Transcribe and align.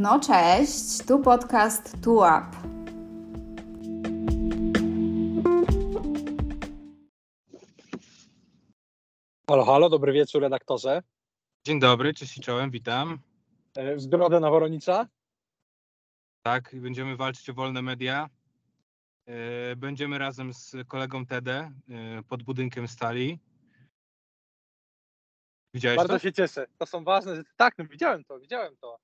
No 0.00 0.20
cześć, 0.20 0.98
tu 1.06 1.18
podcast 1.18 2.02
TuUp. 2.02 2.44
Halo, 9.48 9.64
halo, 9.64 9.88
dobry 9.88 10.12
wieczór 10.12 10.42
redaktorze. 10.42 11.02
Dzień 11.66 11.80
dobry, 11.80 12.14
cześć 12.14 12.36
i 12.38 12.40
czołem, 12.40 12.70
witam. 12.70 13.18
E, 13.76 13.96
W 13.96 14.06
drodze 14.06 14.40
na 14.40 14.50
Woronicza. 14.50 15.06
Tak, 16.42 16.76
będziemy 16.80 17.16
walczyć 17.16 17.50
o 17.50 17.54
wolne 17.54 17.82
media. 17.82 18.28
E, 19.26 19.76
Będziemy 19.76 20.18
razem 20.18 20.54
z 20.54 20.76
kolegą 20.88 21.26
Tede 21.26 21.72
pod 22.28 22.42
budynkiem 22.42 22.88
stali. 22.88 23.38
Widziałeś 25.74 25.96
Bardzo 25.96 26.12
to? 26.14 26.18
się 26.18 26.32
cieszę. 26.32 26.66
To 26.78 26.86
są 26.86 27.04
ważne 27.04 27.36
rzeczy. 27.36 27.50
Tak, 27.56 27.74
no 27.78 27.84
widziałem 27.84 28.24
to, 28.24 28.40
widziałem 28.40 28.76
to. 28.76 28.98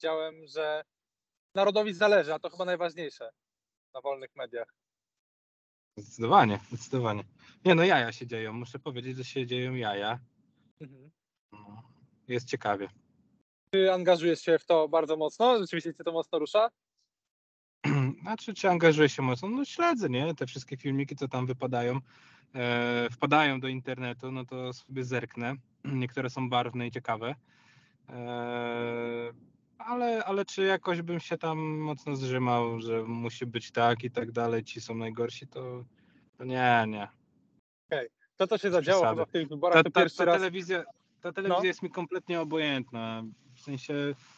Widziałem, 0.00 0.46
że 0.46 0.84
narodowi 1.54 1.94
zależy, 1.94 2.34
a 2.34 2.38
to 2.38 2.50
chyba 2.50 2.64
najważniejsze 2.64 3.30
na 3.94 4.00
wolnych 4.00 4.36
mediach. 4.36 4.74
Zdecydowanie, 5.96 6.60
zdecydowanie. 6.68 7.24
Nie 7.64 7.74
no, 7.74 7.84
jaja 7.84 8.12
się 8.12 8.26
dzieją. 8.26 8.52
Muszę 8.52 8.78
powiedzieć, 8.78 9.16
że 9.16 9.24
się 9.24 9.46
dzieją 9.46 9.74
jaja. 9.74 10.18
Mhm. 10.80 11.10
No, 11.52 11.82
Jest 12.28 12.48
ciekawie. 12.48 12.88
Ty 13.70 13.92
angażujesz 13.92 14.40
się 14.40 14.58
w 14.58 14.66
to 14.66 14.88
bardzo 14.88 15.16
mocno? 15.16 15.58
Rzeczywiście 15.58 15.94
cię 15.94 16.04
to 16.04 16.12
mocno 16.12 16.38
rusza? 16.38 16.70
Znaczy, 18.22 18.54
czy 18.54 18.68
angażuję 18.70 19.08
się 19.08 19.22
mocno? 19.22 19.48
No 19.48 19.64
śledzę, 19.64 20.10
nie? 20.10 20.34
Te 20.34 20.46
wszystkie 20.46 20.76
filmiki, 20.76 21.16
co 21.16 21.28
tam 21.28 21.46
wypadają, 21.46 21.98
e, 22.54 23.08
wpadają 23.12 23.60
do 23.60 23.68
internetu, 23.68 24.32
no 24.32 24.44
to 24.44 24.72
sobie 24.72 25.04
zerknę. 25.04 25.54
Niektóre 25.84 26.30
są 26.30 26.48
barwne 26.48 26.86
i 26.86 26.90
ciekawe. 26.90 27.34
E, 28.08 29.32
ale, 29.86 30.24
ale 30.24 30.44
czy 30.44 30.62
jakoś 30.62 31.02
bym 31.02 31.20
się 31.20 31.38
tam 31.38 31.58
mocno 31.78 32.16
zrzymał, 32.16 32.80
że 32.80 33.02
musi 33.02 33.46
być 33.46 33.70
tak 33.70 34.04
i 34.04 34.10
tak 34.10 34.32
dalej, 34.32 34.64
ci 34.64 34.80
są 34.80 34.94
najgorsi, 34.94 35.46
to, 35.46 35.84
to 36.38 36.44
nie, 36.44 36.84
nie. 36.88 37.08
To, 38.36 38.46
co 38.46 38.58
się 38.58 38.70
zadziało 38.70 39.00
przesady. 39.00 39.16
chyba 39.16 39.26
w 39.26 39.30
tych 39.32 39.48
wyborach, 39.48 39.74
Ta, 39.76 39.82
to 39.84 39.90
ta, 39.90 40.00
pierwszy 40.00 40.16
ta 40.18 40.24
raz... 40.24 40.36
telewizja, 40.36 40.84
ta 41.20 41.32
telewizja 41.32 41.58
No. 41.60 41.64
jest 41.64 41.82
mi 41.82 41.90
kompletnie 41.90 42.40
obojętna. 42.40 43.22
W 43.54 43.60
sensie 43.60 43.94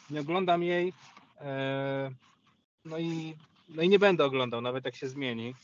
nie 0.09 0.21
oglądam 0.21 0.63
jej. 0.63 0.93
E, 1.41 2.11
no, 2.85 2.97
i, 2.97 3.35
no 3.69 3.81
i 3.81 3.89
nie 3.89 3.99
będę 3.99 4.25
oglądał, 4.25 4.61
nawet 4.61 4.85
jak 4.85 4.95
się 4.95 5.07
zmieni. 5.07 5.55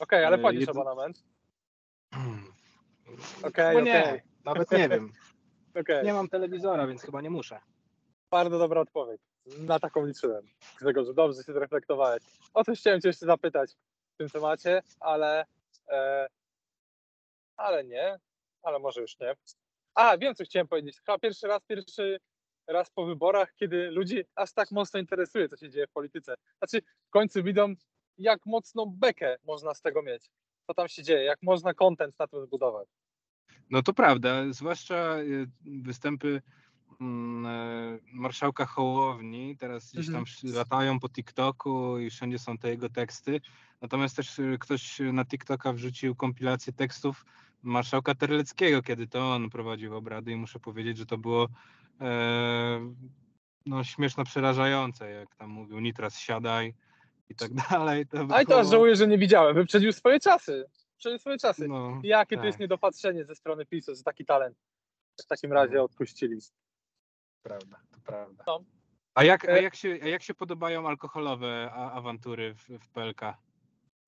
Okej, 0.00 0.24
ale 0.24 0.36
e, 0.36 0.40
płacisz 0.40 0.62
jed- 0.66 0.70
abonament. 0.70 1.24
Okej, 3.42 3.76
Okej, 3.76 3.84
nie, 3.84 4.04
okej. 4.04 4.20
nawet 4.44 4.70
nie 4.70 4.88
wiem. 4.88 5.12
Okej, 5.80 6.04
Nie 6.04 6.12
mam 6.12 6.28
telewizora, 6.28 6.86
więc 6.86 7.02
chyba 7.02 7.20
nie 7.20 7.30
muszę. 7.30 7.60
Bardzo 8.34 8.58
dobra 8.58 8.80
odpowiedź. 8.80 9.20
Na 9.58 9.78
taką 9.78 10.06
liczyłem. 10.06 10.46
Grzegorzu, 10.80 11.14
dobrze 11.14 11.42
się 11.42 11.52
zreflektowałeś. 11.52 12.22
O 12.54 12.64
coś 12.64 12.80
chciałem 12.80 13.00
cię 13.00 13.08
jeszcze 13.08 13.26
zapytać 13.26 13.70
w 14.14 14.16
tym 14.16 14.28
temacie, 14.28 14.82
ale... 15.00 15.46
E, 15.88 16.26
ale 17.56 17.84
nie. 17.84 18.18
Ale 18.62 18.78
może 18.78 19.00
już 19.00 19.18
nie. 19.20 19.34
A, 19.94 20.18
wiem, 20.18 20.34
co 20.34 20.44
chciałem 20.44 20.68
powiedzieć. 20.68 20.98
Chyba 20.98 21.18
pierwszy 21.18 21.46
raz, 21.46 21.62
pierwszy 21.64 22.20
raz 22.66 22.90
po 22.90 23.06
wyborach, 23.06 23.54
kiedy 23.54 23.90
ludzi 23.90 24.24
aż 24.34 24.52
tak 24.52 24.70
mocno 24.70 25.00
interesuje, 25.00 25.48
co 25.48 25.56
się 25.56 25.70
dzieje 25.70 25.86
w 25.86 25.92
polityce. 25.92 26.34
Znaczy, 26.58 26.86
w 27.06 27.10
końcu 27.10 27.42
widzą, 27.42 27.74
jak 28.18 28.46
mocną 28.46 28.86
bekę 28.86 29.36
można 29.44 29.74
z 29.74 29.82
tego 29.82 30.02
mieć. 30.02 30.30
Co 30.66 30.74
tam 30.74 30.88
się 30.88 31.02
dzieje, 31.02 31.24
jak 31.24 31.38
można 31.42 31.74
content 31.74 32.18
na 32.18 32.26
tym 32.26 32.42
zbudować. 32.42 32.88
No 33.70 33.82
to 33.82 33.92
prawda, 33.92 34.42
zwłaszcza 34.50 35.18
y, 35.18 35.46
występy 35.82 36.28
e, 36.36 36.73
marszałka 38.12 38.66
Hołowni, 38.66 39.56
teraz 39.56 39.92
gdzieś 39.92 40.06
tam 40.06 40.16
Mhm. 40.16 40.54
latają 40.54 41.00
po 41.00 41.08
TikToku 41.08 41.98
i 41.98 42.10
wszędzie 42.10 42.38
są 42.38 42.58
te 42.58 42.70
jego 42.70 42.88
teksty. 42.88 43.40
Natomiast 43.80 44.16
też 44.16 44.38
y, 44.38 44.56
ktoś 44.60 45.00
na 45.12 45.24
TikToka 45.24 45.72
wrzucił 45.72 46.14
kompilację 46.14 46.72
tekstów 46.72 47.24
marszałka 47.62 48.14
Terleckiego, 48.14 48.82
kiedy 48.82 49.06
to 49.06 49.32
on 49.34 49.50
prowadził 49.50 49.96
obrady 49.96 50.32
i 50.32 50.36
muszę 50.36 50.60
powiedzieć, 50.60 50.98
że 50.98 51.06
to 51.06 51.18
było 51.18 51.48
e, 52.00 52.92
no, 53.66 53.84
śmieszno 53.84 54.24
przerażające, 54.24 55.10
jak 55.10 55.36
tam 55.36 55.50
mówił 55.50 55.80
Nitras 55.80 56.18
siadaj 56.18 56.74
i 57.28 57.34
tak 57.34 57.54
dalej. 57.70 58.06
To 58.06 58.26
A 58.30 58.42
i 58.42 58.46
teraz 58.46 58.70
żałuję, 58.70 58.96
że 58.96 59.06
nie 59.06 59.18
widziałem. 59.18 59.54
Wyprzedził 59.54 59.92
swoje 59.92 60.20
czasy. 60.20 60.64
Wyprzedził 60.92 61.18
swoje 61.18 61.38
czasy. 61.38 61.68
no, 61.68 62.00
Jakie 62.02 62.36
to 62.36 62.40
tak. 62.40 62.46
jest 62.46 62.58
niedopatrzenie 62.58 63.24
ze 63.24 63.34
strony 63.34 63.66
PiSu, 63.66 63.94
że 63.94 64.02
taki 64.02 64.24
talent 64.24 64.56
w 65.24 65.26
takim 65.26 65.52
razie 65.52 65.74
No. 65.76 65.82
odpuścili. 65.84 66.38
Prawda, 67.44 67.76
to 67.90 68.00
prawda. 68.06 68.44
No. 68.46 68.64
A 69.14 69.24
jak, 69.24 69.44
a, 69.48 69.52
E- 69.52 69.62
jak 69.62 69.74
się, 69.74 69.98
a 70.02 70.08
jak 70.08 70.22
się 70.22 70.34
podobają 70.34 70.88
alkoholowe 70.88 71.70
a, 71.72 71.92
awantury 71.92 72.54
w, 72.54 72.68
w 72.68 72.88
PLK? 72.88 73.20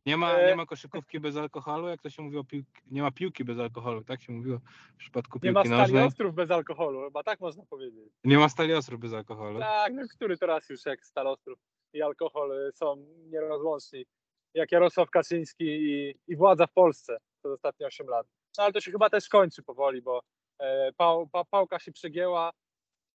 Nie 0.07 0.17
ma, 0.17 0.33
E- 0.33 0.47
nie 0.51 0.57
ma 0.57 0.67
koszykówki 0.67 1.21
bez 1.21 1.37
alkoholu, 1.37 1.89
jak 1.89 2.03
to 2.03 2.11
się 2.11 2.23
mówiło, 2.23 2.45
piłki, 2.45 2.83
nie 2.91 3.03
ma 3.03 3.11
piłki 3.11 3.45
bez 3.45 3.59
alkoholu, 3.59 4.05
tak 4.05 4.23
się 4.23 4.33
mówiło 4.33 4.59
w 4.95 4.97
przypadku 4.97 5.39
Nie 5.43 5.53
ma 5.53 5.63
piłki 5.63 5.69
stali 5.77 5.83
nożnej. 5.93 6.05
ostrów 6.05 6.35
bez 6.35 6.51
alkoholu, 6.51 7.05
chyba 7.05 7.23
tak 7.23 7.41
można 7.41 7.65
powiedzieć. 7.67 8.13
Nie 8.25 8.39
ma 8.39 8.49
stali 8.49 8.75
ostrów 8.75 9.01
bez 9.01 9.13
alkoholu. 9.13 9.59
Tak, 9.61 9.93
no 9.95 10.03
który 10.15 10.39
teraz 10.39 10.69
już 10.69 10.87
jak 10.87 11.05
stal 11.07 11.27
ostrów 11.27 11.59
i 11.93 12.03
alkohol 12.03 12.53
y, 12.69 12.73
są 12.73 13.07
nierozłączni. 13.31 14.07
Jak 14.55 14.73
Jarosław 14.73 15.11
Kaczyński 15.11 15.65
i, 15.65 16.15
i 16.29 16.37
władza 16.37 16.67
w 16.67 16.73
Polsce 16.73 17.19
przez 17.39 17.53
ostatnie 17.53 17.87
8 17.87 18.07
lat. 18.07 18.27
No 18.59 18.65
ale 18.65 18.73
to 18.73 18.81
się 18.81 18.91
chyba 18.93 19.11
też 19.11 19.29
kończy 19.29 19.63
powoli, 19.63 20.03
bo 20.03 20.23
e, 20.59 20.93
pał, 20.93 21.27
pa, 21.29 21.45
pałka 21.45 21.79
się 21.79 21.93
przegięła. 21.93 22.51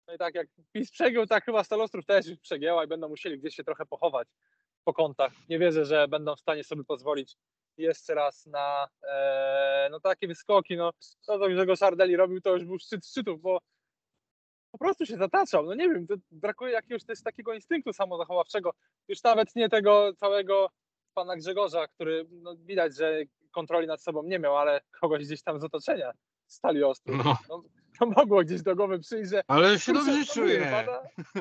No 0.08 0.14
i 0.14 0.18
tak 0.18 0.34
jak 0.34 0.48
PiS 0.72 0.90
przegiął, 0.90 1.26
tak 1.26 1.44
chyba 1.44 1.64
Stalostrów 1.64 2.06
też 2.06 2.26
już 2.26 2.38
przegięła 2.38 2.84
i 2.84 2.86
będą 2.86 3.08
musieli 3.08 3.38
gdzieś 3.38 3.54
się 3.54 3.64
trochę 3.64 3.86
pochować 3.86 4.28
po 4.84 4.92
kątach. 4.94 5.32
Nie 5.48 5.58
wierzę, 5.58 5.84
że 5.84 6.08
będą 6.08 6.36
w 6.36 6.40
stanie 6.40 6.64
sobie 6.64 6.84
pozwolić 6.84 7.36
jeszcze 7.76 8.14
raz 8.14 8.46
na 8.46 8.88
e, 9.02 9.88
no 9.90 10.00
takie 10.00 10.28
wyskoki. 10.28 10.76
No, 10.76 10.92
to, 11.26 11.38
co 11.38 11.48
Grzegorz 11.48 11.82
Ardeli 11.82 12.16
robił, 12.16 12.40
to 12.40 12.54
już 12.54 12.64
był 12.64 12.78
szczyt 12.78 13.06
szczytów, 13.06 13.40
bo 13.40 13.58
po 14.72 14.78
prostu 14.78 15.06
się 15.06 15.16
zataczał. 15.16 15.66
No 15.66 15.74
nie 15.74 15.88
wiem, 15.88 16.06
to 16.06 16.14
brakuje 16.30 16.72
jakiegoś 16.72 17.04
też 17.04 17.22
takiego 17.22 17.54
instynktu 17.54 17.92
samozachowawczego. 17.92 18.70
Już 19.08 19.22
nawet 19.22 19.56
nie 19.56 19.68
tego 19.68 20.12
całego 20.14 20.70
pana 21.14 21.36
Grzegorza, 21.36 21.88
który 21.88 22.26
no, 22.30 22.56
widać, 22.56 22.96
że 22.96 23.22
kontroli 23.50 23.86
nad 23.86 24.02
sobą 24.02 24.22
nie 24.22 24.38
miał, 24.38 24.56
ale 24.56 24.80
kogoś 25.00 25.24
gdzieś 25.24 25.42
tam 25.42 25.60
z 25.60 25.64
otoczenia 25.64 26.12
stali 26.46 26.84
ostro. 26.84 27.16
No, 27.16 27.36
No, 27.48 27.62
to 27.98 28.06
mogło 28.06 28.42
gdzieś 28.42 28.62
do 28.62 28.76
głowy 28.76 28.98
przyjść, 28.98 29.30
że 29.30 29.42
ale 29.48 29.78
się 29.78 29.92
dobrze 29.92 30.24
czuję. 30.26 30.84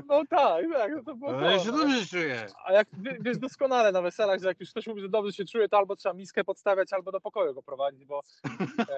No 0.07 0.22
tak, 0.29 0.66
tak, 0.73 0.91
no 0.95 1.03
to 1.03 1.16
było 1.16 1.38
Ale 1.38 1.57
to, 1.57 1.63
się 1.63 1.72
dobrze 1.72 2.06
czuję. 2.06 2.47
A 2.66 2.73
jak 2.73 2.88
wie- 2.94 3.18
wiesz 3.22 3.38
doskonale 3.38 3.91
na 3.91 4.01
weselach, 4.01 4.41
że 4.41 4.47
jak 4.47 4.59
już 4.59 4.69
ktoś 4.72 4.88
mówi, 4.88 5.01
że 5.01 5.09
dobrze 5.09 5.34
się 5.34 5.45
czuje, 5.45 5.69
to 5.69 5.78
albo 5.78 5.95
trzeba 5.95 6.13
miskę 6.13 6.44
podstawiać, 6.44 6.94
albo 6.94 7.12
do 7.12 7.22
pokoju 7.22 7.53
go 7.53 7.62
prowadzić, 7.63 8.06
bo 8.06 8.22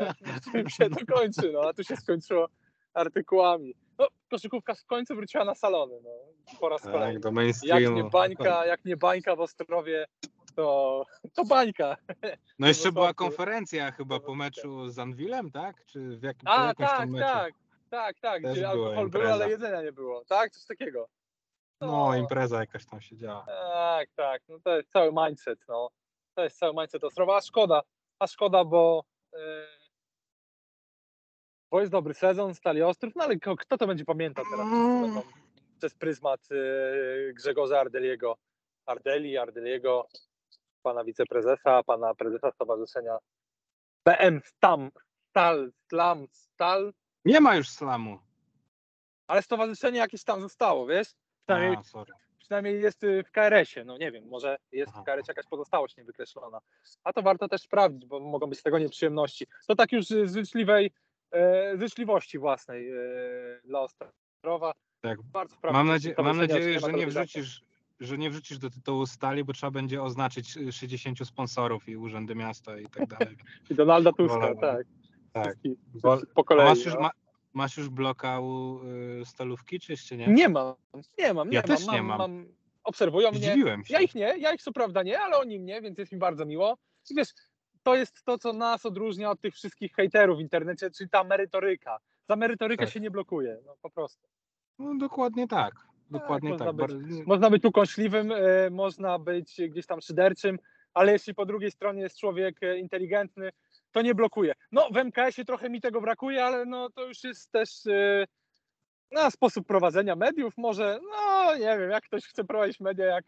e, 0.02 0.70
się 0.78 0.90
to 0.90 1.14
kończy, 1.14 1.52
no 1.54 1.62
a 1.62 1.74
tu 1.74 1.84
się 1.84 1.96
skończyło 1.96 2.48
artykułami. 2.94 3.74
No, 4.00 4.08
koszykówka 4.30 4.76
w 4.76 4.86
końcu 4.86 5.16
wróciła 5.16 5.46
na 5.46 5.56
salony, 5.56 5.96
no, 6.04 6.10
po 6.60 6.70
raz 6.70 6.82
Tak, 6.82 6.92
kolejny. 6.92 7.20
Jak 7.64 7.84
nie 7.96 8.04
bańka, 8.04 8.66
jak 8.66 8.86
nie 8.86 8.98
bańka 8.98 9.36
w 9.36 9.40
Ostrowie, 9.40 10.06
to, 10.60 11.06
to 11.34 11.46
bańka. 11.46 11.98
No 12.60 12.68
jeszcze 12.68 12.92
była 12.92 13.14
konferencja 13.14 13.92
chyba 13.92 14.20
po 14.20 14.36
meczu 14.36 14.90
z 14.90 15.00
Anwilem, 15.00 15.52
tak? 15.52 15.86
Czy 15.86 16.18
w 16.18 16.24
jakim 16.24 16.48
A, 16.48 16.74
tak, 16.74 17.10
meczu? 17.10 17.26
tak, 17.26 17.54
tak, 17.90 18.20
tak, 18.20 18.44
Też 18.44 18.52
gdzie 18.52 18.70
alkohol 18.70 19.10
był, 19.10 19.28
ale 19.34 19.50
jedzenia 19.50 19.82
nie 19.82 19.92
było, 19.92 20.26
tak? 20.26 20.52
Coś 20.52 20.66
takiego. 20.66 21.08
No, 21.82 22.16
impreza 22.16 22.60
jakaś 22.60 22.86
tam 22.86 23.02
się 23.02 23.18
działa. 23.18 23.46
Tak, 23.46 24.10
tak. 24.16 24.42
No 24.48 24.60
to 24.64 24.78
jest 24.78 24.92
cały 24.92 25.12
mindset, 25.28 25.60
no. 25.68 25.90
To 26.36 26.44
jest 26.44 26.60
cały 26.60 26.74
mindset 26.74 27.04
Ostrowa, 27.04 27.38
a 27.38 27.42
szkoda. 27.42 27.82
A 28.20 28.28
szkoda, 28.28 28.66
bo, 28.66 29.04
yy, 29.34 29.40
bo 31.72 31.80
jest 31.80 31.92
dobry 31.92 32.14
sezon, 32.14 32.56
Stali 32.56 32.82
Ostrów, 32.82 33.16
no 33.16 33.24
ale 33.24 33.38
kto 33.38 33.78
to 33.78 33.88
będzie 33.88 34.06
pamiętał 34.06 34.46
teraz? 34.52 34.68
Wszyscy 34.68 35.02
będą 35.02 35.22
Przez 35.78 35.94
pryzmat 35.94 36.50
yy, 36.50 37.34
Grzegorza 37.34 37.80
Ardeliego. 37.80 38.38
Ardeli, 38.86 39.38
Ardeliego, 39.38 40.08
pana 40.84 41.04
wiceprezesa, 41.04 41.84
pana 41.84 42.16
prezesa 42.16 42.52
Stowarzyszenia 42.52 43.18
PM 44.04 44.42
Stam, 44.46 44.92
Stal, 45.30 45.72
Slam, 45.90 46.28
Stal, 46.32 46.94
Nie 47.26 47.42
ma 47.42 47.56
już 47.56 47.70
slamu. 47.70 48.20
ale 49.28 49.42
stowarzyszenie 49.42 50.00
jakieś 50.00 50.24
tam 50.24 50.42
zostało, 50.42 50.88
wiesz? 50.88 51.08
Przynajmniej 51.46 51.78
A, 51.94 52.06
przynajmniej 52.40 52.82
jest 52.82 53.04
y, 53.04 53.24
w 53.24 53.32
KRS-ie. 53.32 53.86
No 53.86 53.98
nie 53.98 54.12
wiem, 54.12 54.28
może 54.28 54.58
jest 54.72 54.92
Aha. 54.94 55.02
w 55.02 55.06
KRS 55.06 55.28
jakaś 55.28 55.46
pozostałość 55.46 55.98
niewykreślona. 55.98 56.60
A 57.04 57.14
to 57.14 57.22
warto 57.22 57.48
też 57.48 57.62
sprawdzić, 57.62 58.06
bo 58.06 58.20
mogą 58.20 58.48
być 58.48 58.60
z 58.60 58.64
tego 58.64 58.80
nieprzyjemności. 58.80 59.48
To 59.68 59.76
tak 59.76 59.92
już 59.92 60.06
z 60.06 60.34
życzliwej, 60.34 60.92
e, 61.34 61.74
życzliwości 61.78 62.40
własnej 62.40 62.92
e, 62.92 62.96
dla 63.64 63.80
Ostrowa. 63.82 64.74
Tak. 65.02 65.22
Bardzo 65.22 65.56
Mam, 65.64 65.88
nadzie- 65.88 66.16
mam 66.18 66.38
nadzieję, 66.38 66.80
że 66.80 66.94
nie 66.94 67.08
wrzucisz, 67.08 67.62
że 68.00 68.18
nie 68.18 68.30
wrzucisz 68.30 68.58
do 68.58 68.70
tytułu 68.70 69.06
stali, 69.06 69.44
bo 69.44 69.54
trzeba 69.54 69.72
będzie 69.72 70.04
oznaczyć 70.04 70.58
y, 70.58 70.72
60 70.72 71.28
sponsorów 71.28 71.90
i 71.90 71.98
urzędy 71.98 72.36
miasta 72.36 72.78
i 72.80 72.86
tak 72.86 73.08
dalej. 73.08 73.38
I 73.72 73.76
Donalda 73.76 74.12
Tuska, 74.12 74.34
Wolałbym. 74.34 74.62
tak. 74.62 74.88
Tak. 75.34 75.56
Bo- 76.02 76.22
po 76.36 76.44
kolei. 76.44 76.66
masz, 76.68 76.86
już, 76.86 76.94
no. 76.94 77.00
ma, 77.02 77.10
Masz 77.54 77.78
już 77.78 77.90
bloka 77.90 78.40
u 78.40 78.80
y, 79.22 79.26
stalówki, 79.26 79.80
czy 79.80 79.92
jeszcze 79.92 80.18
nie? 80.18 80.28
Nie 80.28 80.50
mam, 80.50 80.74
nie 81.20 81.34
mam, 81.34 81.50
nie 81.50 81.56
Ja 81.56 81.62
mam. 81.68 81.78
też 81.78 81.88
nie 81.88 82.02
mam. 82.04 82.46
Obserwują 82.84 83.32
mnie. 83.32 83.40
Zdziwiłem 83.40 83.86
się. 83.86 83.94
Ja 83.94 84.02
ich 84.02 84.16
nie, 84.16 84.34
ja 84.38 84.54
ich 84.54 84.62
co 84.62 84.72
prawda 84.72 85.04
nie, 85.04 85.20
ale 85.20 85.38
oni 85.38 85.60
mnie, 85.60 85.82
więc 85.82 85.98
jest 85.98 86.12
mi 86.12 86.18
bardzo 86.18 86.46
miło. 86.46 86.78
I 87.10 87.16
wiesz, 87.16 87.28
to 87.84 87.96
jest 87.96 88.24
to, 88.24 88.38
co 88.38 88.54
nas 88.54 88.86
odróżnia 88.86 89.32
od 89.32 89.42
tych 89.42 89.54
wszystkich 89.54 89.94
hejterów 89.94 90.38
w 90.38 90.42
internecie, 90.42 90.92
czyli 90.92 91.10
ta 91.10 91.24
merytoryka. 91.24 91.98
Za 92.30 92.36
merytorykę 92.36 92.86
Tak. 92.86 92.94
się 92.94 93.00
nie 93.00 93.12
blokuje, 93.12 93.58
no 93.66 93.76
po 93.82 93.90
prostu. 93.90 94.28
No, 94.80 94.96
dokładnie 94.98 95.48
tak. 95.48 95.74
Dokładnie 96.12 96.50
można 96.50 96.66
tak. 96.66 96.76
być. 96.76 96.88
Bardzo- 96.88 97.24
Można 97.26 97.50
być 97.50 97.64
tu 97.64 97.72
kąśliwym, 97.72 98.32
e, 98.32 98.70
można 98.70 99.20
być 99.20 99.62
gdzieś 99.70 99.86
tam 99.86 100.02
szyderczym, 100.02 100.60
ale 100.94 101.12
jeśli 101.12 101.36
po 101.36 101.46
drugiej 101.46 101.72
stronie 101.72 102.02
jest 102.02 102.20
człowiek 102.20 102.64
e, 102.64 102.78
inteligentny, 102.80 103.50
to 103.92 104.02
nie 104.02 104.16
blokuje. 104.16 104.54
No 104.72 104.90
w 104.92 104.98
MKS-ie 104.98 105.46
trochę 105.46 105.70
mi 105.70 105.82
tego 105.82 106.02
brakuje, 106.02 106.46
ale 106.46 106.66
no 106.66 106.90
to 106.90 107.08
już 107.08 107.24
jest 107.24 107.52
też 107.52 107.88
e, 107.88 108.26
no, 109.12 109.32
sposób 109.32 109.68
prowadzenia 109.68 110.16
mediów. 110.16 110.54
Może, 110.58 111.00
no 111.12 111.56
nie 111.56 111.78
wiem, 111.80 111.90
jak 111.90 112.04
ktoś 112.04 112.24
chce 112.24 112.44
prowadzić 112.44 112.80
media 112.80 113.06
jak 113.06 113.26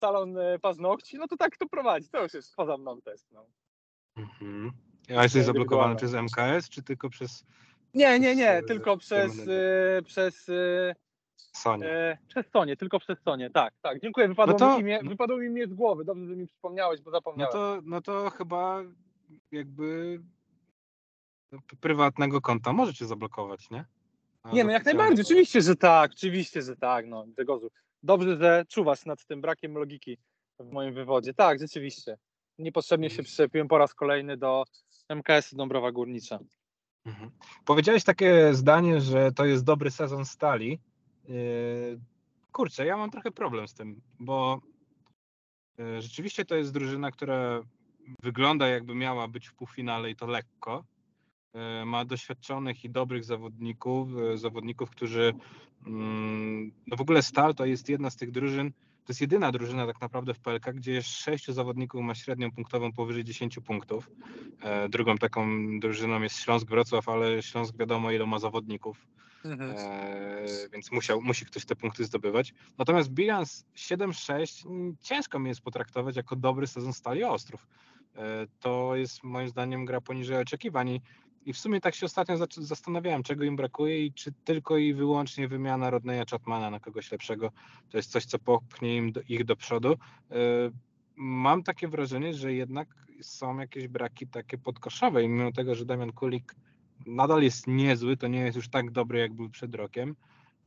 salon 0.00 0.36
paznokci, 0.62 1.18
no 1.18 1.28
to 1.28 1.36
tak 1.36 1.56
to 1.56 1.66
prowadzi. 1.68 2.08
To 2.08 2.22
już 2.22 2.34
jest 2.34 2.56
poza 2.56 2.76
mną 2.76 3.00
też. 3.00 3.20
No. 3.30 3.46
Mhm. 4.16 4.72
A 5.16 5.22
jesteś 5.22 5.44
zablokowany 5.44 5.96
przez 5.96 6.14
MKS, 6.14 6.68
czy 6.68 6.82
tylko 6.82 7.10
przez 7.10 7.44
Nie, 7.94 8.20
nie, 8.20 8.36
nie, 8.36 8.56
Przez, 8.58 8.66
tylko 8.66 8.96
przez, 8.96 9.48
e, 9.48 10.02
przez, 10.02 10.50
e, 11.40 11.58
Sony? 11.58 11.90
e, 11.90 12.18
przez 12.28 12.46
Sonię, 12.52 12.76
tylko 12.76 12.98
przez 13.00 13.18
Sonię, 13.24 13.50
tak, 13.50 13.74
tak, 13.82 14.00
dziękuję, 14.00 14.28
wypadło, 14.28 14.52
No 14.52 14.58
to- 14.58 14.74
mi, 14.74 14.80
imię, 14.80 15.00
wypadło 15.04 15.36
mi 15.38 15.46
imię 15.46 15.66
z 15.66 15.74
głowy, 15.74 16.04
dobrze, 16.04 16.26
że 16.26 16.36
mi 16.36 16.46
przypomniałeś, 16.46 17.00
bo 17.00 17.10
No 17.10 17.16
zapomniałem. 17.16 17.52
to, 17.52 17.78
no 17.84 18.00
to 18.00 18.30
chyba 18.30 18.82
jakby 19.52 20.20
no, 21.52 21.58
prywatnego 21.80 22.40
konta 22.40 22.72
możecie 22.72 23.06
zablokować, 23.06 23.70
nie? 23.70 23.84
A 24.42 24.50
Nie, 24.50 24.64
no 24.64 24.70
jak 24.72 24.84
najbardziej, 24.84 25.24
oczywiście, 25.24 25.62
że 25.62 25.76
tak, 25.76 26.10
oczywiście, 26.12 26.62
że 26.62 26.76
tak, 26.76 27.06
no, 27.06 27.24
Degozu. 27.26 27.70
Dobrze, 28.02 28.36
że 28.36 28.64
czuwasz 28.68 29.04
nad 29.06 29.24
tym 29.26 29.40
brakiem 29.40 29.74
logiki 29.74 30.18
w 30.60 30.72
moim 30.72 30.94
wywodzie. 30.94 31.34
Tak, 31.34 31.58
rzeczywiście. 31.58 32.18
Niepotrzebnie 32.58 33.10
się 33.10 33.22
przyczepiłem 33.22 33.68
po 33.68 33.78
raz 33.78 33.94
kolejny 33.94 34.36
do 34.36 34.64
MKS-u 35.08 35.56
Dąbrowa 35.56 35.92
Górnicza. 35.92 36.38
Mhm. 37.04 37.30
Powiedziałeś 37.64 38.04
takie 38.04 38.54
zdanie, 38.54 39.00
że 39.00 39.32
to 39.32 39.44
jest 39.44 39.64
dobry 39.64 39.90
sezon 39.90 40.24
stali. 40.24 40.80
Yy, 41.28 42.00
Kurczę, 42.52 42.86
ja 42.86 42.96
mam 42.96 43.10
trochę 43.10 43.30
problem 43.30 43.68
z 43.68 43.74
tym, 43.74 44.00
bo 44.20 44.60
yy, 45.78 46.02
rzeczywiście 46.02 46.44
to 46.44 46.56
jest 46.56 46.72
drużyna, 46.72 47.10
która 47.10 47.60
wygląda 48.22 48.68
jakby 48.68 48.94
miała 48.94 49.28
być 49.28 49.48
w 49.48 49.54
półfinale 49.54 50.10
i 50.10 50.16
to 50.16 50.26
lekko. 50.26 50.84
Yy, 51.54 51.84
Ma 51.84 52.04
doświadczonych 52.04 52.84
i 52.84 52.90
dobrych 52.90 53.24
zawodników, 53.24 54.08
zawodników, 54.34 54.90
którzy 54.90 55.34
mm, 55.86 56.72
no 56.86 56.96
w 56.96 57.00
ogóle 57.00 57.22
Stal 57.22 57.54
to 57.54 57.66
jest 57.66 57.88
jedna 57.88 58.10
z 58.10 58.16
tych 58.16 58.30
drużyn, 58.30 58.72
to 59.08 59.10
jest 59.10 59.20
jedyna 59.20 59.52
drużyna 59.52 59.86
tak 59.86 60.00
naprawdę 60.00 60.34
w 60.34 60.40
PLK, 60.40 60.72
gdzie 60.74 61.02
sześciu 61.02 61.52
zawodników 61.52 62.02
ma 62.02 62.14
średnią 62.14 62.50
punktową 62.50 62.92
powyżej 62.92 63.24
10 63.24 63.58
punktów. 63.66 64.10
Drugą 64.88 65.18
taką 65.18 65.46
drużyną 65.80 66.22
jest 66.22 66.36
Śląsk 66.36 66.68
Wrocław, 66.68 67.08
ale 67.08 67.42
Śląsk 67.42 67.76
wiadomo 67.76 68.10
ile 68.10 68.26
ma 68.26 68.38
zawodników, 68.38 69.06
e, 69.44 70.68
więc 70.72 70.92
musiał, 70.92 71.22
musi 71.22 71.46
ktoś 71.46 71.64
te 71.64 71.76
punkty 71.76 72.04
zdobywać. 72.04 72.54
Natomiast 72.78 73.10
bilans 73.10 73.64
7-6 73.76 74.66
mm, 74.70 74.96
ciężko 75.00 75.38
mi 75.38 75.48
jest 75.48 75.60
potraktować 75.60 76.16
jako 76.16 76.36
dobry 76.36 76.66
sezon 76.66 76.92
Stali 76.92 77.24
Ostrów. 77.24 77.66
E, 78.16 78.46
To 78.60 78.96
jest 78.96 79.24
moim 79.24 79.48
zdaniem 79.48 79.84
gra 79.84 80.00
poniżej 80.00 80.36
oczekiwań 80.36 80.88
i- 80.88 81.00
i 81.46 81.52
w 81.52 81.58
sumie 81.58 81.80
tak 81.80 81.94
się 81.94 82.06
ostatnio 82.06 82.36
zastanawiałem, 82.56 83.22
czego 83.22 83.44
im 83.44 83.56
brakuje 83.56 84.06
i 84.06 84.12
czy 84.12 84.32
tylko 84.44 84.76
i 84.78 84.94
wyłącznie 84.94 85.48
wymiana 85.48 85.90
Rodneya 85.90 86.24
Chatmana 86.30 86.70
na 86.70 86.80
kogoś 86.80 87.12
lepszego 87.12 87.50
to 87.90 87.96
jest 87.96 88.10
coś, 88.10 88.24
co 88.24 88.38
popchnie 88.38 88.96
im 88.96 89.12
do, 89.12 89.20
ich 89.28 89.44
do 89.44 89.56
przodu. 89.56 89.92
E, 90.30 90.34
Mam 91.20 91.62
takie 91.62 91.88
wrażenie, 91.88 92.34
że 92.34 92.52
jednak 92.52 92.88
są 93.22 93.58
jakieś 93.58 93.88
braki 93.88 94.26
takie 94.26 94.58
podkoszowe 94.58 95.22
i 95.24 95.28
mimo 95.28 95.52
tego, 95.52 95.74
że 95.74 95.84
Damian 95.84 96.12
Kulik 96.12 96.54
nadal 97.06 97.42
jest 97.42 97.66
niezły, 97.66 98.16
to 98.16 98.28
nie 98.28 98.40
jest 98.40 98.56
już 98.56 98.68
tak 98.68 98.90
dobry, 98.90 99.18
jak 99.18 99.32
był 99.32 99.50
przed 99.50 99.74
rokiem 99.74 100.16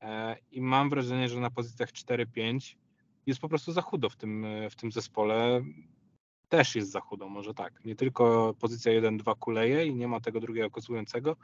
E, 0.01 0.37
i 0.51 0.61
mam 0.61 0.89
wrażenie, 0.89 1.29
że 1.29 1.39
na 1.39 1.49
pozycjach 1.49 1.91
4-5 1.91 2.75
jest 3.25 3.39
po 3.39 3.49
prostu 3.49 3.71
za 3.71 3.81
chudo 3.81 4.09
w 4.09 4.15
tym, 4.15 4.45
e, 4.45 4.69
w 4.69 4.75
tym 4.75 4.91
zespole. 4.91 5.61
Też 6.49 6.75
jest 6.75 6.91
za 6.91 6.99
chudo, 6.99 7.29
może 7.29 7.53
tak. 7.53 7.85
Nie 7.85 7.95
tylko 7.95 8.53
pozycja 8.59 8.91
1-2 8.91 9.35
kuleje 9.39 9.85
i 9.85 9.95
nie 9.95 10.07
ma 10.07 10.19
tego 10.19 10.39
drugiego 10.39 10.69
kozłującego, 10.69 11.35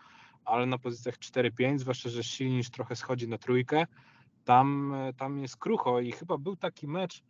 ale 0.45 0.65
na 0.65 0.77
pozycjach 0.77 1.17
4-5, 1.17 1.79
zwłaszcza, 1.79 2.09
że 2.09 2.23
Silnisz 2.23 2.69
trochę 2.69 2.95
schodzi 2.95 3.27
na 3.27 3.37
trójkę, 3.37 3.85
tam, 4.45 4.93
e, 4.93 5.13
tam 5.13 5.39
jest 5.39 5.57
krucho 5.57 5.99
i 5.99 6.11
chyba 6.11 6.37
był 6.37 6.55
taki 6.55 6.87
mecz, 6.87 7.23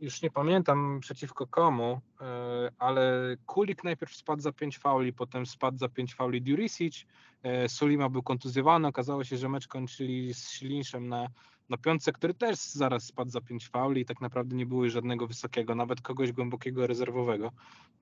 już 0.00 0.22
nie 0.22 0.30
pamiętam 0.30 1.00
przeciwko 1.00 1.46
komu, 1.46 2.00
e, 2.20 2.70
ale 2.78 3.36
Kulik 3.46 3.84
najpierw 3.84 4.16
spadł 4.16 4.42
za 4.42 4.52
5 4.52 4.78
fauli, 4.78 5.12
potem 5.12 5.46
spadł 5.46 5.78
za 5.78 5.88
5 5.88 6.14
fauli 6.14 6.42
Durisic, 6.42 7.06
e, 7.42 7.68
Sulima 7.68 8.08
był 8.08 8.22
kontuzjowany, 8.22 8.88
okazało 8.88 9.24
się, 9.24 9.36
że 9.36 9.48
mecz 9.48 9.68
kończyli 9.68 10.34
z 10.34 10.48
Silniszem 10.50 11.08
na, 11.08 11.28
na 11.68 11.76
piątce, 11.76 12.12
który 12.12 12.34
też 12.34 12.58
zaraz 12.58 13.04
spadł 13.04 13.30
za 13.30 13.40
5 13.40 13.68
fauli 13.68 14.00
i 14.00 14.04
tak 14.04 14.20
naprawdę 14.20 14.56
nie 14.56 14.66
było 14.66 14.88
żadnego 14.88 15.26
wysokiego, 15.26 15.74
nawet 15.74 16.00
kogoś 16.00 16.32
głębokiego 16.32 16.86
rezerwowego. 16.86 17.52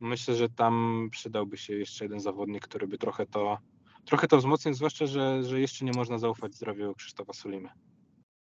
Myślę, 0.01 0.35
że 0.35 0.49
tam 0.49 1.09
przydałby 1.11 1.57
się 1.57 1.75
jeszcze 1.75 2.05
jeden 2.05 2.21
zawodnik, 2.21 2.65
który 2.65 2.87
by 2.87 2.99
trochę 2.99 3.27
to, 3.27 3.59
trochę 4.05 4.29
to 4.29 4.39
wzmocnił, 4.39 4.75
zwłaszcza, 4.75 5.07
że, 5.07 5.45
że 5.45 5.61
jeszcze 5.61 5.85
nie 5.85 5.93
można 5.93 6.19
zaufać 6.19 6.55
zdrowiu 6.55 6.95
Krzysztofa 6.95 7.33
Sulimy. 7.33 7.69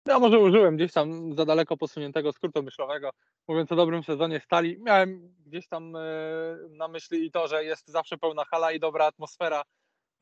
Ja 0.09 0.19
może 0.19 0.39
użyłem 0.39 0.77
gdzieś 0.77 0.93
tam 0.93 1.35
za 1.35 1.45
daleko 1.45 1.77
posuniętego 1.77 2.33
skrótu 2.33 2.63
myślowego, 2.63 3.11
mówiąc 3.49 3.73
o 3.73 3.77
dobrym 3.77 4.03
sezonie 4.03 4.41
stali. 4.41 4.79
Miałem 4.81 5.35
gdzieś 5.47 5.69
tam 5.69 5.97
e, 5.97 6.01
na 6.71 6.89
myśli 6.89 7.27
i 7.27 7.31
to, 7.31 7.49
że 7.49 7.65
jest 7.65 7.89
zawsze 7.89 8.19
pełna 8.19 8.45
hala 8.45 8.73
i 8.73 8.81
dobra 8.81 9.07
atmosfera 9.07 9.63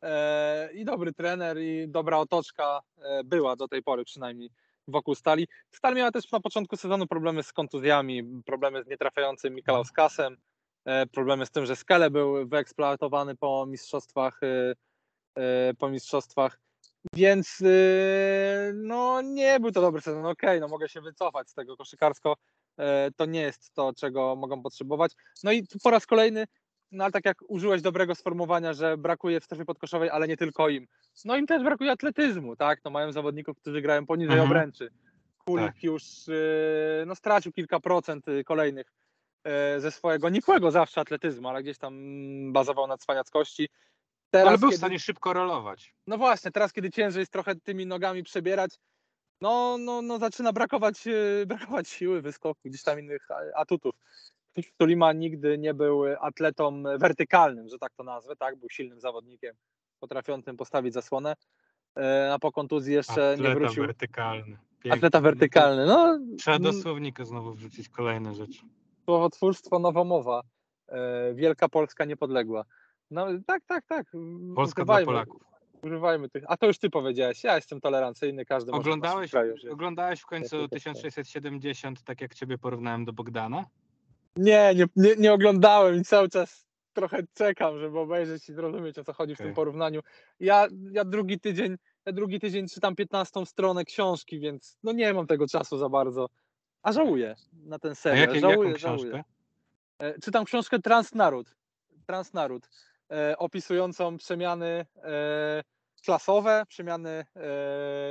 e, 0.02 0.72
i 0.72 0.84
dobry 0.84 1.12
trener 1.12 1.58
i 1.58 1.88
dobra 1.88 2.18
otoczka 2.18 2.80
e, 2.98 3.24
była 3.24 3.56
do 3.56 3.68
tej 3.68 3.82
pory 3.82 4.04
przynajmniej 4.04 4.50
wokół 4.88 5.14
stali. 5.14 5.48
Stal 5.70 5.94
miała 5.94 6.10
też 6.10 6.30
na 6.30 6.40
początku 6.40 6.76
sezonu 6.76 7.06
problemy 7.06 7.42
z 7.42 7.52
kontuzjami, 7.52 8.42
problemy 8.46 8.84
z 8.84 8.86
nietrafiającym 8.86 9.54
Mikalauskasem, 9.54 10.36
problemy 11.12 11.46
z 11.46 11.50
tym, 11.50 11.66
że 11.66 11.76
Skele 11.76 12.10
był 12.10 12.48
wyeksploatowany 12.48 13.36
po 13.36 13.66
mistrzostwach 13.66 14.40
po 15.78 15.88
mistrzostwach 15.88 16.58
więc 17.14 17.60
yy, 17.60 17.68
no 18.74 19.22
nie 19.22 19.60
był 19.60 19.72
to 19.72 19.80
dobry 19.80 20.00
sezon. 20.00 20.26
Okej, 20.26 20.60
no 20.60 20.68
mogę 20.68 20.88
się 20.88 21.00
wycofać 21.00 21.50
z 21.50 21.54
tego 21.54 21.76
koszykarsko. 21.76 22.36
e, 22.78 23.10
To 23.16 23.26
nie 23.26 23.40
jest 23.40 23.74
to, 23.74 23.92
czego 23.96 24.36
mogą 24.36 24.62
potrzebować. 24.62 25.12
No 25.44 25.52
i 25.52 25.66
tu 25.66 25.78
po 25.84 25.90
raz 25.90 26.06
kolejny, 26.06 26.46
no 26.92 27.04
ale 27.04 27.12
tak 27.12 27.24
jak 27.24 27.36
użyłeś 27.48 27.82
dobrego 27.82 28.14
sformułowania, 28.14 28.72
że 28.72 28.96
brakuje 28.96 29.40
w 29.40 29.44
strefie 29.44 29.64
podkoszowej, 29.64 30.10
ale 30.10 30.28
nie 30.28 30.36
tylko 30.36 30.68
im. 30.68 30.86
No 31.24 31.36
im 31.36 31.46
też 31.46 31.62
brakuje 31.62 31.90
atletyzmu, 31.92 32.56
tak? 32.56 32.80
No 32.84 32.90
mają 32.90 33.12
zawodników, 33.12 33.56
którzy 33.58 33.80
grają 33.82 34.06
poniżej 34.06 34.34
Mhm. 34.38 34.50
obręczy. 34.50 34.90
Kulik 35.44 35.66
Tak. 35.66 35.82
już 35.82 36.02
yy, 36.28 37.04
no, 37.06 37.14
stracił 37.14 37.52
kilka 37.52 37.80
procent 37.80 38.28
y, 38.28 38.44
kolejnych 38.44 38.92
e, 39.44 39.80
ze 39.80 39.90
swojego 39.90 40.28
nikłego 40.28 40.70
zawsze 40.70 41.00
atletyzmu, 41.00 41.48
ale 41.48 41.62
gdzieś 41.62 41.78
tam 41.78 41.94
bazował 42.52 42.86
na 42.86 42.96
cwaniackości. 42.98 43.68
Teraz, 44.30 44.48
Ale 44.48 44.58
był 44.58 44.68
w 44.68 44.70
kiedy- 44.70 44.78
stanie 44.78 44.98
szybko 44.98 45.32
rolować. 45.32 45.94
no 46.06 46.18
właśnie, 46.18 46.50
teraz 46.50 46.72
kiedy 46.72 46.90
ciężej 46.90 47.20
jest 47.20 47.32
trochę 47.32 47.54
tymi 47.56 47.86
nogami 47.86 48.22
przebierać, 48.22 48.70
no, 49.40 49.76
no, 49.78 50.02
no 50.02 50.18
zaczyna 50.18 50.52
brakować, 50.52 51.06
e, 51.06 51.46
brakować 51.46 51.88
siły, 51.88 52.22
wyskoku, 52.22 52.60
gdzieś 52.64 52.82
tam 52.82 52.98
innych 53.00 53.30
a- 53.30 53.58
atutów. 53.60 53.94
Tulima 54.76 55.12
nigdy 55.12 55.58
nie 55.58 55.74
był 55.74 56.04
atletą 56.20 56.82
wertykalnym, 56.98 57.68
że 57.68 57.78
tak 57.78 57.92
to 57.96 58.04
nazwę, 58.04 58.36
tak? 58.36 58.56
Był 58.56 58.70
silnym 58.70 59.00
zawodnikiem, 59.00 59.56
potrafiącym 60.00 60.56
postawić 60.56 60.94
zasłonę. 60.94 61.34
E, 61.98 62.32
A 62.34 62.38
po 62.38 62.52
kontuzji 62.52 62.94
jeszcze 62.94 63.30
Atleta 63.32 63.42
nie 63.48 63.54
wrócił. 63.54 63.86
wertykalny. 63.86 64.56
Pięknie. 64.70 64.92
Atleta 64.92 65.20
wertykalny. 65.20 65.86
No, 65.86 66.18
Trzeba 66.38 66.58
do 66.58 66.72
słownika 66.72 67.24
znowu 67.24 67.54
wrzucić 67.54 67.88
kolejne 67.88 68.34
rzeczy. 68.34 68.60
słowotwórstwo, 69.04 69.78
nowomowa. 69.78 70.42
E, 70.88 71.34
Wielka 71.34 71.68
Polska 71.68 72.04
niepodległa. 72.04 72.64
No 73.10 73.26
tak, 73.46 73.62
tak, 73.66 73.86
tak. 73.86 74.06
Polska 74.56 74.84
dla 74.84 74.94
Używajmy- 74.94 75.06
Polaków. 75.06 75.42
Używajmy 75.82 76.28
tych. 76.28 76.44
A 76.48 76.56
to 76.56 76.66
już 76.66 76.78
ty 76.78 76.90
powiedziałeś. 76.90 77.44
Ja 77.44 77.54
jestem 77.56 77.80
tolerancyjny, 77.80 78.44
każdy 78.44 78.70
może 78.72 78.80
Oglądałeś, 78.80 79.16
naszym 79.16 79.30
kraju 79.30 79.56
żyć. 79.56 79.66
oglądałeś 79.70 80.20
w 80.20 80.26
końcu 80.26 80.50
tak, 80.62 80.70
tak. 80.70 80.78
1670, 80.78 82.02
tak 82.02 82.20
jak 82.20 82.34
ciebie 82.34 82.58
porównałem 82.58 83.04
do 83.04 83.12
Bogdana? 83.12 83.64
Nie, 84.36 84.72
nie, 84.74 84.84
nie, 84.96 85.16
nie 85.16 85.32
oglądałem 85.32 85.96
i 86.00 86.04
cały 86.04 86.28
czas 86.28 86.66
trochę 86.92 87.18
czekam, 87.34 87.78
żeby 87.78 87.98
obejrzeć 87.98 88.48
i 88.48 88.52
zrozumieć 88.54 88.98
o 88.98 89.04
co 89.04 89.12
chodzi 89.12 89.34
w 89.34 89.38
tym 89.38 89.54
porównaniu. 89.54 90.00
Ja, 90.40 90.66
ja 90.92 91.04
drugi 91.04 91.40
tydzień, 91.40 91.76
ja 92.06 92.12
drugi 92.12 92.40
tydzień 92.40 92.68
czytam 92.68 92.94
15 92.96 93.46
stronę 93.46 93.84
książki, 93.84 94.40
więc 94.40 94.78
no 94.82 94.92
nie 94.92 95.14
mam 95.14 95.26
tego 95.26 95.46
czasu 95.48 95.78
za 95.78 95.88
bardzo. 95.88 96.28
A 96.82 96.92
żałuję 96.92 97.34
na 97.52 97.78
ten 97.78 97.92
A 97.92 97.94
serial. 97.94 98.28
jakie, 98.28 98.40
żałuję, 98.40 98.68
jaką 98.68 98.78
żałuję. 98.80 99.10
książkę? 99.10 99.24
E, 99.98 100.18
Czytam 100.18 100.44
książkę 100.44 100.78
Transnaród. 100.78 101.56
Transnaród, 102.06 102.68
opisującą 103.38 104.16
przemiany 104.16 104.86
e, 104.96 105.62
klasowe, 106.04 106.64
przemiany 106.68 107.24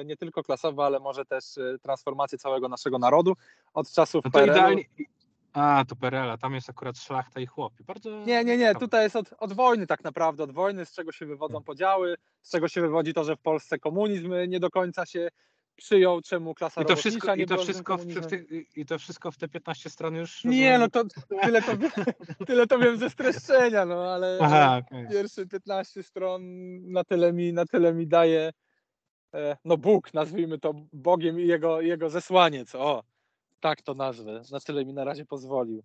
nie 0.06 0.18
tylko 0.18 0.44
klasowe, 0.44 0.84
ale 0.84 1.00
może 1.00 1.26
też 1.26 1.44
transformacje 1.82 2.38
całego 2.38 2.70
naszego 2.70 3.00
narodu 3.00 3.34
od 3.74 3.92
czasów 3.92 4.26
no 4.26 4.32
to 4.32 4.40
PRL-u. 4.40 4.56
idealnie, 4.56 4.84
a, 5.56 5.86
to 5.88 5.96
Perela, 5.96 6.38
tam 6.38 6.54
jest 6.54 6.70
akurat 6.70 6.98
szlachta 6.98 7.40
i 7.40 7.46
chłopi. 7.46 7.84
Bardzo 7.84 8.10
nie, 8.10 8.44
nie, 8.44 8.58
nie, 8.58 8.76
tutaj 8.76 9.04
jest 9.04 9.16
od, 9.16 9.34
od 9.38 9.54
wojny 9.54 9.88
tak 9.88 10.04
naprawdę, 10.04 10.44
od 10.44 10.52
wojny, 10.52 10.86
z 10.86 10.94
czego 10.94 11.12
się 11.12 11.26
wywodzą 11.26 11.54
hmm. 11.54 11.64
podziały, 11.64 12.16
z 12.42 12.52
czego 12.52 12.68
się 12.68 12.82
wywodzi 12.82 13.14
to, 13.14 13.24
że 13.24 13.36
w 13.36 13.42
Polsce 13.42 13.80
komunizm 13.80 14.34
nie 14.48 14.60
do 14.60 14.70
końca 14.70 15.06
się 15.06 15.30
przyjął, 15.76 16.22
czemu 16.22 16.54
klasa 16.54 16.82
I 16.82 16.86
to 16.86 16.96
wszystko, 16.96 17.36
i 17.36 17.46
to 17.46 17.58
wszystko, 17.58 17.98
w, 17.98 18.06
w 18.06 18.28
ty, 18.28 18.66
I 18.76 18.86
to 18.86 19.00
wszystko 19.00 19.32
w 19.32 19.38
te 19.38 19.48
15 19.48 19.90
stron 19.90 20.16
już? 20.16 20.44
Nie, 20.44 20.80
no 20.80 20.90
to 20.90 21.04
tyle 21.42 21.62
to, 21.62 21.72
tyle 22.48 22.68
to 22.68 22.80
wiem 22.80 22.98
ze 22.98 23.10
streszczenia, 23.10 23.86
no 23.86 24.14
ale 24.14 24.40
Aha, 24.42 24.82
okay. 24.88 25.08
pierwsze 25.12 25.46
15 25.46 26.04
stron 26.04 26.42
na 26.92 27.04
tyle 27.04 27.34
mi, 27.34 27.54
na 27.54 27.66
tyle 27.66 27.94
mi 27.94 28.08
daje 28.08 28.52
e, 29.34 29.58
no 29.66 29.78
Bóg, 29.78 30.14
nazwijmy 30.14 30.60
to 30.60 30.74
Bogiem 30.94 31.40
i 31.40 31.48
jego, 31.48 31.82
jego 31.82 32.10
zesłaniec, 32.10 32.76
o 32.76 33.04
tak 33.60 33.82
to 33.82 33.94
nazwę. 33.94 34.42
Na 34.52 34.60
tyle 34.60 34.86
mi 34.86 34.94
na 34.94 35.04
razie 35.04 35.26
pozwolił 35.26 35.84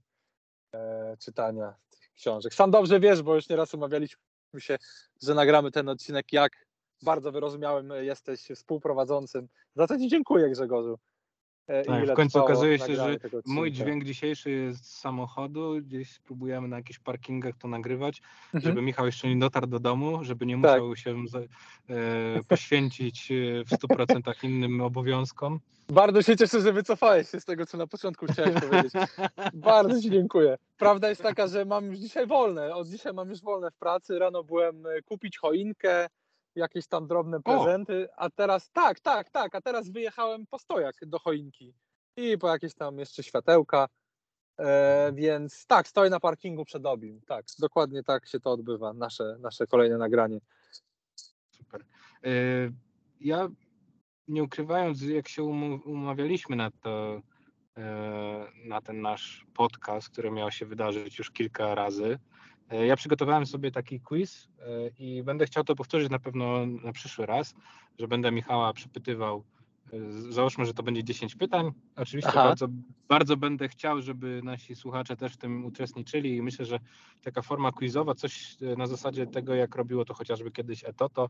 e, 0.74 1.16
czytania 1.16 1.74
tych 1.90 2.10
książek. 2.14 2.54
Sam 2.54 2.70
dobrze 2.70 3.00
wiesz, 3.00 3.22
bo 3.22 3.34
już 3.34 3.48
nieraz 3.48 3.74
umawialiśmy 3.74 4.18
się, 4.58 4.78
że 5.22 5.34
nagramy 5.34 5.70
ten 5.70 5.88
odcinek, 5.88 6.32
jak 6.32 6.69
bardzo 7.02 7.32
wyrozumiałym 7.32 7.92
jesteś 8.00 8.40
współprowadzącym. 8.40 9.48
Za 9.74 9.86
co 9.86 9.98
Ci 9.98 10.08
dziękuję, 10.08 10.50
Grzegorzu. 10.50 10.98
E, 11.70 11.84
tak, 11.84 12.06
w 12.10 12.14
końcu 12.14 12.38
okazuje 12.38 12.78
się, 12.78 12.96
że 12.96 13.16
mój 13.46 13.72
dźwięk 13.72 14.04
dzisiejszy 14.04 14.50
jest 14.50 14.84
z 14.84 14.98
samochodu, 14.98 15.76
gdzieś 15.82 16.12
spróbujemy 16.12 16.68
na 16.68 16.76
jakichś 16.76 16.98
parkingach 16.98 17.54
to 17.58 17.68
nagrywać, 17.68 18.22
mhm. 18.44 18.62
żeby 18.64 18.82
Michał 18.82 19.06
jeszcze 19.06 19.28
nie 19.28 19.38
dotarł 19.38 19.66
do 19.66 19.80
domu, 19.80 20.24
żeby 20.24 20.46
nie 20.46 20.62
tak. 20.62 20.82
musiał 20.82 20.96
się 20.96 21.40
e, 21.90 22.42
poświęcić 22.48 23.32
e, 23.32 23.34
w 23.64 23.70
100% 23.70 24.44
innym 24.44 24.80
obowiązkom. 24.80 25.60
Bardzo 25.88 26.22
się 26.22 26.36
cieszę, 26.36 26.60
że 26.60 26.72
wycofałeś 26.72 27.28
się 27.28 27.40
z 27.40 27.44
tego, 27.44 27.66
co 27.66 27.78
na 27.78 27.86
początku 27.86 28.26
chciałem 28.26 28.54
powiedzieć. 28.54 28.92
Bardzo 29.54 30.02
Ci 30.02 30.10
dziękuję. 30.10 30.56
Prawda 30.78 31.08
jest 31.08 31.22
taka, 31.22 31.46
że 31.46 31.64
mam 31.64 31.84
już 31.84 31.98
dzisiaj 31.98 32.26
wolne. 32.26 32.74
Od 32.74 32.88
dzisiaj 32.88 33.12
mam 33.12 33.30
już 33.30 33.40
wolne 33.40 33.70
w 33.70 33.76
pracy. 33.76 34.18
Rano 34.18 34.44
byłem 34.44 34.86
e, 34.86 35.02
kupić 35.02 35.38
choinkę, 35.38 36.08
jakieś 36.54 36.86
tam 36.86 37.06
drobne 37.06 37.42
prezenty, 37.42 38.08
o. 38.10 38.18
a 38.18 38.30
teraz 38.30 38.70
tak, 38.70 39.00
tak, 39.00 39.30
tak, 39.30 39.54
a 39.54 39.60
teraz 39.60 39.88
wyjechałem 39.88 40.46
po 40.46 40.58
stojak 40.58 40.96
do 41.02 41.18
choinki 41.18 41.74
i 42.16 42.38
po 42.38 42.48
jakieś 42.48 42.74
tam 42.74 42.98
jeszcze 42.98 43.22
światełka, 43.22 43.88
e, 44.58 45.12
więc 45.12 45.66
tak, 45.66 45.88
stoję 45.88 46.10
na 46.10 46.20
parkingu 46.20 46.64
przed 46.64 46.86
Obim, 46.86 47.20
tak, 47.26 47.44
dokładnie 47.58 48.02
tak 48.02 48.26
się 48.26 48.40
to 48.40 48.50
odbywa, 48.50 48.92
nasze, 48.92 49.36
nasze 49.40 49.66
kolejne 49.66 49.98
nagranie. 49.98 50.40
Super. 51.50 51.84
E, 52.24 52.30
ja 53.20 53.48
nie 54.28 54.42
ukrywając, 54.42 55.02
jak 55.02 55.28
się 55.28 55.42
umawialiśmy 55.84 56.56
na 56.56 56.70
to, 56.70 57.22
e, 57.76 58.46
na 58.64 58.80
ten 58.80 59.00
nasz 59.00 59.46
podcast, 59.54 60.10
który 60.10 60.30
miał 60.30 60.50
się 60.50 60.66
wydarzyć 60.66 61.18
już 61.18 61.30
kilka 61.30 61.74
razy, 61.74 62.18
ja 62.70 62.96
przygotowałem 62.96 63.46
sobie 63.46 63.70
taki 63.70 64.00
quiz 64.00 64.48
e, 64.58 64.64
i 64.98 65.22
będę 65.22 65.46
chciał 65.46 65.64
to 65.64 65.76
powtórzyć 65.76 66.10
na 66.10 66.18
pewno 66.18 66.66
na 66.66 66.92
przyszły 66.92 67.26
raz, 67.26 67.54
że 67.98 68.08
będę 68.08 68.32
Michała 68.32 68.72
przepytywał. 68.72 69.44
E, 69.92 70.32
załóżmy, 70.32 70.66
że 70.66 70.74
to 70.74 70.82
będzie 70.82 71.04
10 71.04 71.34
pytań. 71.34 71.72
Oczywiście 71.96 72.32
bardzo, 72.32 72.66
bardzo 73.08 73.36
będę 73.36 73.68
chciał, 73.68 74.02
żeby 74.02 74.40
nasi 74.44 74.74
słuchacze 74.74 75.16
też 75.16 75.32
w 75.32 75.36
tym 75.36 75.64
uczestniczyli 75.64 76.36
i 76.36 76.42
myślę, 76.42 76.64
że 76.64 76.80
taka 77.22 77.42
forma 77.42 77.72
quizowa, 77.72 78.14
coś 78.14 78.56
na 78.76 78.86
zasadzie 78.86 79.26
tego, 79.26 79.54
jak 79.54 79.74
robiło 79.76 80.04
to 80.04 80.14
chociażby 80.14 80.50
kiedyś 80.50 80.84
Etoto. 80.84 81.28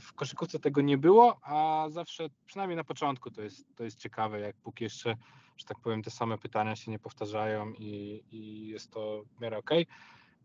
W 0.00 0.12
koszykówce 0.14 0.58
tego 0.58 0.80
nie 0.80 0.98
było, 0.98 1.40
a 1.42 1.86
zawsze, 1.90 2.28
przynajmniej 2.46 2.76
na 2.76 2.84
początku, 2.84 3.30
to 3.30 3.42
jest, 3.42 3.76
to 3.76 3.84
jest 3.84 3.98
ciekawe, 3.98 4.40
jak 4.40 4.56
póki 4.56 4.84
jeszcze, 4.84 5.16
że 5.56 5.64
tak 5.64 5.80
powiem, 5.80 6.02
te 6.02 6.10
same 6.10 6.38
pytania 6.38 6.76
się 6.76 6.90
nie 6.90 6.98
powtarzają 6.98 7.72
i, 7.72 8.22
i 8.32 8.68
jest 8.68 8.90
to 8.90 9.22
w 9.36 9.40
miarę 9.40 9.58
okej. 9.58 9.86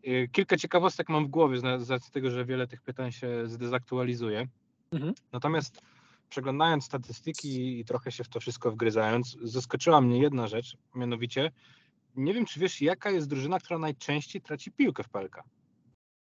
Okay. 0.01 0.27
Kilka 0.27 0.57
ciekawostek 0.57 1.09
mam 1.09 1.25
w 1.25 1.29
głowie 1.29 1.59
z 1.79 1.89
racji 1.89 2.11
tego, 2.11 2.31
że 2.31 2.45
wiele 2.45 2.67
tych 2.67 2.81
pytań 2.81 3.11
się 3.11 3.47
zdezaktualizuje. 3.47 4.47
Mhm. 4.91 5.13
Natomiast 5.31 5.81
przeglądając 6.29 6.85
statystyki 6.85 7.79
i 7.79 7.85
trochę 7.85 8.11
się 8.11 8.23
w 8.23 8.29
to 8.29 8.39
wszystko 8.39 8.71
wgryzając, 8.71 9.37
zaskoczyła 9.41 10.01
mnie 10.01 10.19
jedna 10.19 10.47
rzecz, 10.47 10.77
mianowicie 10.95 11.51
nie 12.15 12.33
wiem, 12.33 12.45
czy 12.45 12.59
wiesz, 12.59 12.81
jaka 12.81 13.11
jest 13.11 13.27
drużyna, 13.27 13.59
która 13.59 13.79
najczęściej 13.79 14.41
traci 14.41 14.71
piłkę 14.71 15.03
w 15.03 15.09
PLK? 15.09 15.43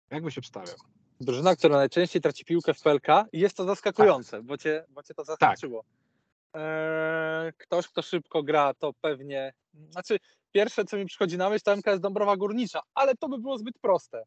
Jak 0.10 0.24
byś 0.24 0.38
obstawiał? 0.38 0.75
Drużyna, 1.22 1.56
która 1.56 1.77
najczęściej 1.77 2.22
traci 2.22 2.46
piłkę 2.46 2.74
w 2.74 2.82
PLK 2.82 3.08
i 3.32 3.39
jest 3.39 3.58
to 3.58 3.65
zaskakujące, 3.65 4.32
tak. 4.32 4.46
bo, 4.46 4.58
cię, 4.58 4.86
bo 4.89 5.03
cię 5.03 5.13
to 5.13 5.25
tak. 5.25 5.39
zaskoczyło. 5.39 5.84
Tak. 5.84 5.97
Eee, 6.58 7.54
ktoś, 7.58 7.88
kto 7.88 8.02
szybko 8.02 8.44
gra, 8.44 8.74
to 8.74 8.94
pewnie, 9.02 9.54
znaczy 9.90 10.18
pierwsze, 10.52 10.86
co 10.86 10.98
mi 10.98 11.06
przychodzi 11.06 11.38
na 11.38 11.50
myśl, 11.50 11.64
to 11.66 11.76
MKS 11.76 12.00
Dąbrowa 12.00 12.38
Górnicza, 12.38 12.82
ale 12.94 13.16
to 13.16 13.30
by 13.30 13.38
było 13.38 13.58
zbyt 13.58 13.80
proste. 13.80 14.24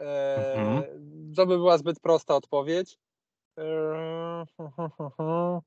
E, 0.00 0.54
mhm. 0.54 1.34
To 1.36 1.46
by 1.46 1.56
była 1.56 1.78
zbyt 1.78 2.00
prosta 2.00 2.34
odpowiedź. 2.34 2.98
E, 5.20 5.60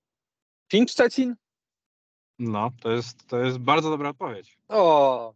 King 0.68 0.90
Szczecin? 0.90 1.36
No, 2.40 2.72
to 2.82 2.92
jest, 2.92 3.28
to 3.28 3.40
jest 3.40 3.58
bardzo 3.58 3.90
dobra 3.90 4.10
odpowiedź. 4.10 4.58
O, 4.68 5.34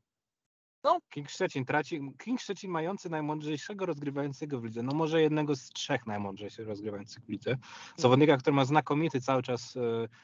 no. 0.87 0.99
King 1.09 1.29
Szczecin 1.29 1.65
traci, 1.65 2.01
King 2.17 2.41
Szczecin 2.41 2.71
mający 2.71 3.09
najmądrzejszego 3.09 3.85
rozgrywającego 3.85 4.59
w 4.59 4.63
lidze, 4.63 4.83
no 4.83 4.93
może 4.95 5.21
jednego 5.21 5.55
z 5.55 5.69
trzech 5.69 6.05
najmądrzejszych 6.05 6.67
rozgrywających 6.67 7.25
w 7.25 7.29
lidze. 7.29 7.57
Zawodnika, 7.97 8.37
który 8.37 8.55
ma 8.55 8.65
znakomity 8.65 9.21
cały 9.21 9.43
czas 9.43 9.77
e, 9.77 9.79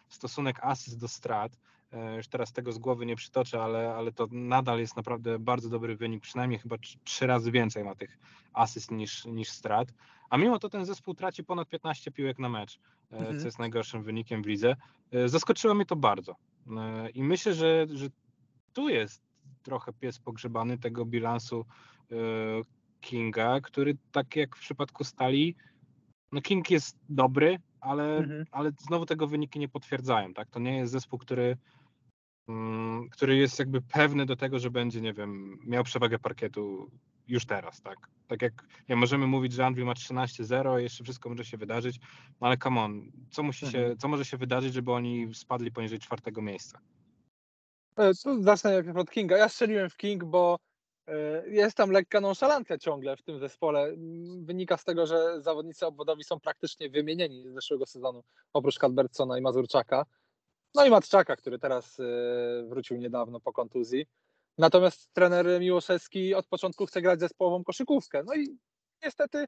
stosunek 0.10 0.60
asyst 0.62 1.00
do 1.00 1.08
strat. 1.08 1.58
E, 1.92 2.16
już 2.16 2.28
teraz 2.28 2.54
tego 2.54 2.72
z 2.72 2.78
głowy 2.78 3.06
nie 3.06 3.16
przytoczę, 3.16 3.64
ale, 3.64 3.96
ale 3.96 4.12
to 4.12 4.28
nadal 4.32 4.80
jest 4.80 4.96
naprawdę 4.96 5.40
bardzo 5.40 5.70
dobry 5.70 5.96
wynik, 5.96 6.24
przynajmniej 6.24 6.60
chyba 6.60 6.76
trzy 7.04 7.28
razy 7.28 7.52
więcej 7.52 7.84
ma 7.84 7.96
tych 7.96 8.18
asyst 8.54 8.92
niż, 8.92 9.26
niż 9.26 9.50
strat. 9.50 9.94
A 10.30 10.38
mimo 10.38 10.60
to 10.60 10.70
ten 10.70 10.86
zespół 10.86 11.14
traci 11.14 11.44
ponad 11.44 11.70
15 11.70 12.12
piłek 12.12 12.40
na 12.40 12.50
mecz, 12.50 12.80
e, 13.12 13.18
mhm. 13.18 13.40
co 13.40 13.46
jest 13.46 13.60
najgorszym 13.60 14.04
wynikiem 14.04 14.44
w 14.44 14.46
lidze. 14.46 14.76
Zaskoczyło 15.26 15.74
mnie 15.74 15.86
to 15.86 15.96
bardzo. 15.96 16.36
I 17.14 17.24
myślę, 17.24 17.54
że, 17.54 17.88
że 17.94 18.08
tu 18.74 18.90
jest 18.90 19.33
trochę 19.64 19.94
pies 19.94 20.20
pogrzebany 20.20 20.78
tego 20.78 21.06
bilansu 21.06 21.66
e, 22.12 22.16
Kinga, 23.02 23.62
który 23.62 23.98
tak 24.12 24.36
jak 24.36 24.56
w 24.56 24.60
przypadku 24.60 25.04
Stali, 25.04 25.56
no 26.32 26.42
King 26.42 26.72
jest 26.72 26.98
dobry, 27.10 27.60
ale, 27.82 28.18
mhm. 28.18 28.46
ale 28.52 28.72
znowu 28.80 29.06
tego 29.06 29.28
wyniki 29.28 29.60
nie 29.60 29.70
potwierdzają, 29.70 30.34
tak? 30.34 30.50
To 30.50 30.60
nie 30.60 30.78
jest 30.78 30.92
zespół, 30.92 31.20
który, 31.20 31.58
mm, 32.48 33.10
który 33.10 33.36
jest 33.38 33.60
jakby 33.60 33.82
pewny 33.82 34.26
do 34.26 34.36
tego, 34.36 34.60
że 34.60 34.72
będzie, 34.72 35.02
nie 35.02 35.14
wiem, 35.14 35.60
miał 35.66 35.84
przewagę 35.84 36.20
parkietu 36.20 36.92
już 37.28 37.46
teraz, 37.46 37.82
tak? 37.82 37.98
Tak 38.28 38.42
jak 38.42 38.68
nie 38.90 38.96
możemy 38.96 39.28
mówić, 39.28 39.54
że 39.54 39.66
Anvil 39.66 39.86
ma 39.86 39.94
13-0, 39.94 40.78
jeszcze 40.78 41.04
wszystko 41.04 41.30
może 41.30 41.46
się 41.46 41.58
wydarzyć, 41.58 42.00
no 42.42 42.48
ale 42.48 42.58
come 42.58 42.82
on, 42.82 43.12
co 43.30 43.44
musi 43.44 43.68
się, 43.68 43.80
mhm. 43.80 43.98
co 43.98 44.08
może 44.08 44.26
się 44.26 44.38
wydarzyć, 44.38 44.74
żeby 44.74 44.92
oni 44.92 45.36
spadli 45.36 45.72
poniżej 45.72 46.00
czwartego 46.00 46.42
miejsca? 46.42 46.80
E, 47.98 48.14
tu 48.24 48.44
zacznę 48.44 48.72
najpierw 48.72 48.98
od 48.98 49.12
Kinga. 49.12 49.38
Ja 49.38 49.50
strzeliłem 49.50 49.90
w 49.90 49.98
King, 49.98 50.24
bo 50.24 50.60
e, 51.08 51.50
jest 51.50 51.78
tam 51.78 51.92
lekka 51.92 52.22
nonszalancja 52.22 52.78
ciągle 52.78 53.18
w 53.18 53.24
tym 53.24 53.40
zespole. 53.40 53.94
Wynika 54.42 54.78
z 54.78 54.84
tego, 54.84 55.08
że 55.08 55.42
zawodnicy 55.42 55.86
obwodowi 55.86 56.24
są 56.24 56.40
praktycznie 56.40 56.90
wymienieni 56.90 57.50
z 57.50 57.54
zeszłego 57.54 57.86
sezonu, 57.86 58.24
oprócz 58.54 58.80
Kadbertsona 58.80 59.38
i 59.38 59.42
Mazurczaka. 59.42 60.06
No 60.76 60.86
i 60.86 60.90
Matczaka, 60.90 61.36
który 61.36 61.60
teraz 61.60 62.00
e, 62.00 62.04
wrócił 62.68 62.98
niedawno 62.98 63.40
po 63.40 63.54
kontuzji. 63.54 64.06
Natomiast 64.58 65.14
trener 65.14 65.60
Miłoszewski 65.60 66.34
od 66.34 66.48
początku 66.48 66.86
chce 66.86 67.02
grać 67.02 67.20
zespołową 67.20 67.64
koszykówkę. 67.64 68.24
No 68.24 68.36
i 68.36 68.58
niestety 69.04 69.46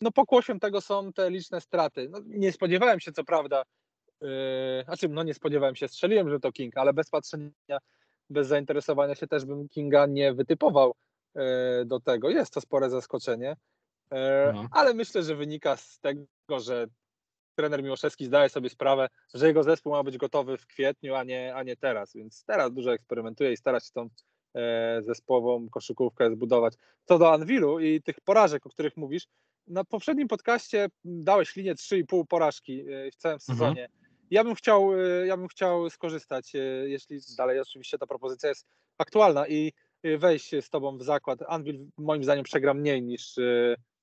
no 0.00 0.12
pokłosiem 0.12 0.60
tego 0.60 0.80
są 0.80 1.12
te 1.12 1.30
liczne 1.30 1.60
straty. 1.60 2.08
No, 2.10 2.18
nie 2.26 2.52
spodziewałem 2.52 3.00
się 3.00 3.12
co 3.12 3.24
prawda 3.24 3.62
Yy, 4.20 4.84
znaczy, 4.84 5.08
no 5.08 5.22
nie 5.22 5.34
spodziewałem 5.34 5.76
się, 5.76 5.88
strzeliłem, 5.88 6.30
że 6.30 6.40
to 6.40 6.52
King, 6.52 6.76
ale 6.76 6.92
bez 6.92 7.10
patrzenia, 7.10 7.78
bez 8.30 8.48
zainteresowania 8.48 9.14
się 9.14 9.26
też 9.26 9.44
bym 9.44 9.68
Kinga 9.68 10.06
nie 10.06 10.34
wytypował 10.34 10.94
yy, 11.34 11.42
do 11.86 12.00
tego. 12.00 12.30
Jest 12.30 12.54
to 12.54 12.60
spore 12.60 12.90
zaskoczenie, 12.90 13.56
yy, 14.10 14.18
no. 14.54 14.68
ale 14.72 14.94
myślę, 14.94 15.22
że 15.22 15.34
wynika 15.34 15.76
z 15.76 16.00
tego, 16.00 16.26
że 16.60 16.86
trener 17.54 17.82
Miłoszewski 17.82 18.26
zdaje 18.26 18.48
sobie 18.48 18.70
sprawę, 18.70 19.08
że 19.34 19.46
jego 19.46 19.62
zespół 19.62 19.92
ma 19.92 20.02
być 20.02 20.18
gotowy 20.18 20.56
w 20.56 20.66
kwietniu, 20.66 21.14
a 21.14 21.24
nie, 21.24 21.54
a 21.54 21.62
nie 21.62 21.76
teraz, 21.76 22.14
więc 22.14 22.44
teraz 22.44 22.72
dużo 22.72 22.92
eksperymentuje 22.92 23.52
i 23.52 23.56
stara 23.56 23.80
się 23.80 23.90
tą 23.92 24.08
zespołową 25.00 25.68
koszykówkę 25.68 26.30
zbudować. 26.30 26.74
Co 27.04 27.18
do 27.18 27.32
Anwilu 27.32 27.80
i 27.80 28.02
tych 28.02 28.20
porażek, 28.20 28.66
o 28.66 28.70
których 28.70 28.96
mówisz, 28.96 29.26
na 29.66 29.84
poprzednim 29.84 30.28
podcaście 30.28 30.88
dałeś 31.04 31.56
linię 31.56 31.74
3,5 31.74 32.26
porażki 32.26 32.84
w 33.12 33.16
całym 33.16 33.38
mhm. 33.48 33.58
sezonie. 33.58 33.88
Ja 34.30 34.44
bym 34.44 34.54
chciał, 34.54 34.94
y, 34.94 35.26
ja 35.26 35.36
bym 35.36 35.48
chciał 35.48 35.90
skorzystać, 35.90 36.54
y, 36.54 36.86
jeśli 36.88 37.18
dalej 37.36 37.60
oczywiście 37.60 37.98
ta 37.98 38.06
propozycja 38.06 38.48
jest 38.48 38.66
aktualna 38.98 39.48
i 39.48 39.72
y, 40.06 40.18
wejść 40.18 40.50
z 40.60 40.70
Tobą 40.70 40.98
w 40.98 41.02
zakład. 41.02 41.38
Anvil 41.48 41.86
moim 41.98 42.24
zdaniem 42.24 42.44
przegra 42.44 42.74
mniej 42.74 43.02
niż, 43.02 43.34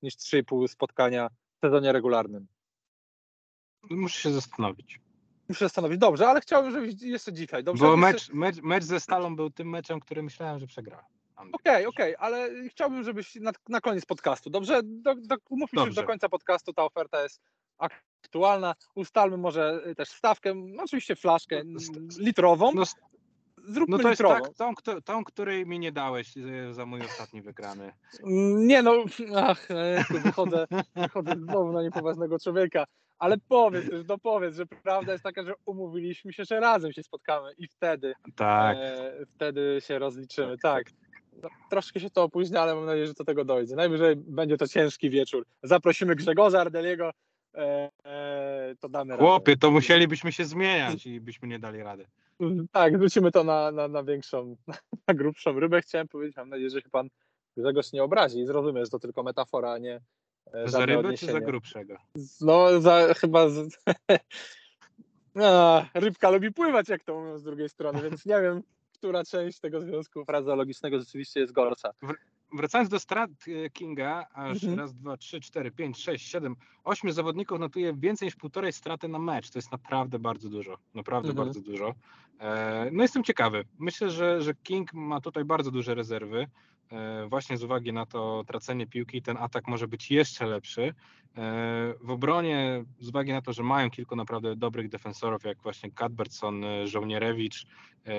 niż 0.02 0.14
3,5 0.16 0.68
spotkania 0.68 1.28
w 1.28 1.66
sezonie 1.66 1.92
regularnym. 1.92 2.46
Muszę 3.90 4.20
się 4.20 4.32
zastanowić. 4.32 5.00
Muszę 5.48 5.64
zastanowić. 5.64 5.98
Dobrze, 5.98 6.28
ale 6.28 6.40
chciałbym, 6.40 6.72
żebyś 6.72 7.02
jeszcze 7.02 7.32
dzisiaj. 7.32 7.64
Dobrze, 7.64 7.84
Bo 7.84 7.90
jeszcze- 7.90 8.06
mecz, 8.06 8.28
mecz, 8.32 8.62
mecz 8.62 8.84
ze 8.84 9.00
Stalą 9.00 9.36
był 9.36 9.50
tym 9.50 9.70
meczem, 9.70 10.00
który 10.00 10.22
myślałem, 10.22 10.58
że 10.58 10.66
przegrałem. 10.66 11.15
Andrzej. 11.36 11.54
Okej, 11.54 11.86
okej, 11.86 12.14
ale 12.18 12.50
chciałbym, 12.70 13.04
żebyś 13.04 13.34
na, 13.34 13.52
na 13.68 13.80
koniec 13.80 14.04
podcastu, 14.06 14.50
dobrze? 14.50 14.80
Do, 14.84 15.14
do, 15.14 15.36
umówmy 15.50 15.76
się, 15.78 15.80
że 15.80 15.86
Dobrze. 15.86 16.00
do 16.02 16.06
końca 16.06 16.28
podcastu 16.28 16.72
ta 16.72 16.84
oferta 16.84 17.22
jest 17.22 17.40
aktualna. 17.78 18.74
Ustalmy 18.94 19.36
może 19.36 19.82
y, 19.86 19.94
też 19.94 20.08
stawkę, 20.08 20.54
no 20.54 20.82
oczywiście 20.82 21.16
flaszkę 21.16 21.62
No, 21.64 21.80
litrową. 22.18 22.72
No, 22.74 22.82
Zróbmy 23.68 23.96
no 23.96 24.02
to 24.02 24.08
jest 24.08 24.20
litrową. 24.20 24.44
tak, 24.44 24.82
tą, 24.82 25.02
tą, 25.02 25.24
której 25.24 25.66
mi 25.66 25.78
nie 25.78 25.92
dałeś 25.92 26.36
e, 26.36 26.74
za 26.74 26.86
mój 26.86 27.00
ostatni 27.02 27.42
wygrany. 27.42 27.92
Mm, 28.24 28.66
Nie 28.66 28.82
no, 28.82 29.04
ach, 29.36 29.70
e, 29.70 30.04
wychodzę, 30.10 30.66
wychodzę 30.96 31.32
znowu 31.36 31.72
na 31.72 31.82
niepoważnego 31.82 32.38
człowieka. 32.38 32.84
Ale 33.18 33.36
powiedz 33.48 33.90
też, 33.90 34.00
no 34.08 34.18
powiedz, 34.18 34.56
że 34.56 34.66
prawda 34.66 35.12
jest 35.12 35.24
taka, 35.24 35.42
że 35.44 35.54
umówiliśmy 35.66 36.32
się, 36.32 36.44
że 36.44 36.60
razem 36.60 36.92
się 36.92 37.02
spotkamy 37.02 37.52
i 37.58 37.68
wtedy, 37.68 38.14
Tak. 38.36 38.76
e, 38.80 39.12
wtedy 39.34 39.78
się 39.80 39.98
rozliczymy. 39.98 40.58
Tak. 40.58 40.84
No, 41.42 41.48
troszkę 41.70 42.00
się 42.00 42.10
to 42.10 42.22
opóźnia, 42.22 42.60
ale 42.62 42.74
mam 42.74 42.86
nadzieję, 42.86 43.06
że 43.06 43.14
do 43.14 43.24
tego 43.24 43.44
dojdzie. 43.44 43.76
Najwyżej 43.76 44.16
będzie 44.16 44.56
to 44.56 44.68
ciężki 44.68 45.10
wieczór. 45.10 45.46
Zaprosimy 45.62 46.16
Grzegorza 46.16 46.60
Ardeliego, 46.60 47.10
e, 47.54 47.90
e, 48.04 48.74
to 48.80 48.88
damy 48.88 49.10
radę. 49.12 49.24
Chłopie, 49.24 49.56
to 49.56 49.70
musielibyśmy 49.70 50.32
się 50.32 50.44
zmieniać 50.44 51.06
i 51.06 51.20
byśmy 51.20 51.48
nie 51.48 51.58
dali 51.58 51.82
rady. 51.82 52.06
Tak, 52.72 52.98
wrócimy 52.98 53.32
to 53.32 53.44
na, 53.44 53.72
na, 53.72 53.88
na 53.88 54.02
większą, 54.02 54.56
na 55.08 55.14
grubszą 55.14 55.60
rybę. 55.60 55.82
Chciałem 55.82 56.08
powiedzieć, 56.08 56.36
mam 56.36 56.48
nadzieję, 56.48 56.70
że 56.70 56.80
się 56.80 56.90
pan 56.90 57.08
Grzegorz 57.56 57.92
nie 57.92 58.02
obrazi 58.02 58.40
i 58.40 58.46
zrozumie, 58.46 58.84
że 58.84 58.90
to 58.90 58.98
tylko 58.98 59.22
metafora, 59.22 59.72
a 59.72 59.78
nie 59.78 60.00
e, 60.52 60.68
Za 60.68 60.86
rybę 60.86 61.02
czy 61.02 61.06
odniesienie. 61.06 61.32
za 61.32 61.40
grubszego? 61.40 61.96
No, 62.40 62.80
za, 62.80 63.14
chyba. 63.14 63.48
Z... 63.48 63.68
A, 65.42 65.84
rybka 65.94 66.30
lubi 66.30 66.52
pływać, 66.52 66.88
jak 66.88 67.04
to 67.04 67.14
mówią 67.20 67.38
z 67.38 67.42
drugiej 67.42 67.68
strony, 67.68 68.02
więc 68.02 68.26
nie 68.26 68.40
wiem, 68.40 68.62
która 69.06 69.24
część 69.24 69.60
tego 69.60 69.80
związku 69.80 70.24
frazeologicznego 70.24 70.98
rzeczywiście 70.98 71.40
jest 71.40 71.52
gorsza. 71.52 71.90
Wracając 72.52 72.88
do 72.90 72.98
strat 73.00 73.30
e, 73.66 73.70
Kinga, 73.70 74.26
aż 74.34 74.52
Mhm. 74.64 74.78
raz, 74.78 74.94
dwa, 74.94 75.16
trzy, 75.16 75.40
cztery, 75.40 75.70
pięć, 75.70 75.98
sześć, 76.02 76.28
siedem, 76.30 76.56
ośmiu 76.84 77.12
zawodników 77.12 77.58
notuje 77.60 77.94
więcej 77.94 78.26
niż 78.26 78.36
półtorej 78.36 78.72
straty 78.72 79.08
na 79.08 79.18
mecz. 79.18 79.50
To 79.50 79.58
jest 79.58 79.72
naprawdę 79.72 80.18
bardzo 80.18 80.48
dużo. 80.48 80.78
Naprawdę 80.94 81.28
Mhm. 81.28 81.46
bardzo 81.46 81.60
dużo. 81.60 81.94
E, 82.40 82.88
No 82.92 83.02
jestem 83.02 83.24
ciekawy. 83.24 83.64
Myślę, 83.78 84.10
że, 84.10 84.42
że 84.42 84.54
King 84.54 84.92
ma 84.94 85.20
tutaj 85.20 85.44
bardzo 85.44 85.70
duże 85.70 85.94
rezerwy. 85.94 86.46
E, 86.92 87.26
Właśnie 87.28 87.56
z 87.56 87.64
uwagi 87.64 87.92
na 87.92 88.06
to 88.06 88.44
tracenie 88.46 88.86
piłki, 88.86 89.22
ten 89.22 89.36
atak 89.36 89.68
może 89.68 89.88
być 89.88 90.10
jeszcze 90.10 90.46
lepszy. 90.46 90.82
E, 90.82 91.94
W 92.00 92.10
obronie, 92.10 92.84
z 93.00 93.08
uwagi 93.08 93.32
na 93.32 93.42
to, 93.42 93.52
że 93.52 93.62
mają 93.62 93.90
kilku 93.90 94.16
naprawdę 94.16 94.56
dobrych 94.56 94.88
defensorów, 94.88 95.44
jak 95.44 95.62
właśnie 95.62 95.90
Cadbertson, 95.90 96.64
e, 96.64 96.86
Żołnierewicz, 96.86 97.66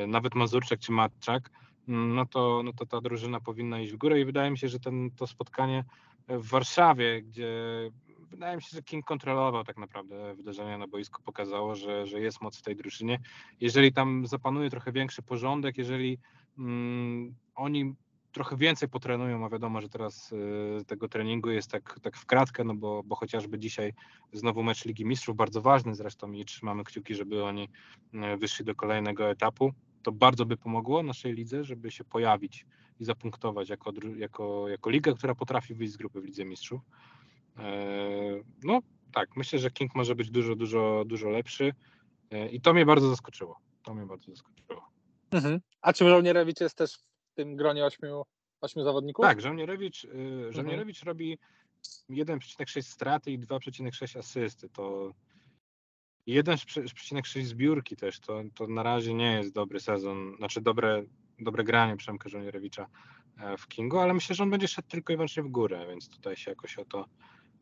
nawet 0.07 0.35
Mazurczak 0.35 0.79
czy 0.79 0.91
Matczak, 0.91 1.49
mm, 1.87 2.15
no 2.15 2.25
to, 2.25 2.61
no 2.65 2.73
to 2.73 2.85
ta 2.85 3.01
drużyna 3.01 3.39
powinna 3.39 3.79
iść 3.79 3.93
w 3.93 3.97
górę 3.97 4.19
i 4.19 4.25
wydaje 4.25 4.51
mi 4.51 4.57
się, 4.57 4.67
że 4.67 4.79
ten, 4.79 5.11
to 5.11 5.27
spotkanie 5.27 5.83
w 6.27 6.49
Warszawie, 6.49 7.21
gdzie 7.21 7.51
wydaje 8.29 8.55
mi 8.55 8.61
się, 8.61 8.69
że 8.73 8.83
King 8.83 9.05
kontrolował 9.05 9.63
tak 9.63 9.77
naprawdę 9.77 10.35
wydarzenia 10.35 10.77
na 10.77 10.87
boisku, 10.87 11.21
pokazało, 11.23 11.75
że, 11.75 12.07
że 12.07 12.19
jest 12.19 12.41
moc 12.41 12.57
w 12.57 12.61
tej 12.61 12.75
drużynie. 12.75 13.19
Jeżeli 13.61 13.93
tam 13.93 14.27
zapanuje 14.27 14.69
trochę 14.69 14.91
większy 14.91 15.21
porządek, 15.21 15.77
jeżeli 15.77 16.19
mm, 16.57 17.35
oni 17.55 17.95
trochę 18.37 18.57
więcej 18.57 18.89
potrenują, 18.89 19.45
a 19.45 19.49
wiadomo, 19.49 19.81
że 19.81 19.89
teraz 19.89 20.31
y, 20.31 20.85
tego 20.87 21.09
treningu 21.09 21.49
jest 21.49 21.71
tak, 21.71 21.99
tak 22.01 22.17
w 22.17 22.25
kratkę, 22.25 22.63
no 22.63 22.75
bo, 22.75 23.03
bo 23.03 23.15
chociażby 23.15 23.59
dzisiaj 23.59 23.93
znowu 24.33 24.63
mecz 24.63 24.85
Ligi 24.85 25.05
Mistrzów, 25.05 25.35
bardzo 25.35 25.61
ważny 25.61 25.95
zresztą 25.95 26.31
i 26.31 26.45
trzymamy 26.45 26.83
kciuki, 26.83 27.15
żeby 27.15 27.43
oni 27.43 27.69
y, 28.13 28.37
wyszli 28.37 28.65
do 28.65 28.75
kolejnego 28.75 29.29
etapu. 29.29 29.73
To 30.03 30.11
bardzo 30.11 30.45
by 30.45 30.57
pomogło 30.57 31.03
naszej 31.03 31.33
lidze, 31.33 31.63
żeby 31.63 31.91
się 31.91 32.03
pojawić 32.03 32.65
i 32.99 33.05
zapunktować 33.05 33.69
jako, 33.69 33.93
jako, 34.17 34.67
jako 34.67 34.89
liga, 34.89 35.13
która 35.13 35.35
potrafi 35.35 35.73
wyjść 35.73 35.93
z 35.93 35.97
grupy 35.97 36.21
w 36.21 36.25
Lidze 36.25 36.45
Mistrzów. 36.45 36.81
Eee, 37.57 38.43
No 38.63 38.79
tak, 39.13 39.29
myślę, 39.35 39.59
że 39.59 39.71
King 39.71 39.95
może 39.95 40.15
być 40.15 40.31
dużo, 40.31 40.55
dużo, 40.55 41.03
dużo 41.05 41.29
lepszy 41.29 41.73
Eee, 42.31 42.55
i 42.55 42.61
to 42.61 42.73
mnie 42.73 42.85
bardzo 42.85 43.09
zaskoczyło. 43.09 43.59
To 43.83 43.93
mnie 43.93 44.05
bardzo 44.05 44.31
zaskoczyło. 44.31 44.89
Mhm. 45.31 45.59
A 45.81 45.93
czy 45.93 46.09
Żołnierewicz 46.09 46.61
jest 46.61 46.77
też 46.77 46.93
w 47.31 47.33
tym 47.35 47.55
gronie 47.55 47.85
ośmiu, 47.85 48.23
ośmiu 48.61 48.83
zawodników? 48.83 49.25
Tak, 49.25 49.41
Żołnierewicz, 49.41 50.03
y, 50.05 50.53
Żołnierewicz 50.53 51.03
robi 51.03 51.37
1,6 52.09 52.81
straty 52.81 53.31
i 53.31 53.39
2,6 53.39 54.19
asysty. 54.19 54.69
To 54.69 55.13
1,6 56.27 57.43
zbiórki 57.45 57.95
też. 57.95 58.19
To, 58.19 58.41
to 58.55 58.67
na 58.67 58.83
razie 58.83 59.13
nie 59.13 59.31
jest 59.33 59.53
dobry 59.53 59.79
sezon, 59.79 60.35
znaczy 60.37 60.61
dobre, 60.61 61.03
dobre 61.39 61.63
granie 61.63 61.97
Przemka 61.97 62.29
Żołnierewicza 62.29 62.87
e, 63.39 63.57
w 63.57 63.67
Kingu, 63.67 63.97
ale 63.99 64.13
myślę, 64.13 64.35
że 64.35 64.43
on 64.43 64.49
będzie 64.49 64.67
szedł 64.67 64.87
tylko 64.87 65.13
i 65.13 65.15
wyłącznie 65.15 65.43
w 65.43 65.47
górę, 65.47 65.85
więc 65.89 66.09
tutaj 66.09 66.35
się 66.35 66.51
jakoś 66.51 66.77
o 66.77 66.85
to, 66.85 67.05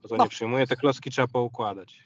o 0.03 0.08
to 0.08 0.15
No. 0.17 0.23
nie 0.23 0.29
przyjmuje. 0.29 0.67
Te 0.67 0.75
klocki 0.75 1.12
trzeba 1.12 1.27
poukładać. 1.27 2.03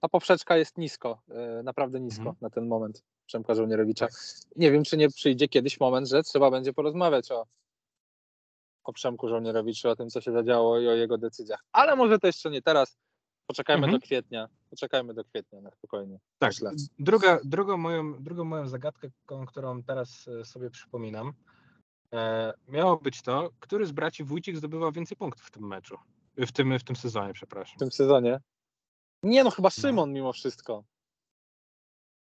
Ta 0.00 0.08
poprzeczka 0.08 0.56
jest 0.56 0.78
nisko, 0.78 1.22
e, 1.30 1.62
naprawdę 1.62 2.00
nisko 2.00 2.20
Mhm. 2.22 2.36
na 2.40 2.50
ten 2.50 2.66
moment 2.66 3.02
Przemka 3.26 3.54
Żołnierewicza. 3.54 4.06
Tak. 4.06 4.14
Nie 4.56 4.70
wiem, 4.72 4.84
czy 4.84 4.96
nie 4.96 5.08
przyjdzie 5.08 5.48
kiedyś 5.48 5.80
moment, 5.80 6.08
że 6.08 6.22
trzeba 6.22 6.50
będzie 6.50 6.72
porozmawiać 6.72 7.30
o, 7.30 7.46
o 8.84 8.92
Przemku 8.92 9.28
Żołnierewiczu, 9.28 9.88
o 9.88 9.96
tym, 9.96 10.10
co 10.10 10.20
się 10.20 10.32
zadziało 10.32 10.80
i 10.80 10.88
o 10.88 10.92
jego 10.92 11.18
decyzjach. 11.18 11.64
Ale 11.72 11.96
może 11.96 12.18
to 12.18 12.26
jeszcze 12.26 12.50
nie 12.50 12.62
teraz. 12.62 12.98
Poczekajmy 13.46 13.84
Mhm. 13.84 14.00
do 14.00 14.06
kwietnia. 14.06 14.48
Poczekajmy 14.70 15.14
do 15.14 15.24
kwietnia 15.24 15.60
na 15.60 15.70
spokojnie. 15.70 16.18
Tak, 16.38 16.50
Myślę. 16.50 16.70
druga, 16.98 17.38
drugą, 17.44 17.76
moją, 17.76 18.22
drugą 18.22 18.44
moją 18.44 18.68
zagadkę, 18.68 19.08
którą 19.46 19.82
teraz 19.82 20.28
e, 20.28 20.44
sobie 20.44 20.70
przypominam, 20.70 21.32
e, 22.12 22.52
miało 22.68 22.96
być 22.96 23.22
to, 23.22 23.50
który 23.60 23.86
z 23.86 23.92
braci 23.92 24.24
Wójcik 24.24 24.56
zdobywał 24.56 24.92
więcej 24.92 25.16
punktów 25.16 25.44
w 25.46 25.50
tym 25.50 25.66
meczu, 25.66 25.96
w 26.36 26.52
tym, 26.52 26.78
w 26.78 26.84
tym 26.84 26.96
sezonie, 26.96 27.32
przepraszam. 27.32 27.76
W 27.76 27.78
tym 27.78 27.92
sezonie. 27.92 28.40
Nie 29.22 29.44
no, 29.44 29.50
chyba 29.50 29.70
Szymon 29.70 30.12
mimo 30.12 30.32
wszystko. 30.32 30.84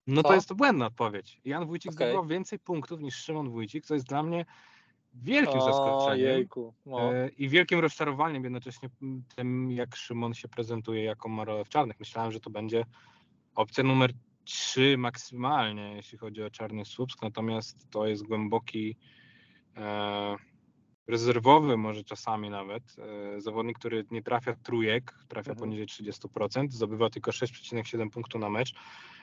No 0.07 0.21
Co? 0.21 0.27
to 0.27 0.35
jest 0.35 0.47
to 0.49 0.55
błędna 0.55 0.85
odpowiedź. 0.85 1.41
Jan 1.45 1.65
Wójcik 1.65 1.91
Okej. 1.91 2.07
zdobywał 2.07 2.25
więcej 2.27 2.59
punktów 2.59 3.01
niż 3.01 3.15
Szymon 3.15 3.49
Wójcik, 3.49 3.85
co 3.85 3.93
jest 3.93 4.07
dla 4.07 4.23
mnie 4.23 4.45
wielkim 5.15 5.59
O, 5.59 5.65
zaskoczeniem 5.65 6.27
jejku. 6.27 6.73
No. 6.85 7.13
e, 7.13 7.29
i 7.29 7.49
wielkim 7.49 7.79
rozczarowaniem 7.79 8.43
jednocześnie 8.43 8.89
tym, 9.35 9.71
jak 9.71 9.95
Szymon 9.95 10.33
się 10.33 10.47
prezentuje, 10.47 11.03
jaką 11.03 11.29
ma 11.29 11.45
rolę 11.45 11.65
w 11.65 11.69
czarnych. 11.69 11.99
Myślałem, 11.99 12.31
że 12.31 12.39
to 12.39 12.49
będzie 12.49 12.85
opcja 13.55 13.83
numer 13.83 14.11
3 14.43 14.97
maksymalnie, 14.97 15.93
jeśli 15.95 16.17
chodzi 16.17 16.43
o 16.43 16.49
czarny 16.49 16.85
Słupsk, 16.85 17.21
natomiast 17.21 17.89
to 17.89 18.07
jest 18.07 18.23
głęboki 18.23 18.97
e, 19.77 20.35
rezerwowy 21.07 21.77
może 21.77 22.03
czasami 22.03 22.49
nawet, 22.49 22.95
e, 23.35 23.41
zawodnik, 23.41 23.79
który 23.79 24.05
nie 24.11 24.21
trafia 24.21 24.55
trójek, 24.63 25.13
trafia 25.27 25.51
Mhm. 25.51 25.59
poniżej 25.59 25.85
30%, 25.87 26.73
zdobywa 26.73 27.09
tylko 27.09 27.31
6,7 27.31 28.09
punktu 28.09 28.39
na 28.39 28.49
mecz. 28.49 28.73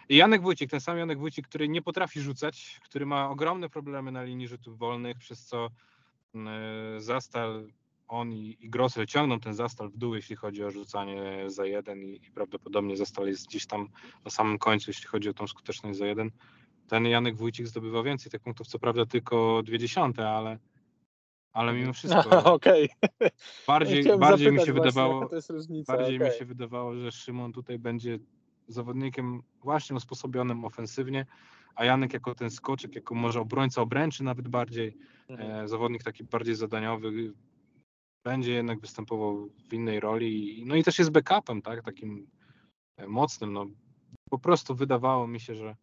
I 0.09 0.16
Janek 0.16 0.42
Wójcik, 0.42 0.71
ten 0.71 0.81
sam 0.81 0.99
Janek 0.99 1.18
Wójcik, 1.18 1.49
który 1.49 1.68
nie 1.68 1.83
potrafi 1.83 2.21
rzucać, 2.21 2.81
który 2.85 3.07
ma 3.07 3.31
ogromne 3.31 3.68
problemy 3.68 4.12
na 4.12 4.23
linii 4.23 4.49
rzutów 4.49 4.79
wolnych, 4.79 5.18
przez 5.18 5.45
co 5.47 5.68
e, 6.35 6.40
Zastal, 7.01 7.66
on 8.09 8.33
i, 8.33 8.57
i 8.61 8.71
Grosel 8.71 9.07
ciągną 9.07 9.40
ten 9.40 9.55
Zastal 9.55 9.90
w 9.90 9.97
dół, 9.97 10.14
jeśli 10.14 10.37
chodzi 10.37 10.64
o 10.64 10.71
rzucanie 10.71 11.45
za 11.47 11.66
jeden 11.66 12.03
i, 12.03 12.21
i 12.27 12.31
prawdopodobnie 12.31 12.97
Zastal 12.97 13.27
jest 13.27 13.47
gdzieś 13.47 13.66
tam 13.66 13.88
na 14.25 14.31
samym 14.31 14.59
końcu, 14.59 14.90
jeśli 14.90 15.07
chodzi 15.07 15.29
o 15.29 15.35
tą 15.35 15.47
skuteczność 15.47 15.99
za 15.99 16.07
jeden. 16.07 16.31
Ten 16.88 17.07
Janek 17.07 17.37
Wójcik 17.37 17.66
zdobywa 17.66 18.03
więcej 18.03 18.33
tych 18.33 18.40
punktów, 18.40 18.66
co 18.66 18.79
prawda 18.79 19.07
tylko 19.07 19.62
dwie 19.62 19.79
dziesiąte, 19.79 20.29
ale, 20.29 20.59
ale 21.53 21.73
mimo 21.73 21.93
wszystko 21.93 22.21
Okej. 22.55 22.88
bardziej, 23.67 24.03
Chciałem 24.03 24.21
bardziej 24.21 24.53
mi 24.53 24.61
się 24.61 24.73
wydawało, 24.73 25.29
różnica. 25.49 25.97
bardziej 25.97 26.17
okej. 26.17 26.29
mi 26.33 26.38
się 26.38 26.45
wydawało, 26.45 26.95
że 26.95 27.12
Szymon 27.12 27.53
tutaj 27.53 27.79
będzie 27.79 28.19
zawodnikiem 28.69 29.43
właśnie 29.62 29.97
usposobionym 29.97 30.65
ofensywnie, 30.65 31.27
a 31.75 31.85
Janek 31.85 32.12
jako 32.15 32.35
ten 32.35 32.51
skoczek, 32.51 32.95
jako 32.95 33.15
może 33.15 33.41
obrońca 33.41 33.83
obręczy 33.83 34.25
nawet 34.25 34.49
bardziej, 34.49 34.97
Mhm. 35.29 35.51
e, 35.65 35.69
zawodnik 35.69 36.03
taki 36.03 36.25
bardziej 36.25 36.55
zadaniowy, 36.55 37.33
będzie 38.25 38.53
jednak 38.53 38.81
występował 38.81 39.49
w 39.69 39.73
innej 39.75 40.01
roli. 40.01 40.62
No 40.67 40.75
i 40.77 40.83
też 40.85 40.99
jest 40.99 41.11
backupem, 41.11 41.62
tak, 41.62 41.83
takim 41.85 42.27
e, 42.97 43.07
mocnym. 43.09 43.53
No, 43.53 43.67
po 44.31 44.38
prostu 44.38 44.75
wydawało 44.75 45.27
mi 45.29 45.41
się, 45.41 45.55
że 45.55 45.77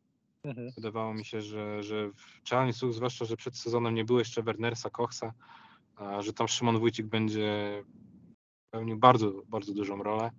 Mhm. 0.44 0.72
wydawało 0.76 1.14
mi 1.14 1.26
się, 1.26 1.42
że, 1.42 1.84
że 1.84 2.10
w 2.10 2.76
Słuch, 2.76 2.94
zwłaszcza, 2.94 3.26
że 3.26 3.38
przed 3.38 3.58
sezonem 3.58 3.96
nie 3.96 4.06
było 4.06 4.20
jeszcze 4.20 4.44
Wernersa 4.44 4.90
Kochsa, 4.90 5.34
a 5.96 6.22
że 6.22 6.34
tam 6.34 6.48
Szymon 6.48 6.80
Wójcik 6.80 7.06
będzie 7.06 7.84
pełnił 8.72 8.98
bardzo, 8.98 9.32
bardzo 9.48 9.74
dużą 9.74 10.04
rolę. 10.04 10.32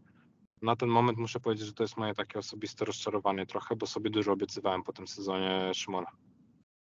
Na 0.63 0.77
ten 0.77 0.89
moment 0.89 1.19
muszę 1.19 1.41
powiedzieć, 1.41 1.67
że 1.67 1.73
to 1.73 1.85
jest 1.85 1.97
moje 1.97 2.15
takie 2.15 2.39
osobiste 2.39 2.85
rozczarowanie 2.85 3.47
trochę, 3.47 3.77
bo 3.77 3.87
sobie 3.87 4.11
dużo 4.11 4.33
obiecywałem 4.33 4.83
po 4.83 4.93
tym 4.93 5.09
sezonie 5.09 5.75
Szymona. 5.75 6.11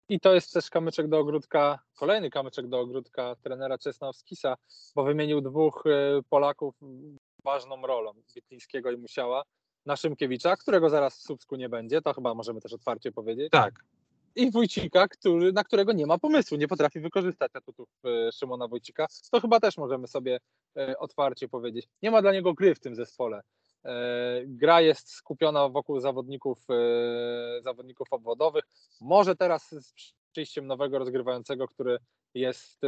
I 0.09 0.21
to 0.21 0.35
jest 0.35 0.53
też 0.53 0.71
kamyczek 0.71 1.09
do 1.09 1.19
ogródka, 1.19 1.79
kolejny 1.95 2.31
kamyczek 2.31 2.69
do 2.69 2.81
ogródka 2.81 3.37
trenera 3.43 3.79
Czesnowskisa, 3.79 4.55
bo 4.95 5.05
wymienił 5.05 5.41
dwóch 5.41 5.85
e, 5.87 6.23
Polaków 6.31 6.75
ważną 7.45 7.87
rolą 7.87 8.13
Witlińskiego 8.35 8.91
i 8.91 8.97
Musiała 8.97 9.43
na 9.87 9.97
Szymkiewicza, 9.97 10.57
którego 10.57 10.91
zaraz 10.91 11.19
w 11.19 11.23
Słupsku 11.23 11.57
nie 11.57 11.69
będzie, 11.69 12.03
to 12.03 12.15
chyba 12.15 12.35
możemy 12.35 12.61
też 12.61 12.73
otwarcie 12.73 13.13
powiedzieć. 13.13 13.51
Tak. 13.51 13.85
I 14.37 14.51
Wójcika, 14.51 15.09
który, 15.09 15.53
na 15.53 15.65
którego 15.65 15.93
nie 15.93 16.07
ma 16.07 16.19
pomysłu, 16.19 16.57
nie 16.57 16.69
potrafi 16.69 17.01
wykorzystać 17.01 17.51
atutów 17.55 17.89
e, 18.05 18.33
Szymona 18.33 18.69
Wójcika. 18.69 19.07
To 19.31 19.41
chyba 19.41 19.61
też 19.61 19.77
możemy 19.77 20.07
sobie 20.07 20.39
e, 20.77 20.99
otwarcie 20.99 21.49
powiedzieć. 21.49 21.89
Nie 22.03 22.11
ma 22.11 22.23
dla 22.23 22.33
niego 22.33 22.55
gry 22.55 22.75
w 22.75 22.81
tym 22.81 22.95
zespole. 22.95 23.41
E, 23.85 24.43
gra 24.47 24.81
jest 24.81 25.11
skupiona 25.11 25.69
wokół 25.69 26.01
zawodników, 26.01 26.67
zawodników 27.63 28.09
obwodowych. 28.11 28.65
Może 29.01 29.37
teraz 29.37 29.71
z 29.71 30.13
przyjściem 30.33 30.67
nowego 30.67 30.99
rozgrywającego, 30.99 31.69
który 31.69 31.99
jest, 32.35 32.81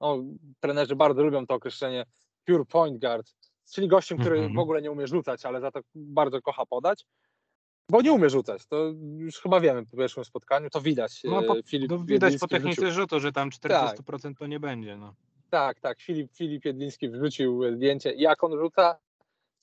no, 0.00 0.18
trenerzy 0.60 0.96
bardzo 0.96 1.22
lubią 1.22 1.46
to 1.46 1.54
określenie 1.54 2.06
pure 2.46 2.64
point 2.64 3.00
guard, 3.00 3.32
czyli 3.70 3.88
gościem, 3.88 4.18
który 4.18 4.38
mm 4.38 4.52
-hmm. 4.52 4.56
w 4.56 4.58
ogóle 4.58 4.82
nie 4.82 4.90
umie 4.90 5.06
rzucać, 5.06 5.44
ale 5.44 5.60
za 5.60 5.70
to 5.70 5.80
bardzo 5.94 6.42
kocha 6.42 6.66
podać. 6.66 7.06
Bo 7.90 8.02
nie 8.02 8.12
umie 8.12 8.30
rzucać, 8.30 8.66
to 8.66 8.92
już 9.18 9.40
chyba 9.40 9.60
wiemy 9.60 9.86
po 9.86 9.96
pierwszym 9.96 10.24
spotkaniu, 10.24 10.70
to 10.70 10.80
widać. 10.80 11.22
No, 11.24 11.42
po, 11.42 11.56
Filip 11.66 11.92
widać 12.04 12.38
po 12.38 12.48
technice 12.48 12.92
rzutu, 12.92 13.20
że 13.20 13.32
tam 13.32 13.50
40% 13.50 14.22
tak. 14.22 14.38
to 14.38 14.46
nie 14.46 14.60
będzie. 14.60 14.96
No. 14.96 15.14
Tak, 15.50 15.80
tak. 15.80 16.00
Filip, 16.00 16.32
Filip 16.32 16.64
Jedliński 16.64 17.08
wrzucił 17.08 17.74
zdjęcie, 17.74 18.12
jak 18.12 18.44
on 18.44 18.58
rzuca. 18.58 18.98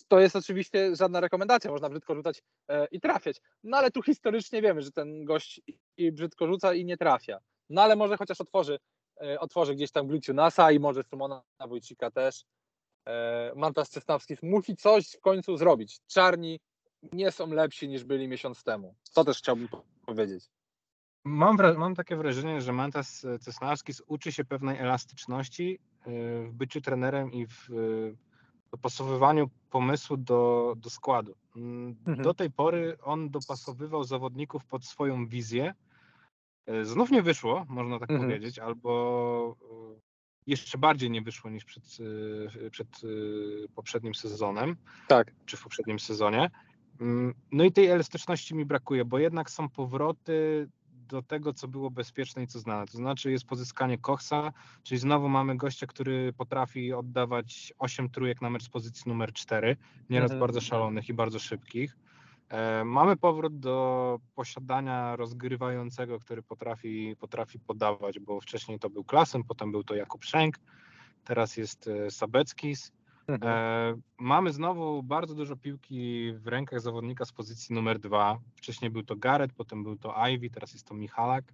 To 0.08 0.20
jest 0.20 0.36
oczywiście 0.36 0.96
żadna 0.96 1.20
rekomendacja, 1.20 1.72
można 1.72 1.90
brzydko 1.90 2.16
rzucać 2.16 2.42
e, 2.68 2.88
i 2.92 3.00
trafiać. 3.00 3.42
No 3.64 3.78
ale 3.78 3.92
tu 3.92 4.04
historycznie 4.04 4.62
wiemy, 4.62 4.82
że 4.82 4.92
ten 4.92 5.26
gość 5.26 5.62
i 5.98 6.12
brzydko 6.12 6.48
rzuca 6.48 6.74
i 6.74 6.86
nie 6.86 6.98
trafia. 6.98 7.40
No 7.70 7.82
ale 7.82 7.96
może 7.96 8.18
chociaż 8.18 8.42
otworzy, 8.42 8.80
e, 9.22 9.40
otworzy 9.40 9.76
gdzieś 9.76 9.92
tam 9.92 10.08
Gliciu 10.08 10.34
Nasa 10.34 10.72
i 10.72 10.80
może 10.80 11.04
Szymona 11.04 11.42
Wójcika 11.68 12.12
też. 12.12 12.46
E, 13.08 13.54
Mantas 13.56 13.90
Cesnawski 13.90 14.36
musi 14.44 14.76
coś 14.76 15.12
w 15.12 15.22
końcu 15.22 15.58
zrobić. 15.58 16.00
Czarni 16.08 16.60
nie 17.14 17.32
są 17.32 17.48
lepsi 17.48 17.88
niż 17.88 18.04
byli 18.04 18.28
miesiąc 18.28 18.64
temu. 18.64 18.96
To 19.14 19.24
też 19.24 19.38
chciałbym 19.38 19.68
powiedzieć. 20.06 20.50
Mam, 21.24 21.58
mam 21.78 21.96
takie 21.96 22.16
wrażenie, 22.16 22.62
że 22.62 22.74
Mantas 22.74 23.26
Cesnawskis 23.42 24.02
uczy 24.08 24.32
się 24.32 24.46
pewnej 24.46 24.80
elastyczności 24.80 25.80
e, 26.00 26.10
w 26.44 26.54
byciu 26.54 26.82
trenerem 26.82 27.32
i 27.32 27.48
w 27.48 27.70
dopasowywaniu 28.72 29.50
pomysłu 29.70 30.18
do, 30.18 30.74
do 30.78 30.90
składu. 30.90 31.36
Mhm. 31.56 32.22
Do 32.22 32.34
tej 32.34 32.52
pory 32.52 32.98
on 33.04 33.30
dopasowywał 33.30 34.04
zawodników 34.04 34.66
pod 34.66 34.86
swoją 34.86 35.28
wizję. 35.28 35.74
E, 36.66 36.86
znów 36.86 37.12
nie 37.12 37.22
wyszło, 37.22 37.66
można 37.70 38.00
tak 38.00 38.10
mhm. 38.10 38.30
powiedzieć, 38.30 38.60
albo 38.60 39.56
e, 39.62 40.07
jeszcze 40.48 40.78
bardziej 40.78 41.12
nie 41.12 41.22
wyszło 41.22 41.50
niż 41.50 41.66
przed, 41.66 41.98
przed 42.72 43.02
poprzednim 43.76 44.16
sezonem. 44.16 44.76
Tak. 45.08 45.32
Czy 45.46 45.58
w 45.58 45.64
poprzednim 45.64 46.00
sezonie. 46.00 46.50
Mm, 47.02 47.34
no 47.52 47.64
i 47.64 47.72
tej 47.72 47.88
elastyczności 47.88 48.56
mi 48.56 48.66
brakuje, 48.66 49.06
bo 49.06 49.20
jednak 49.20 49.50
są 49.50 49.70
powroty 49.70 50.68
do 51.08 51.22
tego, 51.22 51.54
co 51.54 51.68
było 51.68 51.92
bezpieczne 51.92 52.44
i 52.44 52.48
co 52.48 52.60
znane. 52.60 52.86
To 52.86 52.98
znaczy 52.98 53.32
jest 53.32 53.46
pozyskanie 53.46 53.98
Kochsa, 53.98 54.54
czyli 54.84 55.00
znowu 55.00 55.30
mamy 55.30 55.58
gościa, 55.58 55.88
który 55.88 56.34
potrafi 56.34 56.94
oddawać 56.94 57.74
8 57.80 58.10
trójek 58.10 58.42
na 58.42 58.50
mecz 58.50 58.64
z 58.64 58.70
pozycji 58.70 59.04
numer 59.08 59.34
4, 59.34 59.78
nieraz 60.10 60.32
mhm. 60.32 60.40
bardzo 60.40 60.62
szalonych 60.62 61.10
i 61.10 61.14
bardzo 61.14 61.40
szybkich. 61.40 61.98
E, 62.50 62.84
mamy 62.86 63.18
powrót 63.18 63.60
do 63.60 64.20
posiadania 64.36 65.16
rozgrywającego, 65.16 66.20
który 66.20 66.44
potrafi, 66.44 67.16
potrafi 67.20 67.60
podawać, 67.60 68.20
bo 68.20 68.42
wcześniej 68.42 68.80
to 68.80 68.90
był 68.90 69.04
Klasem, 69.04 69.44
potem 69.44 69.72
był 69.72 69.84
to 69.84 69.96
Jakub 69.96 70.26
Szenk, 70.26 70.60
teraz 71.24 71.58
jest 71.58 71.88
e, 71.88 72.12
Sabeckis. 72.12 72.92
Mhm. 73.28 73.54
E, 73.54 74.02
mamy 74.18 74.52
znowu 74.52 75.04
bardzo 75.04 75.36
dużo 75.36 75.56
piłki 75.56 76.34
w 76.34 76.48
rękach 76.48 76.82
zawodnika 76.82 77.26
z 77.26 77.32
pozycji 77.32 77.76
numer 77.76 78.00
dwa. 78.00 78.40
Wcześniej 78.56 78.92
był 78.92 79.04
to 79.04 79.16
Gareth, 79.16 79.56
potem 79.56 79.84
był 79.84 79.98
to 79.98 80.28
Ivy, 80.30 80.50
teraz 80.50 80.74
jest 80.74 80.88
to 80.88 80.94
Michalak. 80.94 81.54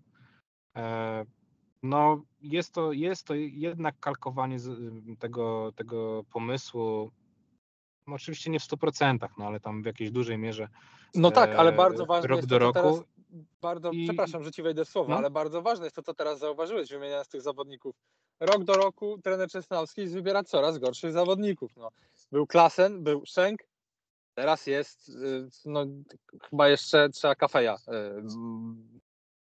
No, 1.84 2.22
jest 2.42 2.74
to, 2.74 2.92
jest 2.92 3.28
to 3.28 3.36
jednak 3.36 4.00
kalkowanie 4.00 4.58
tego, 5.20 5.72
tego 5.76 6.24
pomysłu. 6.34 7.12
No, 8.08 8.16
oczywiście 8.16 8.50
nie 8.50 8.60
w 8.60 8.64
100%, 8.64 9.28
no 9.38 9.46
ale 9.46 9.60
tam 9.60 9.84
w 9.84 9.86
jakiejś 9.86 10.12
dużej 10.12 10.38
mierze. 10.38 10.68
No 11.16 11.32
tak, 11.32 11.56
ale 11.56 11.70
e, 11.70 11.76
bardzo 11.76 12.06
ważne 12.06 12.28
rok 12.28 12.38
jest 12.38 12.50
to, 12.50 12.56
do 12.56 12.60
roku. 12.60 12.80
Teraz, 12.80 13.00
bardzo, 13.62 13.92
I... 13.92 14.04
Przepraszam, 14.04 14.44
że 14.44 14.52
ci 14.52 14.64
wejdę 14.64 14.86
w 14.86 14.90
słowo, 14.90 15.10
no. 15.10 15.18
ale 15.18 15.32
bardzo 15.32 15.62
ważne 15.62 15.86
jest 15.86 15.96
to, 15.96 16.04
co 16.04 16.14
teraz 16.14 16.40
zauważyłeś, 16.40 16.90
wymieniając 16.90 17.28
tych 17.28 17.42
zawodników 17.42 17.96
rok 18.40 18.64
do 18.64 18.74
roku 18.74 19.18
trener 19.24 19.50
Czesnowski 19.50 20.08
wybiera 20.08 20.44
coraz 20.44 20.78
gorszych 20.78 21.12
zawodników. 21.12 21.72
No, 21.78 21.90
był 22.32 22.48
Klasen, 22.48 23.04
był 23.04 23.26
Szenk, 23.26 23.60
teraz 24.34 24.68
jest, 24.68 25.10
y, 25.10 25.48
no, 25.66 25.86
chyba 26.50 26.70
jeszcze 26.70 27.10
trzeba 27.10 27.36
Kafeja 27.36 27.76
y, 27.76 28.24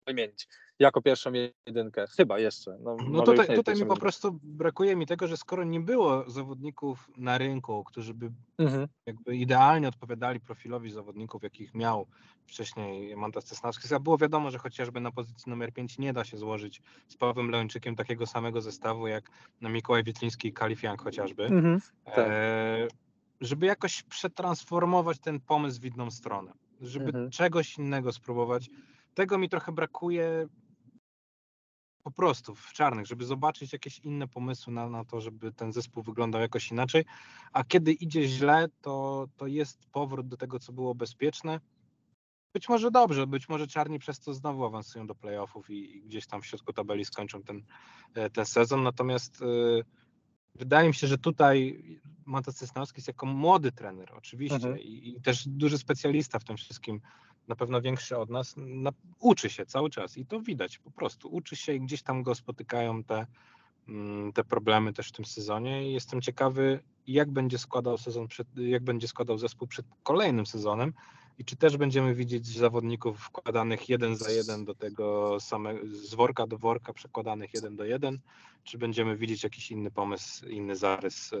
wymienić 0.07 0.47
jako 0.79 1.01
pierwszą 1.01 1.31
jedynkę. 1.65 2.05
Chyba 2.17 2.39
jeszcze. 2.39 2.77
No, 2.83 2.97
no 3.09 3.21
tutaj, 3.21 3.55
tutaj 3.55 3.75
mi 3.75 3.85
po 3.85 3.97
prostu 3.97 4.39
brakuje 4.43 4.95
mi 4.95 5.05
tego, 5.05 5.27
że 5.27 5.37
skoro 5.37 5.63
nie 5.63 5.79
było 5.79 6.29
zawodników 6.29 7.09
na 7.17 7.37
rynku, 7.37 7.83
którzy 7.83 8.13
by 8.13 8.31
mhm. 8.57 8.87
jakby 9.05 9.35
idealnie 9.35 9.87
odpowiadali 9.87 10.39
profilowi 10.39 10.91
zawodników, 10.91 11.43
jakich 11.43 11.73
miał 11.73 12.07
wcześniej 12.45 13.15
Mantas 13.15 13.45
Cesnawski, 13.45 13.95
a 13.95 13.99
było 13.99 14.17
wiadomo, 14.17 14.51
że 14.51 14.57
chociażby 14.57 15.01
na 15.01 15.11
pozycji 15.11 15.49
numer 15.49 15.73
5 15.73 15.97
nie 15.97 16.13
da 16.13 16.23
się 16.23 16.37
złożyć 16.37 16.81
z 17.07 17.17
Pawłem 17.17 17.49
Leończykiem 17.49 17.95
takiego 17.95 18.25
samego 18.25 18.61
zestawu 18.61 19.07
jak 19.07 19.29
na 19.61 19.69
Mikołaj 19.69 20.03
Witliński 20.03 20.47
i 20.47 20.53
Kalifiank 20.53 21.01
chociażby. 21.01 21.45
Mhm. 21.45 21.79
Tak. 22.05 22.17
E, 22.17 22.87
żeby 23.41 23.65
jakoś 23.65 24.03
przetransformować 24.03 25.19
ten 25.19 25.39
pomysł 25.39 25.81
w 25.81 25.85
inną 25.85 26.11
stronę, 26.11 26.53
żeby 26.81 27.05
mhm. 27.05 27.29
czegoś 27.29 27.77
innego 27.77 28.11
spróbować. 28.11 28.69
Tego 29.13 29.37
mi 29.37 29.49
trochę 29.49 29.71
brakuje 29.71 30.47
po 32.03 32.11
prostu 32.11 32.55
w 32.55 32.73
czarnych, 32.73 33.05
żeby 33.05 33.25
zobaczyć 33.25 33.73
jakieś 33.73 33.99
inne 33.99 34.27
pomysły 34.27 34.73
na, 34.73 34.89
na 34.89 35.05
to, 35.05 35.21
żeby 35.21 35.51
ten 35.51 35.73
zespół 35.73 36.03
wyglądał 36.03 36.41
jakoś 36.41 36.71
inaczej. 36.71 37.05
A 37.53 37.63
kiedy 37.63 37.91
idzie 37.91 38.27
źle, 38.27 38.67
to, 38.81 39.27
to 39.37 39.47
jest 39.47 39.85
powrót 39.91 40.27
do 40.27 40.37
tego, 40.37 40.59
co 40.59 40.73
było 40.73 40.95
bezpieczne. 40.95 41.59
Być 42.53 42.69
może 42.69 42.91
dobrze, 42.91 43.27
być 43.27 43.49
może 43.49 43.67
czarni 43.67 43.99
przez 43.99 44.19
to 44.19 44.33
znowu 44.33 44.65
awansują 44.65 45.07
do 45.07 45.15
playoffów 45.15 45.69
i, 45.69 45.97
i 45.97 46.01
gdzieś 46.01 46.27
tam 46.27 46.41
w 46.41 46.45
środku 46.45 46.73
tabeli 46.73 47.05
skończą 47.05 47.43
ten, 47.43 47.63
e, 48.13 48.29
ten 48.29 48.45
sezon. 48.45 48.83
Natomiast 48.83 49.41
y, 49.41 49.83
wydaje 50.55 50.87
mi 50.87 50.93
się, 50.93 51.07
że 51.07 51.17
tutaj 51.17 51.83
Mata 52.25 52.51
Cesnowski 52.51 52.97
jest 52.99 53.07
jako 53.07 53.25
młody 53.25 53.71
trener, 53.71 54.13
oczywiście, 54.13 54.55
mhm. 54.55 54.79
i, 54.79 55.09
i, 55.09 55.21
też 55.21 55.47
duży 55.47 55.77
specjalista 55.77 56.39
w 56.39 56.43
tym 56.43 56.57
wszystkim 56.57 57.01
na 57.51 57.55
pewno 57.55 57.81
większy 57.81 58.17
od 58.17 58.29
nas, 58.29 58.53
na, 58.57 58.91
uczy 59.19 59.49
się 59.49 59.65
cały 59.65 59.89
czas 59.89 60.17
i 60.17 60.25
to 60.25 60.41
widać 60.41 60.77
po 60.77 60.91
prostu. 60.91 61.29
Uczy 61.29 61.55
się 61.55 61.73
i 61.73 61.81
gdzieś 61.81 62.01
tam 62.03 62.23
go 62.23 62.35
spotykają 62.35 63.03
te, 63.03 63.25
mm, 63.87 64.33
te 64.33 64.43
problemy 64.43 64.93
też 64.93 65.09
w 65.09 65.11
tym 65.11 65.25
sezonie 65.25 65.89
i 65.89 65.93
jestem 65.93 66.21
ciekawy, 66.21 66.79
jak 67.07 67.31
będzie 67.31 67.57
składał 67.57 67.97
sezon, 67.97 68.27
przed, 68.27 68.47
jak 68.57 68.83
będzie 68.83 69.07
składał 69.07 69.37
zespół 69.37 69.67
przed 69.67 69.85
kolejnym 70.03 70.45
sezonem 70.45 70.93
i 71.37 71.45
czy 71.45 71.55
też 71.55 71.77
będziemy 71.77 72.15
widzieć 72.15 72.47
zawodników 72.47 73.19
wkładanych 73.19 73.89
jeden 73.89 74.15
za 74.15 74.31
jeden 74.31 74.65
do 74.65 74.75
tego 74.75 75.37
samego, 75.39 75.79
z 75.87 76.15
worka 76.15 76.47
do 76.47 76.57
worka 76.57 76.93
przekładanych 76.93 77.53
jeden 77.53 77.75
do 77.75 77.85
jeden, 77.85 78.19
czy 78.63 78.77
będziemy 78.77 79.17
widzieć 79.17 79.43
jakiś 79.43 79.71
inny 79.71 79.91
pomysł, 79.91 80.45
inny 80.45 80.75
zarys 80.75 81.33
e, 81.33 81.37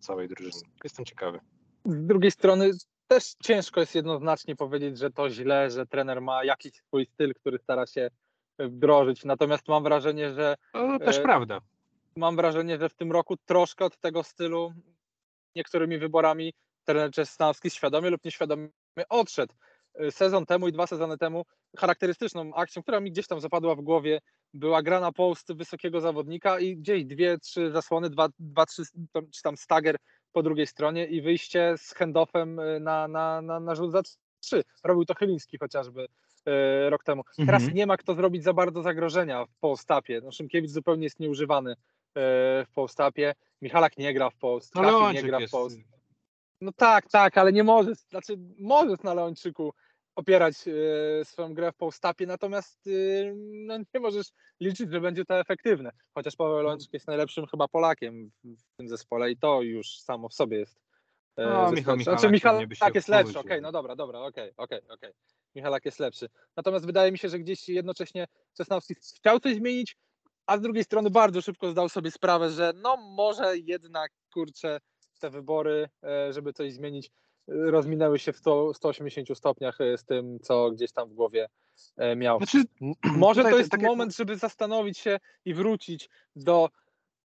całej 0.00 0.28
drużyny. 0.28 0.62
Jestem 0.84 1.04
ciekawy. 1.04 1.40
Z 1.84 2.06
drugiej 2.06 2.30
strony 2.30 2.70
też 3.08 3.34
ciężko 3.42 3.80
jest 3.80 3.94
jednoznacznie 3.94 4.56
powiedzieć, 4.56 4.98
że 4.98 5.10
to 5.10 5.30
źle, 5.30 5.70
że 5.70 5.86
trener 5.86 6.20
ma 6.20 6.44
jakiś 6.44 6.72
swój 6.74 7.06
styl, 7.06 7.34
który 7.34 7.58
stara 7.58 7.86
się 7.86 8.10
wdrożyć. 8.58 9.24
Natomiast 9.24 9.68
mam 9.68 9.82
wrażenie, 9.82 10.34
że. 10.34 10.56
No, 10.74 10.98
też 10.98 11.18
e, 11.18 11.22
prawda. 11.22 11.60
Mam 12.16 12.36
wrażenie, 12.36 12.78
że 12.78 12.88
w 12.88 12.94
tym 12.94 13.12
roku 13.12 13.36
troszkę 13.36 13.84
od 13.84 14.00
tego 14.00 14.22
stylu 14.22 14.72
niektórymi 15.56 15.98
wyborami 15.98 16.54
trener 16.84 17.10
Czesnawski 17.10 17.70
świadomie 17.70 18.10
lub 18.10 18.24
nieświadomie 18.24 18.68
odszedł. 19.08 19.54
E, 19.94 20.10
sezon 20.10 20.46
temu 20.46 20.68
i 20.68 20.72
dwa 20.72 20.86
sezony 20.86 21.18
temu 21.18 21.44
charakterystyczną 21.76 22.54
akcją, 22.54 22.82
która 22.82 23.00
mi 23.00 23.12
gdzieś 23.12 23.26
tam 23.26 23.40
zapadła 23.40 23.74
w 23.74 23.80
głowie, 23.80 24.20
była 24.54 24.82
gra 24.82 25.00
na 25.00 25.12
post 25.12 25.52
wysokiego 25.52 26.00
zawodnika 26.00 26.58
i 26.58 26.76
gdzieś 26.76 27.04
dwie, 27.04 27.38
trzy 27.38 27.70
zasłony, 27.70 28.10
dwa, 28.10 28.28
dwa 28.38 28.66
trzy, 28.66 28.82
czy 29.32 29.42
tam 29.42 29.56
stagger 29.56 29.96
po 30.32 30.42
drugiej 30.42 30.66
stronie 30.66 31.06
i 31.06 31.22
wyjście 31.22 31.74
z 31.76 31.94
handoffem 31.94 32.58
y, 32.58 32.80
na, 32.80 33.08
na, 33.08 33.42
na, 33.42 33.60
na 33.60 33.74
rzut 33.74 33.92
za 33.92 34.02
trzy. 34.40 34.64
Robił 34.84 35.04
to 35.04 35.14
Chyliński 35.14 35.58
chociażby 35.58 36.02
y, 36.04 36.90
rok 36.90 37.04
temu. 37.04 37.24
Teraz 37.36 37.62
mhm. 37.62 37.76
nie 37.76 37.86
ma 37.86 37.96
kto 37.96 38.14
zrobić 38.14 38.44
za 38.44 38.52
bardzo 38.52 38.82
zagrożenia 38.82 39.44
w 39.46 39.54
postapie. 39.60 40.20
No, 40.24 40.32
Szymkiewicz 40.32 40.70
zupełnie 40.70 41.04
jest 41.04 41.20
nieużywany 41.20 41.72
y, 41.72 41.76
w 42.64 42.70
postapie. 42.74 43.34
Michalak 43.62 43.98
nie 43.98 44.14
gra 44.14 44.30
w 44.30 44.36
post, 44.36 44.74
no, 44.74 45.12
nie 45.12 45.22
gra 45.22 45.40
w 45.40 45.50
post. 45.50 45.78
No 46.60 46.72
tak, 46.72 47.08
tak, 47.08 47.38
ale 47.38 47.52
nie 47.52 47.64
możesz, 47.64 47.98
znaczy 47.98 48.38
możesz 48.58 49.02
na 49.02 49.14
Leończyku 49.14 49.74
opierać 50.16 50.54
e, 50.68 51.24
swoją 51.24 51.54
grę 51.54 51.72
w 51.72 51.76
postapie, 51.76 52.26
natomiast 52.26 52.86
e, 52.86 52.90
no, 53.66 53.78
nie 53.78 54.00
możesz 54.00 54.26
liczyć, 54.60 54.90
że 54.90 55.00
będzie 55.00 55.24
to 55.24 55.40
efektywne. 55.40 55.90
Chociaż 56.14 56.36
Paweł 56.36 56.62
Lączek 56.62 56.92
jest 56.92 57.06
najlepszym 57.06 57.46
chyba 57.46 57.68
Polakiem 57.68 58.30
w, 58.44 58.76
tym 58.76 58.88
zespole 58.88 59.30
i 59.30 59.36
to 59.36 59.62
już 59.62 59.98
samo 59.98 60.28
w 60.28 60.34
sobie 60.34 60.58
jest 60.58 60.80
e, 61.36 61.46
No, 61.46 61.72
Michał 61.72 62.00
Stocznią. 62.00 62.30
Michalak 62.30 62.66
Znaczy 62.66 62.80
tak 62.80 62.94
jest 62.94 63.08
lepszy, 63.08 63.38
okej, 63.38 63.62
no 63.62 63.72
dobra, 63.72 63.96
dobra, 63.96 64.20
okej, 64.20 64.52
okej, 64.56 64.80
okej. 64.88 65.12
Michalak 65.54 65.84
jest 65.84 65.98
lepszy. 65.98 66.28
Natomiast 66.56 66.86
wydaje 66.86 67.12
mi 67.12 67.18
się, 67.18 67.28
że 67.28 67.38
gdzieś 67.38 67.68
jednocześnie 67.68 68.26
Czesnowski 68.56 68.94
chciał 68.94 69.40
coś 69.40 69.54
zmienić, 69.54 69.96
a 70.46 70.58
z 70.58 70.60
drugiej 70.60 70.84
strony 70.84 71.10
bardzo 71.10 71.40
szybko 71.40 71.70
zdał 71.70 71.88
sobie 71.88 72.10
sprawę, 72.10 72.50
że 72.50 72.72
no 72.82 72.96
może 72.96 73.58
jednak, 73.58 74.12
kurczę, 74.32 74.80
te 75.20 75.30
wybory, 75.30 75.88
e, 76.02 76.32
żeby 76.32 76.52
coś 76.52 76.72
zmienić, 76.72 77.10
rozminęły 77.48 78.18
się 78.18 78.32
w 78.32 78.36
100, 78.36 78.74
180 78.74 79.38
stopniach 79.38 79.80
e, 79.80 79.98
z 79.98 80.04
tym, 80.04 80.38
co 80.40 80.70
gdzieś 80.70 80.92
tam 80.92 81.08
w 81.08 81.14
głowie 81.14 81.48
e, 81.96 82.16
miał. 82.16 82.38
Znaczy, 82.38 82.62
Może 83.16 83.42
to 83.42 83.50
to- 83.50 83.58
jest 83.58 83.70
tak 83.70 83.82
jak- 83.82 83.90
moment, 83.90 84.16
żeby 84.16 84.36
zastanowić 84.36 84.98
się 84.98 85.20
i 85.44 85.54
wrócić 85.54 86.10
do 86.36 86.70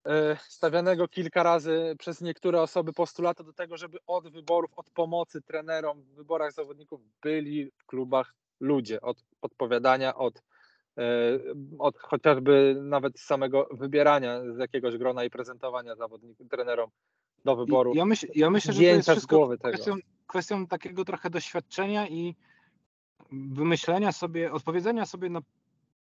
e, 0.07 0.37
stawianego 0.47 1.07
kilka 1.07 1.43
razy 1.43 1.95
przez 1.99 2.21
niektóre 2.21 2.61
osoby 2.61 2.93
postulatu 2.93 3.43
do 3.43 3.53
tego, 3.53 3.77
żeby 3.77 3.97
od 4.07 4.27
wyborów, 4.29 4.71
od 4.75 4.89
pomocy 4.89 5.41
trenerom 5.41 6.01
w 6.01 6.15
wyborach 6.15 6.51
zawodników 6.53 7.01
byli 7.21 7.71
w 7.77 7.85
klubach 7.85 8.33
ludzie, 8.59 9.01
od 9.01 9.17
podpowiadania, 9.39 10.15
od, 10.15 10.41
od 11.79 11.97
chociażby 11.99 12.75
nawet 12.81 13.19
samego 13.19 13.67
wybierania 13.71 14.41
z 14.53 14.57
jakiegoś 14.57 14.97
grona 14.97 15.23
i 15.23 15.29
prezentowania 15.29 15.95
zawodników, 15.95 16.47
trenerom 16.49 16.89
do 17.45 17.55
wyboru. 17.55 17.93
Ja, 17.95 18.05
myśl, 18.05 18.27
ja 18.35 18.49
myślę, 18.49 18.73
że 18.73 18.79
to 18.79 18.85
jest 18.85 19.09
wszystko 19.09 19.49
kwestią, 19.57 19.95
kwestią 20.27 20.67
takiego 20.67 21.05
trochę 21.05 21.29
doświadczenia 21.29 22.07
i 22.07 22.35
wymyślenia 23.31 24.11
sobie, 24.11 24.51
odpowiedzenia 24.51 25.05
sobie 25.05 25.29
na 25.29 25.41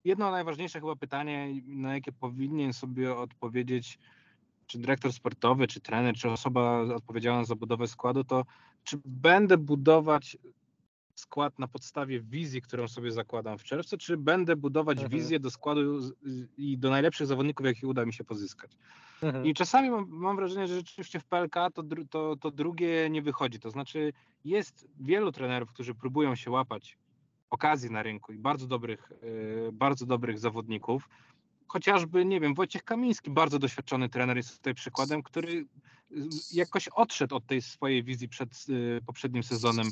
jedno 0.04 0.32
najważniejsze 0.32 0.80
chyba 0.80 0.96
pytanie, 0.96 1.62
na 1.66 1.94
jakie 1.94 2.12
powinien 2.12 2.74
sobie 2.74 3.16
odpowiedzieć 3.16 4.00
czy 4.68 4.80
dyrektor 4.80 5.14
sportowy, 5.14 5.68
czy 5.68 5.82
trener, 5.82 6.16
czy 6.16 6.30
osoba 6.30 6.82
odpowiedzialna 6.82 7.44
za 7.44 7.56
budowę 7.56 7.88
składu, 7.88 8.24
to 8.24 8.46
czy 8.84 8.98
będę 9.06 9.58
budować 9.58 10.38
skład 11.20 11.60
na 11.60 11.68
podstawie 11.68 12.22
wizji, 12.22 12.62
którą 12.62 12.88
sobie 12.88 13.12
zakładam 13.12 13.58
w 13.58 13.64
czerwcu, 13.64 13.98
czy 13.98 14.18
będę 14.18 14.56
budować 14.56 14.98
Mhm. 14.98 15.12
wizję 15.12 15.40
do 15.40 15.52
składu 15.52 16.00
i 16.58 16.78
do 16.78 16.90
najlepszych 16.90 17.28
zawodników, 17.28 17.66
jakich 17.66 17.90
uda 17.90 18.06
mi 18.06 18.14
się 18.14 18.24
pozyskać. 18.24 18.72
Mhm. 19.22 19.46
I 19.46 19.54
czasami 19.54 19.90
mam, 19.90 20.08
mam 20.10 20.36
wrażenie, 20.36 20.68
że 20.68 20.76
rzeczywiście 20.76 21.20
w 21.20 21.26
PLK 21.26 21.56
to, 21.74 21.84
to, 22.10 22.36
to 22.36 22.52
drugie 22.52 23.10
nie 23.10 23.22
wychodzi. 23.22 23.60
To 23.60 23.72
znaczy 23.72 24.14
jest 24.46 24.88
wielu 25.00 25.32
trenerów, 25.32 25.70
którzy 25.70 25.96
próbują 25.96 26.36
się 26.36 26.52
łapać 26.52 26.98
okazji 27.50 27.92
na 27.92 28.04
rynku 28.04 28.34
i 28.34 28.38
bardzo 28.38 28.68
dobrych, 28.68 29.12
yy, 29.22 29.70
bardzo 29.74 30.06
dobrych 30.06 30.40
zawodników. 30.40 31.10
Chociażby, 31.68 32.26
nie 32.26 32.40
wiem, 32.40 32.54
Wojciech 32.54 32.84
Kamiński, 32.84 33.30
bardzo 33.32 33.60
doświadczony 33.60 34.10
trener 34.10 34.38
jest 34.38 34.58
tutaj 34.58 34.74
przykładem, 34.74 35.24
który 35.24 35.52
y, 35.52 35.66
jakoś 36.54 36.88
odszedł 36.88 37.36
od 37.36 37.46
tej 37.46 37.62
swojej 37.62 38.04
wizji 38.04 38.30
przed 38.30 38.66
y, 38.70 39.02
poprzednim 39.06 39.44
sezonem 39.44 39.88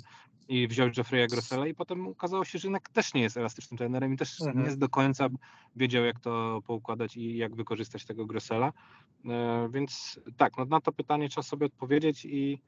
i 0.50 0.68
wziął 0.68 0.90
Jeffrey'a 0.90 1.30
Grossela 1.30 1.68
i 1.68 1.76
potem 1.76 2.08
okazało 2.08 2.46
się, 2.46 2.60
że 2.60 2.68
jednak 2.68 2.90
też 2.90 3.14
nie 3.14 3.22
jest 3.22 3.38
elastycznym 3.38 3.78
trenerem 3.78 4.14
i 4.14 4.18
też 4.18 4.42
Mhm. 4.42 4.66
nie 4.66 4.78
do 4.78 4.90
końca 4.90 5.28
wiedział, 5.76 6.06
jak 6.06 6.20
to 6.20 6.62
poukładać 6.68 7.18
i 7.18 7.38
jak 7.38 7.56
wykorzystać 7.56 8.06
tego 8.06 8.26
Grossela. 8.26 8.74
E, 9.26 9.70
Więc 9.74 10.20
tak, 10.38 10.58
no 10.58 10.66
na 10.66 10.82
to 10.82 10.92
pytanie 10.92 11.30
trzeba 11.30 11.44
sobie 11.44 11.66
odpowiedzieć 11.66 12.26
i, 12.26 12.62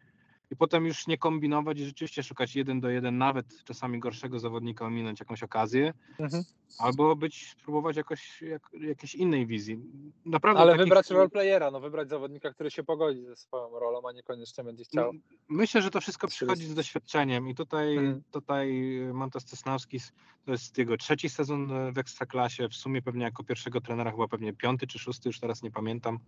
i 0.51 0.55
potem 0.55 0.85
już 0.85 1.07
nie 1.07 1.17
kombinować 1.17 1.79
i 1.79 1.85
rzeczywiście 1.85 2.23
szukać 2.23 2.55
jeden 2.55 2.79
do 2.79 2.89
jeden, 2.89 3.17
nawet 3.17 3.63
czasami 3.63 3.99
gorszego 3.99 4.39
zawodnika, 4.39 4.85
ominąć 4.85 5.19
jakąś 5.19 5.43
okazję, 5.43 5.93
Mhm. 6.19 6.43
albo 6.79 7.15
być, 7.15 7.49
spróbować 7.59 7.97
jakoś, 7.97 8.41
jak, 8.41 8.69
jakiejś 8.81 9.15
innej 9.15 9.45
wizji. 9.47 9.79
Naprawdę 10.25 10.61
Ale 10.61 10.71
takich- 10.71 10.85
wybrać 10.85 11.09
roleplayera, 11.09 11.71
no 11.71 11.79
wybrać 11.79 12.09
zawodnika, 12.09 12.53
który 12.53 12.71
się 12.71 12.83
pogodzi 12.83 13.25
ze 13.25 13.35
swoją 13.35 13.79
rolą, 13.79 14.01
a 14.09 14.11
niekoniecznie 14.11 14.63
będzie 14.63 14.83
chciał. 14.83 15.11
Myślę, 15.49 15.81
że 15.81 15.89
to 15.91 16.01
wszystko 16.01 16.27
przychodzi 16.27 16.65
z 16.65 16.73
doświadczeniem 16.75 17.47
i 17.49 17.55
tutaj, 17.55 17.97
Mhm. 17.97 18.23
tutaj 18.31 18.81
Montes 19.13 19.45
Cesnowski 19.45 19.99
to 20.45 20.51
jest 20.51 20.77
jego 20.77 20.97
trzeci 20.97 21.29
sezon 21.29 21.71
e, 21.71 21.91
w 21.91 21.97
Ekstraklasie, 21.97 22.69
w 22.69 22.75
sumie 22.75 23.01
pewnie 23.01 23.23
jako 23.23 23.43
pierwszego 23.43 23.81
trenera 23.81 24.11
chyba 24.11 24.27
pewnie 24.27 24.53
piąty 24.53 24.87
czy 24.87 24.99
szósty, 24.99 25.29
już 25.29 25.39
teraz 25.39 25.63
nie 25.63 25.71
pamiętam. 25.71 26.19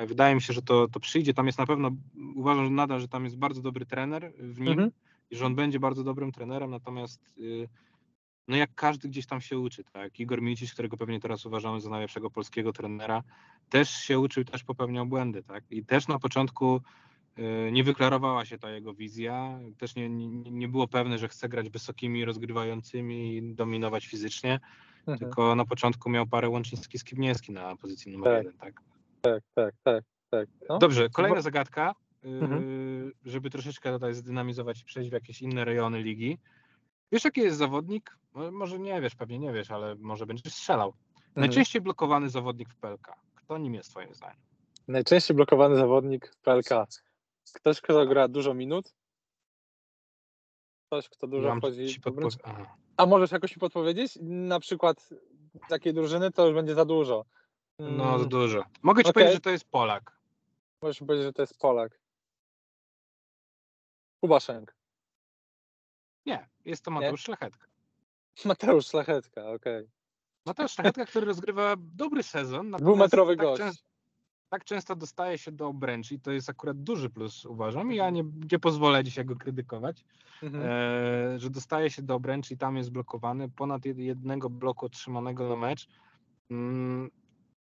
E, 0.00 0.06
Wydaje 0.06 0.34
mi 0.34 0.42
się, 0.42 0.52
że 0.52 0.62
to, 0.62 0.88
to 0.88 1.00
przyjdzie, 1.00 1.34
tam 1.34 1.46
jest 1.46 1.58
na 1.58 1.66
pewno, 1.66 1.90
uważam 2.34 2.64
że 2.64 2.70
nadal, 2.70 3.00
że 3.00 3.08
tam 3.08 3.24
jest 3.24 3.36
bardzo 3.36 3.62
dobry 3.62 3.86
trener 3.86 4.32
w 4.38 4.60
nim 4.60 4.72
Mhm. 4.72 4.90
i 5.30 5.36
że 5.36 5.46
on 5.46 5.54
będzie 5.54 5.80
bardzo 5.80 6.04
dobrym 6.04 6.32
trenerem, 6.32 6.70
natomiast 6.70 7.34
y, 7.38 7.68
no 8.48 8.56
jak 8.56 8.74
każdy 8.74 9.08
gdzieś 9.08 9.26
tam 9.26 9.40
się 9.40 9.58
uczy, 9.58 9.84
tak? 9.84 10.20
Igor 10.20 10.42
Micic, 10.42 10.72
którego 10.72 10.96
pewnie 10.96 11.20
teraz 11.20 11.46
uważamy 11.46 11.80
za 11.80 11.90
najlepszego 11.90 12.30
polskiego 12.30 12.72
trenera, 12.72 13.22
też 13.68 13.90
się 13.90 14.18
uczył, 14.18 14.44
też 14.44 14.64
popełniał 14.64 15.06
błędy, 15.06 15.42
tak? 15.42 15.64
I 15.70 15.84
też 15.84 16.08
na 16.08 16.18
początku 16.18 16.80
y, 17.38 17.72
nie 17.72 17.84
wyklarowała 17.84 18.44
się 18.44 18.58
ta 18.58 18.70
jego 18.70 18.94
wizja, 18.94 19.58
też 19.78 19.94
nie, 19.96 20.08
nie, 20.08 20.50
nie 20.50 20.68
było 20.68 20.88
pewne, 20.88 21.18
że 21.18 21.28
chce 21.28 21.48
grać 21.48 21.70
wysokimi, 21.70 22.24
rozgrywającymi 22.24 23.36
i 23.36 23.54
dominować 23.54 24.06
fizycznie, 24.06 24.60
Mhm. 25.00 25.18
tylko 25.18 25.54
na 25.54 25.64
początku 25.64 26.10
miał 26.10 26.26
parę 26.26 26.48
Łączyński-Skibniewski 26.48 27.52
na 27.52 27.76
pozycji 27.76 28.12
numer 28.12 28.32
Tak. 28.32 28.44
jeden, 28.44 28.58
tak? 28.58 28.82
Tak, 29.22 29.42
tak, 29.54 29.74
tak, 29.82 30.04
tak. 30.30 30.48
No. 30.68 30.78
Dobrze, 30.78 31.08
kolejna 31.10 31.40
zagadka, 31.40 31.94
y, 32.24 32.28
Mhm. 32.28 33.12
żeby 33.24 33.50
troszeczkę 33.50 33.92
tutaj 33.92 34.14
zdynamizować 34.14 34.80
i 34.80 34.84
przejść 34.84 35.10
w 35.10 35.12
jakieś 35.12 35.42
inne 35.42 35.64
rejony 35.64 36.02
ligi. 36.02 36.38
Wiesz, 37.12 37.24
jaki 37.24 37.40
jest 37.40 37.56
zawodnik? 37.58 38.16
No, 38.34 38.50
Może 38.50 38.78
nie 38.78 39.00
wiesz, 39.00 39.14
pewnie 39.14 39.38
nie 39.38 39.52
wiesz, 39.52 39.70
ale 39.70 39.94
może 39.94 40.26
będziesz 40.26 40.52
strzelał. 40.54 40.88
Mhm. 40.88 41.22
Najczęściej 41.36 41.82
blokowany 41.82 42.28
zawodnik 42.28 42.68
w 42.68 42.76
PLK. 42.76 43.12
Kto 43.34 43.58
nim 43.58 43.74
jest, 43.74 43.90
twoim 43.90 44.14
zdaniem? 44.14 44.36
Najczęściej 44.88 45.36
blokowany 45.36 45.76
zawodnik 45.76 46.28
w 46.28 46.36
PLK. 46.36 46.86
Ktoś, 47.54 47.80
kto 47.80 48.06
gra 48.06 48.28
dużo 48.28 48.54
minut. 48.54 48.94
Ktoś, 50.86 51.08
kto 51.08 51.26
dużo 51.26 51.48
Mam 51.48 51.58
wchodzi. 51.58 52.00
Aha. 52.44 52.76
A 52.96 53.06
możesz 53.06 53.30
jakoś 53.30 53.56
mi 53.56 53.60
podpowiedzieć? 53.60 54.18
Na 54.22 54.60
przykład 54.60 55.08
takiej 55.68 55.94
drużyny 55.94 56.30
to 56.30 56.46
już 56.46 56.54
będzie 56.54 56.74
za 56.74 56.84
dużo. 56.84 57.24
No, 57.80 58.04
Mm, 58.08 58.18
za 58.18 58.24
dużo. 58.24 58.64
Mogę 58.82 59.02
ci 59.04 59.10
Okej. 59.10 59.12
powiedzieć, 59.14 59.34
że 59.34 59.40
to 59.40 59.50
jest 59.50 59.64
Polak. 59.70 60.18
Możesz 60.82 60.98
powiedzieć, 60.98 61.24
że 61.24 61.32
to 61.32 61.42
jest 61.42 61.58
Polak. 61.58 62.00
Kubaszenk. 64.20 64.74
Nie, 66.26 66.48
jest 66.64 66.84
to 66.84 66.90
Mateusz 66.90 67.22
Szlachetka. 67.22 67.66
Mateusz 68.44 68.86
Szlachetka, 68.86 69.50
okej. 69.50 69.88
Mateusz 70.46 70.70
Szlachetka, 70.72 71.06
który 71.06 71.26
rozgrywa 71.26 71.74
dobry 71.78 72.22
sezon. 72.22 72.70
Dwumetrowy 72.70 73.36
tak 73.36 73.46
gość. 73.46 73.62
często- 73.62 73.90
tak 74.48 74.64
często 74.64 74.96
dostaje 74.96 75.38
się 75.38 75.52
do 75.52 75.66
obręczy 75.68 76.14
i 76.14 76.20
to 76.20 76.30
jest 76.32 76.50
akurat 76.50 76.82
duży 76.82 77.10
plus, 77.10 77.44
uważam. 77.44 77.92
I 77.92 77.96
ja 77.96 78.10
nie, 78.10 78.24
nie 78.52 78.58
pozwolę 78.58 79.04
dzisiaj 79.04 79.24
go 79.24 79.36
krytykować. 79.36 80.04
Mhm. 80.42 80.64
e, 80.66 81.38
że 81.38 81.50
dostaje 81.50 81.90
się 81.90 82.02
do 82.02 82.14
obręczy 82.14 82.54
i 82.54 82.58
tam 82.58 82.76
jest 82.76 82.90
blokowany, 82.90 83.48
ponad 83.48 83.82
jed- 83.82 83.98
jednego 83.98 84.50
bloku 84.50 84.86
otrzymanego 84.86 85.48
na 85.48 85.56
mecz. 85.56 85.88
Mm, 86.50 87.10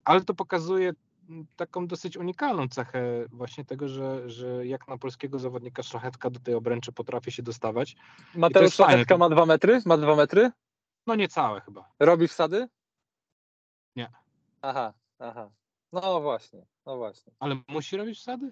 Ale 0.05 0.21
to 0.21 0.33
pokazuje 0.33 0.93
mm, 1.29 1.45
taką 1.55 1.87
dosyć 1.87 2.17
unikalną 2.17 2.67
cechę 2.67 3.25
właśnie 3.31 3.65
tego, 3.65 3.87
że, 3.87 4.29
że 4.29 4.67
jak 4.67 4.87
na 4.87 4.97
polskiego 4.97 5.39
zawodnika 5.39 5.83
szlachetka 5.83 6.29
do 6.29 6.39
tej 6.39 6.53
obręczy 6.53 6.91
potrafi 6.91 7.31
się 7.31 7.43
dostawać. 7.43 7.95
Mateusz 8.35 8.73
Szlachetka 8.73 9.17
ma 9.17 9.29
dwa 9.29 9.45
metry? 9.45 9.81
Ma 9.85 9.97
dwa 9.97 10.15
metry? 10.15 10.51
No 11.07 11.15
niecałe 11.15 11.61
chyba. 11.61 11.89
Robi 11.99 12.27
wsady? 12.27 12.67
Nie. 13.95 14.11
Aha, 14.61 14.93
aha. 15.19 15.49
No 15.91 16.21
właśnie, 16.21 16.65
no 16.85 16.97
właśnie. 16.97 17.33
Ale 17.39 17.55
musi 17.67 17.97
robić 17.97 18.19
wsady? 18.19 18.51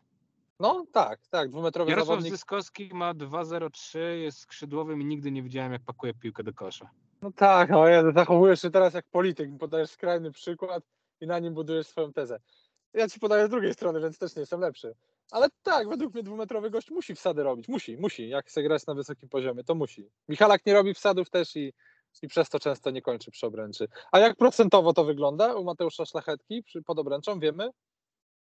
No 0.59 0.85
tak, 0.91 1.27
tak, 1.27 1.49
dwumetrowy 1.49 1.91
Jarosław 1.91 2.07
zawodnik. 2.07 2.33
Zyskowski 2.33 2.89
ma 2.93 3.13
2,03, 3.13 3.99
jest 3.99 4.39
skrzydłowym 4.39 5.01
i 5.01 5.05
nigdy 5.05 5.31
nie 5.31 5.43
widziałem 5.43 5.71
jak 5.71 5.81
pakuje 5.81 6.13
piłkę 6.13 6.43
do 6.43 6.53
kosza. 6.53 6.89
No 7.21 7.31
tak, 7.31 7.69
no 7.69 7.87
ja 7.87 8.11
zachowujesz 8.11 8.61
się 8.61 8.71
teraz 8.71 8.93
jak 8.93 9.05
polityk, 9.05 9.57
podajesz 9.59 9.89
skrajny 9.89 10.31
przykład 10.31 10.83
i 11.23 11.27
na 11.27 11.39
nim 11.39 11.53
budujesz 11.53 11.87
swoją 11.87 12.13
tezę. 12.13 12.39
Ja 12.93 13.09
ci 13.09 13.19
podaję 13.19 13.47
z 13.47 13.49
drugiej 13.49 13.73
strony, 13.73 14.01
więc 14.01 14.17
też 14.17 14.35
nie 14.35 14.39
jestem 14.39 14.59
lepszy. 14.59 14.95
Ale 15.31 15.47
tak, 15.63 15.89
według 15.89 16.13
mnie 16.13 16.23
dwumetrowy 16.23 16.69
gość 16.69 16.91
musi 16.91 17.15
wsady 17.15 17.43
robić. 17.43 17.67
Musi, 17.67 17.97
musi. 17.97 18.29
Jak 18.29 18.45
chce 18.45 18.63
grać 18.63 18.85
na 18.85 18.93
wysokim 18.93 19.29
poziomie, 19.29 19.63
to 19.63 19.75
musi. 19.75 20.09
Michalak 20.27 20.65
nie 20.65 20.73
robi 20.73 20.93
wsadów 20.93 21.29
też 21.29 21.55
i, 21.55 21.73
i 22.21 22.27
przez 22.27 22.49
to 22.49 22.59
często 22.59 22.91
nie 22.91 23.01
kończy 23.01 23.31
przy 23.31 23.45
obręczy. 23.45 23.87
A 24.11 24.19
jak 24.19 24.37
procentowo 24.37 24.93
to 24.93 25.03
wygląda 25.03 25.55
u 25.55 25.63
Mateusza 25.63 26.05
Szlachetki 26.05 26.63
przy, 26.63 26.81
pod 26.81 26.99
obręczą, 26.99 27.39
wiemy? 27.39 27.69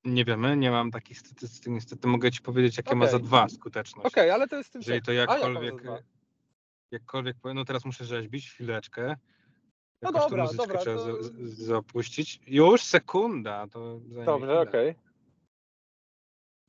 Nie 0.04 0.24
wiemy, 0.24 0.56
nie 0.56 0.70
mam 0.70 0.90
takich 0.90 1.18
statystyk, 1.18 1.72
niestety 1.72 2.08
mogę 2.08 2.30
ci 2.30 2.40
powiedzieć 2.40 2.76
jakie 2.76 2.94
ma 2.94 3.06
za 3.06 3.18
dwa 3.18 3.48
skuteczność. 3.48 4.06
Okej, 4.06 4.30
ale 4.30 4.48
to 4.48 4.56
jest 4.56 4.72
tym 4.72 4.80
Jeżeli 4.80 5.02
to 5.02 5.10
A, 5.10 5.14
jakkolwiek, 5.14 5.82
dwa? 5.82 5.98
jakkolwiek 6.90 7.36
no 7.54 7.64
teraz 7.64 7.84
muszę 7.84 8.04
rzeźbić 8.04 8.50
chwileczkę. 8.50 9.16
No 10.02 10.12
dobra, 10.12 10.46
dobra, 10.56 10.78
trzeba 10.78 10.96
to- 10.96 11.22
z- 11.22 11.58
zapuścić. 11.58 12.40
Już 12.46 12.82
sekunda, 12.82 13.66
to 13.68 14.00
Dobrze, 14.24 14.60
okej. 14.60 14.94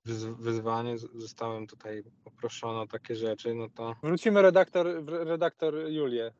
Wyz- 0.07 0.35
Wyzwanie, 0.35 0.97
zostałem 0.97 1.67
tutaj 1.67 2.03
poproszony 2.23 2.79
o 2.79 2.87
takie 2.87 3.15
rzeczy, 3.15 3.55
no 3.55 3.69
to... 3.69 3.95
Wrócimy 4.03 4.41
redaktor, 4.41 5.05
redaktor 5.05 5.75
Julię 5.75 6.25
e, 6.25 6.33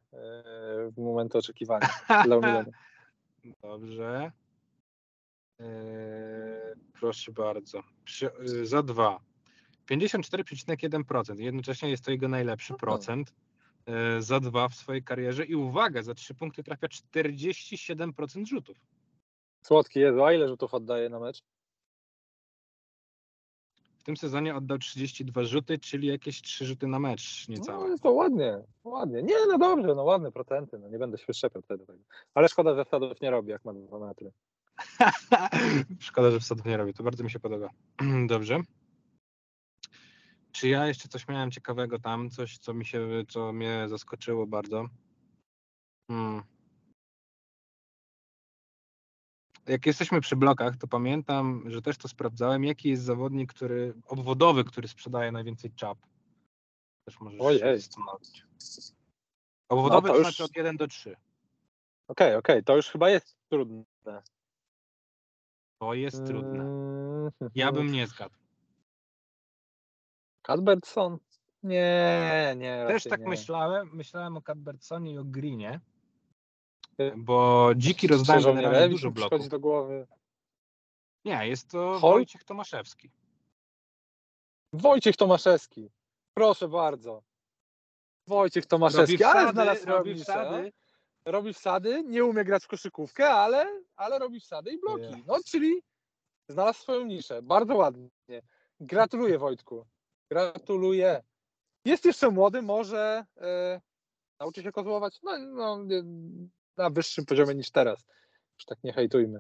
w 0.92 0.98
momentu 0.98 1.38
oczekiwania. 1.38 1.90
Dla 2.26 2.38
umilenia. 2.38 2.72
Dobrze. 3.62 4.32
Eee, 5.60 5.66
proszę 7.00 7.32
bardzo. 7.32 7.84
Przy, 8.06 8.30
za 8.64 8.84
dwa. 8.84 9.20
54,1%. 9.92 11.40
Jednocześnie 11.40 11.90
jest 11.90 12.06
to 12.06 12.12
jego 12.12 12.28
najlepszy 12.28 12.74
procent 12.74 13.34
za 14.20 14.39
dwa 14.39 14.67
w 14.70 14.76
swojej 14.76 15.04
karierze 15.04 15.46
i 15.46 15.56
uwaga, 15.56 16.04
za 16.04 16.13
trzy 16.13 16.36
punkty 16.36 16.63
trafia 16.63 16.88
47% 16.88 18.46
rzutów. 18.46 18.78
Słodki 19.62 20.00
Jezu, 20.00 20.24
a 20.24 20.34
ile 20.34 20.48
rzutów 20.48 20.74
oddaje 20.74 21.10
na 21.10 21.20
mecz? 21.20 21.44
W 24.00 24.04
tym 24.04 24.17
sezonie 24.17 24.56
oddał 24.56 24.78
32 24.78 25.44
rzuty, 25.44 25.80
czyli 25.80 26.08
jakieś 26.08 26.41
3 26.41 26.65
rzuty 26.65 26.88
na 26.88 27.00
mecz 27.00 27.48
No, 27.50 27.56
niecałe. 27.56 27.89
jest 27.89 28.04
to 28.04 28.12
ładnie, 28.12 28.63
ładnie. 28.84 29.24
Nie, 29.24 29.36
no 29.48 29.58
dobrze, 29.58 29.96
no 29.96 30.04
ładne 30.04 30.32
procenty, 30.32 30.80
no 30.80 30.89
nie 30.89 30.98
będę 31.00 31.17
się 31.17 31.34
szczepiał 31.34 31.62
wtedy 31.62 31.86
tego. 31.86 32.00
Ale 32.34 32.50
szkoda, 32.50 32.76
że 32.76 32.86
wsadów 32.86 33.22
nie 33.22 33.32
robi, 33.32 33.50
jak 33.52 33.65
ma 33.65 33.74
dwa 33.74 34.00
metry. 34.00 34.32
Szkoda, 36.00 36.32
że 36.32 36.39
wsadów 36.39 36.65
nie 36.65 36.78
robi. 36.78 36.94
To 36.94 37.04
bardzo 37.04 37.24
mi 37.24 37.32
się 37.32 37.39
podoba. 37.39 37.70
Dobrze. 38.28 38.60
Czy 40.52 40.68
ja 40.68 40.88
jeszcze 40.88 41.08
coś 41.08 41.28
miałem 41.28 41.52
ciekawego 41.52 42.00
tam? 42.00 42.30
Coś, 42.30 42.58
co 42.58 42.74
mi 42.74 42.86
się, 42.86 43.08
co 43.30 43.54
mnie 43.54 43.86
zaskoczyło 43.90 44.48
bardzo? 44.48 44.86
Hmm. 46.12 46.44
Jak 49.68 49.86
jesteśmy 49.86 50.22
przy 50.22 50.36
blokach, 50.36 50.78
to 50.78 50.88
pamiętam, 50.88 51.64
że 51.72 51.82
też 51.82 51.98
to 51.98 52.08
sprawdzałem, 52.08 52.64
jaki 52.64 52.90
jest 52.90 53.04
zawodnik, 53.04 53.54
który 53.54 53.94
obwodowy, 54.08 54.64
który 54.64 54.88
sprzedaje 54.88 55.32
najwięcej 55.32 55.72
czap. 55.72 55.98
Też 57.06 57.20
możesz 57.20 57.42
Ojej. 57.42 57.80
zastanowić. 57.82 58.46
Obwodowy 59.70 60.08
No 60.08 60.14
to 60.14 60.20
to 60.20 60.24
znaczy 60.24 60.44
już- 60.44 60.50
od 60.52 60.56
1 60.56 60.78
do 60.78 60.88
3. 60.88 61.16
Okej, 62.08 62.36
okej, 62.36 62.64
to 62.64 62.76
już 62.76 62.88
chyba 62.88 63.10
jest 63.10 63.38
trudne. 63.50 63.84
To 65.82 65.94
jest 65.94 66.26
trudne. 66.26 66.64
Mm, 66.64 67.32
Ja 67.56 67.72
bym 67.72 67.92
nie 67.92 68.08
zgadł. 68.08 68.36
Cadbertson? 70.42 71.18
Nie, 71.64 72.54
nie. 72.58 72.86
Też 72.88 73.04
tak 73.04 73.20
nie. 73.20 73.28
myślałem. 73.28 73.90
Myślałem 73.94 74.38
o 74.38 74.42
Cadbertsonie 74.42 75.14
i 75.14 75.18
o 75.18 75.24
Greenie, 75.24 75.80
Ty- 76.98 77.14
bo 77.18 77.70
dziki 77.76 78.08
rozdają 78.08 78.42
generalnie 78.42 78.90
dużo 78.90 79.12
przychodzi 79.12 79.30
bloków. 79.30 79.50
do 79.50 79.60
głowy. 79.60 80.08
Nie, 81.26 81.48
jest 81.48 81.70
to 81.72 82.00
Hol? 82.00 82.14
Wojciech 82.14 82.44
Tomaszewski. 82.44 83.12
Wojciech 84.74 85.16
Tomaszewski. 85.18 85.90
Proszę 86.34 86.68
bardzo. 86.68 87.24
Wojciech 88.28 88.66
Tomaszewski, 88.66 89.24
ale 89.24 89.52
znalazł 89.52 89.86
robi 89.86 90.16
wsady. 90.16 90.72
robi 91.26 91.54
wsady, 91.54 92.04
nie 92.04 92.26
umie 92.26 92.44
grać 92.44 92.64
w 92.64 92.68
koszykówkę, 92.68 93.30
ale, 93.30 93.66
ale 93.96 94.20
robi 94.20 94.40
wsady 94.40 94.72
i 94.72 94.80
bloki. 94.80 95.02
Nie. 95.02 95.24
No, 95.28 95.38
czyli 95.46 95.82
znalazł 96.50 96.82
swoją 96.82 97.06
niszę. 97.06 97.42
Bardzo 97.42 97.76
ładnie. 97.76 98.10
Gratuluję 98.80 99.38
Wojtku. 99.38 99.86
Gratuluję. 100.41 101.22
Jest 101.86 102.06
jeszcze 102.06 102.30
młody, 102.30 102.62
może 102.62 103.26
e, 103.38 103.82
nauczy 104.39 104.63
się 104.63 104.72
kozłować 104.72 105.20
no, 105.24 105.38
no, 105.39 105.78
na 106.78 106.89
wyższym 106.89 107.26
poziomie 107.26 107.56
niż 107.56 107.72
teraz. 107.72 108.06
Już 108.60 108.65
tak 108.65 108.84
nie 108.84 108.94
hejtujmy. 108.94 109.39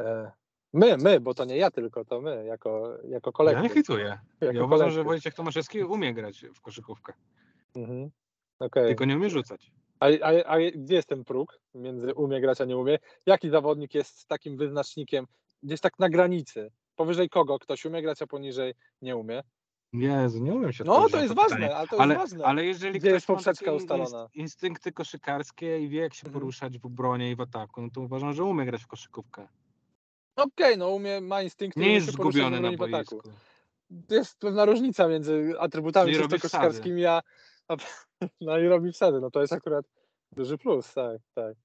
E, 0.00 0.32
my, 0.72 0.96
my, 0.96 1.20
bo 1.20 1.34
to 1.34 1.44
nie 1.44 1.56
ja 1.56 1.70
tylko, 1.70 2.04
to 2.04 2.20
my, 2.20 2.44
jako, 2.44 2.98
jako 3.08 3.30
Ja 3.30 3.32
kolektyw. 3.32 3.62
nie 3.62 3.68
hituję. 3.70 4.18
Jako 4.40 4.54
Ja 4.54 4.64
uważam, 4.64 4.90
że 4.90 4.94
kolektyw. 4.94 5.06
Wojciech 5.06 5.34
Tomaszewski 5.34 5.82
umie 5.84 6.14
grać 6.14 6.44
w 6.54 6.60
koszykówkę, 6.60 7.12
Mhm. 7.74 8.10
Okej. 8.58 8.86
tylko 8.88 9.04
nie 9.04 9.16
umie 9.16 9.30
rzucać. 9.30 9.70
A, 10.00 10.06
a, 10.22 10.44
a 10.44 10.58
gdzie 10.74 10.94
jest 10.94 11.08
ten 11.08 11.24
próg 11.24 11.60
między 11.74 12.14
umie 12.14 12.40
grać, 12.40 12.60
a 12.60 12.64
nie 12.64 12.76
umie? 12.76 12.98
Jaki 13.26 13.50
zawodnik 13.50 13.94
jest 13.94 14.26
takim 14.26 14.56
wyznacznikiem, 14.56 15.26
gdzieś 15.62 15.80
tak 15.80 15.98
na 15.98 16.08
granicy? 16.08 16.70
Powyżej 16.96 17.28
kogo 17.28 17.58
ktoś 17.58 17.84
umie 17.84 18.02
grać, 18.02 18.22
a 18.22 18.26
poniżej 18.26 18.74
nie 19.02 19.16
umie? 19.16 19.42
Jezu, 19.94 20.38
nie 20.42 20.54
umiem 20.54 20.72
się 20.72 20.84
No, 20.84 21.08
to 21.08 21.22
jest 21.22 21.34
pytanie. 21.34 21.34
ważne, 21.50 21.76
ale 21.76 21.88
to 21.88 21.94
jest 21.96 22.02
ale, 22.02 22.14
ważne. 22.14 22.44
ale 22.44 22.64
jeżeli 22.64 22.98
Gdzie 22.98 23.10
jest 23.10 23.24
ktoś 23.26 23.28
ma 23.28 23.34
poprzeczka 23.36 23.64
takie 23.64 23.76
ustalona? 23.76 24.04
inst- 24.26 24.28
instynkty 24.34 24.92
koszykarskie 24.92 25.80
i 25.80 25.88
wie, 25.88 26.00
jak 26.00 26.14
się 26.14 26.26
Mhm. 26.26 26.32
poruszać 26.40 26.78
w 26.78 26.86
obronie 26.86 27.30
i 27.30 27.36
w 27.36 27.40
ataku, 27.40 27.82
no 27.82 27.88
to 27.94 28.00
uważam, 28.00 28.32
że 28.32 28.44
umie 28.44 28.64
grać 28.64 28.82
w 28.82 28.86
koszykówkę. 28.86 29.48
Okej, 30.36 30.78
no 30.78 30.88
umie, 30.90 31.20
ma 31.20 31.42
instynkty, 31.42 31.80
Nie 31.80 31.92
jest 31.94 32.06
zgubiony 32.12 32.60
na 32.60 32.72
boisku. 32.72 33.20
Jest 34.10 34.38
pewna 34.38 34.64
różnica 34.64 35.08
między 35.08 35.54
atrybutami 35.58 36.12
Czyli 36.12 36.28
czysto 36.28 36.38
koszykarskimi, 36.48 37.06
a, 37.06 37.22
a 37.68 37.76
no 38.40 38.58
i 38.58 38.66
robi 38.68 38.92
wsady. 38.92 39.20
No 39.20 39.30
to 39.30 39.40
jest 39.40 39.52
akurat 39.52 39.84
duży 40.32 40.58
plus, 40.58 40.94
tak, 40.94 41.20
tak. 41.34 41.56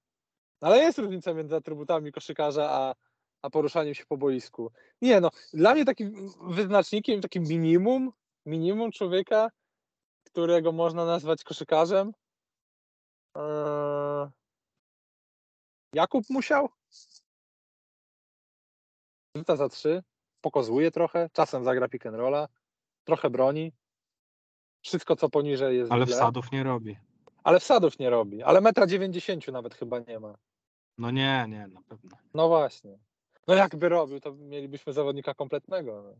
Ale 0.60 0.78
jest 0.78 0.98
różnica 0.98 1.34
między 1.34 1.56
atrybutami 1.56 2.12
koszykarza, 2.12 2.70
a, 2.70 2.94
a 3.42 3.50
poruszaniem 3.50 3.94
się 3.94 4.04
po 4.08 4.16
boisku. 4.16 4.70
Nie 5.02 5.20
no, 5.20 5.30
dla 5.54 5.74
mnie 5.74 5.84
takim 5.84 6.30
wyznacznikiem, 6.42 7.20
takim 7.20 7.42
minimum, 7.42 8.12
minimum 8.46 8.92
człowieka, 8.92 9.50
którego 10.26 10.72
można 10.72 11.04
nazwać 11.04 11.44
koszykarzem, 11.44 12.12
eee, 13.36 14.30
Jakub 15.94 16.24
musiał. 16.30 16.68
Rzuca 19.36 19.56
za 19.56 19.68
trzy, 19.68 20.02
pokozuje 20.40 20.90
trochę, 20.90 21.30
czasem 21.32 21.64
zagra 21.64 21.88
pick 21.88 22.06
and 22.06 22.16
rolla, 22.16 22.48
trochę 23.04 23.30
broni. 23.30 23.72
Wszystko, 24.84 25.16
co 25.16 25.28
poniżej 25.28 25.76
jest 25.78 25.92
Ale 25.92 26.06
źle. 26.06 26.14
wsadów 26.14 26.52
nie 26.52 26.62
robi. 26.62 26.96
Ale 27.44 27.60
wsadów 27.60 27.98
nie 27.98 28.10
robi. 28.10 28.42
Ale 28.42 28.60
metra 28.60 28.86
90 28.86 29.48
nawet 29.48 29.74
chyba 29.74 29.98
nie 29.98 30.20
ma. 30.20 30.34
No 30.98 31.10
nie, 31.10 31.46
nie, 31.48 31.68
na 31.68 31.82
pewno. 31.82 32.10
No 32.34 32.48
właśnie. 32.48 32.98
No 33.46 33.54
jakby 33.54 33.88
robił, 33.88 34.20
to 34.20 34.32
mielibyśmy 34.32 34.92
zawodnika 34.92 35.34
kompletnego. 35.34 36.02
No. 36.02 36.14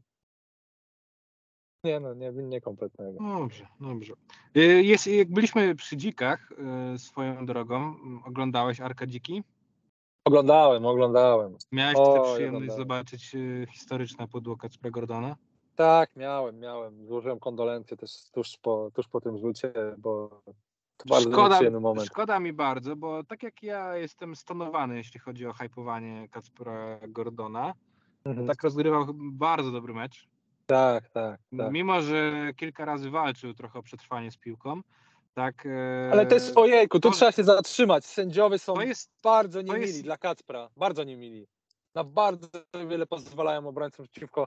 Nie 1.85 2.01
no, 2.01 2.15
nie, 2.15 2.33
nie 2.33 2.61
kompletnego. 2.61 3.19
Dobrze, 3.25 3.67
dobrze. 3.81 4.13
Y, 4.57 4.61
Jest, 4.83 5.07
jak 5.07 5.31
byliśmy 5.31 5.75
przy 5.75 5.97
dzikach 5.97 6.53
y, 6.95 6.99
swoją 6.99 7.47
drogą, 7.47 7.77
m, 7.77 8.21
oglądałeś 8.25 8.81
Arka 8.81 9.07
Dziki? 9.07 9.43
Oglądałem, 10.25 10.87
oglądałem. 10.87 11.57
Miałeś 11.73 11.97
O, 11.97 12.15
tę 12.15 12.33
przyjemność 12.35 12.73
zobaczyć 12.77 13.35
y, 13.35 13.67
historyczne 13.73 14.29
pudło 14.29 14.57
Kacpra 14.57 14.91
Gordona? 14.91 15.37
Tak, 15.77 16.17
miałem, 16.17 16.59
miałem. 16.59 17.07
Złożyłem 17.07 17.39
kondolencje 17.41 17.97
też 17.97 18.31
tuż 18.33 18.57
po, 18.63 18.91
tuż 18.95 19.09
po 19.09 19.21
tym 19.21 19.39
rzucie, 19.39 19.73
bo 19.99 20.43
Szkoda, 21.21 21.61
szkoda 22.05 22.41
mi 22.41 22.53
bardzo, 22.53 22.97
bo 22.97 23.25
tak 23.25 23.43
jak 23.43 23.63
ja 23.63 23.97
jestem 23.97 24.37
stonowany, 24.37 24.97
jeśli 24.97 25.21
chodzi 25.21 25.47
o 25.47 25.53
hypowanie 25.53 26.29
Kacpra 26.29 26.99
Gordona, 27.09 27.75
Mhm. 28.25 28.47
tak 28.47 28.63
rozgrywał 28.63 29.07
bardzo 29.15 29.73
dobry 29.73 29.95
mecz. 29.95 30.29
Tak, 30.71 31.09
tak, 31.09 31.41
tak. 31.59 31.73
Mimo, 31.73 32.03
że 32.03 32.33
kilka 32.57 32.85
razy 32.85 33.11
walczył 33.11 33.55
trochę 33.55 33.79
o 33.79 33.83
przetrwanie 33.83 34.31
z 34.31 34.37
piłką, 34.37 34.81
tak. 35.35 35.67
e, 35.67 36.11
Ale 36.13 36.27
też, 36.27 36.43
ojejku, 36.57 37.01
tu 37.01 37.11
to- 37.11 37.17
trzeba 37.17 37.33
się 37.33 37.45
zatrzymać. 37.45 38.05
Sędziowie 38.07 38.59
są 38.59 38.75
To 38.75 38.83
jest 38.83 39.11
bardzo 39.23 39.63
niemili 39.63 39.87
jest- 39.87 40.03
dla 40.03 40.19
Kacpra. 40.19 40.69
Bardzo 40.77 41.05
niemili. 41.05 41.47
Na 41.95 42.05
bardzo 42.05 42.49
wiele 42.89 43.07
pozwalają 43.07 43.67
obrońcom 43.69 44.07
przeciwko 44.07 44.47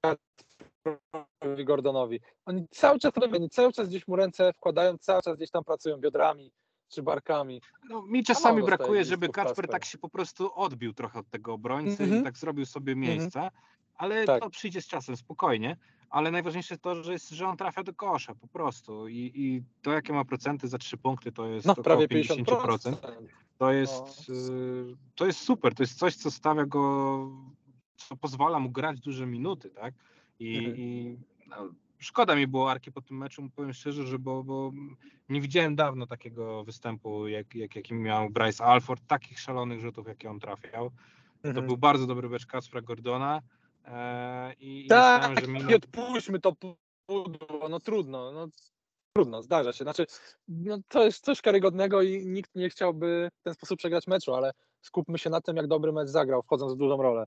Kacprowi 0.00 1.64
Gordonowi. 1.64 2.20
Oni 2.46 2.66
cały 2.70 2.98
czas 2.98 3.12
robią, 3.16 3.48
cały 3.48 3.72
czas 3.72 3.88
gdzieś 3.88 4.08
mu 4.08 4.16
ręce 4.16 4.52
wkładają, 4.52 4.98
cały 4.98 5.22
czas 5.22 5.36
gdzieś 5.36 5.50
tam 5.50 5.64
pracują 5.64 5.96
biodrami 5.96 6.52
czy 6.88 7.02
barkami. 7.02 7.62
No, 7.88 8.02
mi 8.02 8.24
czasami 8.24 8.62
brakuje, 8.62 9.04
żeby 9.04 9.28
Kacper 9.28 9.68
tak 9.68 9.84
się 9.84 9.98
po 9.98 10.08
prostu 10.08 10.54
odbił 10.54 10.92
trochę 10.94 11.18
od 11.18 11.30
tego 11.30 11.52
obrońcy 11.52 12.02
Mhm. 12.02 12.20
i 12.20 12.24
tak 12.24 12.36
zrobił 12.38 12.66
sobie 12.66 12.96
miejsca, 12.96 13.50
ale 13.94 14.24
Tak. 14.24 14.42
to 14.42 14.50
przyjdzie 14.50 14.82
z 14.82 14.86
czasem, 14.86 15.16
spokojnie. 15.16 15.76
Ale 16.10 16.30
najważniejsze 16.30 16.78
to, 16.78 17.02
że, 17.02 17.12
jest, 17.12 17.30
że 17.30 17.46
on 17.48 17.56
trafia 17.56 17.82
do 17.82 17.94
kosza 17.94 18.34
po 18.34 18.48
prostu 18.48 19.08
I, 19.08 19.32
i 19.34 19.62
to, 19.82 19.92
jakie 19.92 20.12
ma 20.12 20.24
procenty 20.24 20.68
za 20.68 20.78
trzy 20.78 20.96
punkty, 20.96 21.32
to 21.32 21.46
jest 21.46 21.66
No, 21.66 21.74
prawie 21.74 22.08
50%. 22.08 22.44
50%. 22.44 22.96
To 23.58 23.72
jest, 23.72 24.28
y, 24.28 24.96
to 25.14 25.26
jest 25.26 25.38
super, 25.40 25.74
to 25.74 25.82
jest 25.82 25.98
coś, 25.98 26.14
co 26.16 26.30
stawia 26.30 26.66
go, 26.66 27.30
co 27.96 28.16
pozwala 28.16 28.58
mu 28.58 28.70
grać 28.70 29.00
duże 29.00 29.26
minuty, 29.26 29.70
tak? 29.70 29.94
I, 30.38 30.56
Mhm. 30.58 30.76
i 30.76 31.16
no, 31.46 31.56
szkoda 31.98 32.34
mi 32.34 32.46
było 32.46 32.70
Arki 32.70 32.92
po 32.92 33.00
tym 33.02 33.16
meczu, 33.16 33.50
powiem 33.56 33.72
szczerze, 33.72 34.06
że 34.06 34.18
bo, 34.18 34.44
bo 34.44 34.72
nie 35.28 35.40
widziałem 35.40 35.76
dawno 35.76 36.06
takiego 36.06 36.64
występu, 36.64 37.28
jak, 37.28 37.54
jak, 37.54 37.76
jaki 37.76 37.94
miał 37.94 38.30
Bryce 38.30 38.64
Alford, 38.64 39.06
takich 39.06 39.40
szalonych 39.40 39.80
rzutów, 39.80 40.08
jakie 40.08 40.30
on 40.30 40.40
trafiał. 40.40 40.90
To 41.42 41.48
Mhm. 41.48 41.66
był 41.66 41.76
bardzo 41.76 42.06
dobry 42.06 42.28
mecz 42.28 42.46
Kacpra 42.46 42.80
Gordona 42.80 43.42
e, 43.84 44.54
i, 44.54 44.86
i 44.86 44.88
Tak, 44.88 45.30
myślałem, 45.30 45.70
i 45.70 45.74
odpuśćmy 45.74 46.40
to 46.40 46.52
pudło, 47.06 47.68
no 47.68 47.80
trudno, 47.80 48.32
no 48.32 48.48
trudno, 49.16 49.42
zdarza 49.42 49.72
się. 49.72 49.84
Znaczy, 49.84 50.06
no, 50.48 50.78
to 50.88 51.04
jest 51.04 51.24
coś 51.24 51.40
karygodnego 51.40 52.02
i 52.02 52.26
nikt 52.26 52.54
nie 52.54 52.70
chciałby 52.70 53.30
w 53.40 53.42
ten 53.42 53.54
sposób 53.54 53.78
przegrać 53.78 54.06
meczu, 54.06 54.34
ale 54.34 54.52
skupmy 54.80 55.18
się 55.18 55.30
na 55.30 55.40
tym, 55.40 55.56
jak 55.56 55.66
dobry 55.66 55.92
mecz 55.92 56.08
zagrał, 56.08 56.42
wchodząc 56.42 56.72
w 56.72 56.76
dużą 56.76 57.02
rolę. 57.02 57.26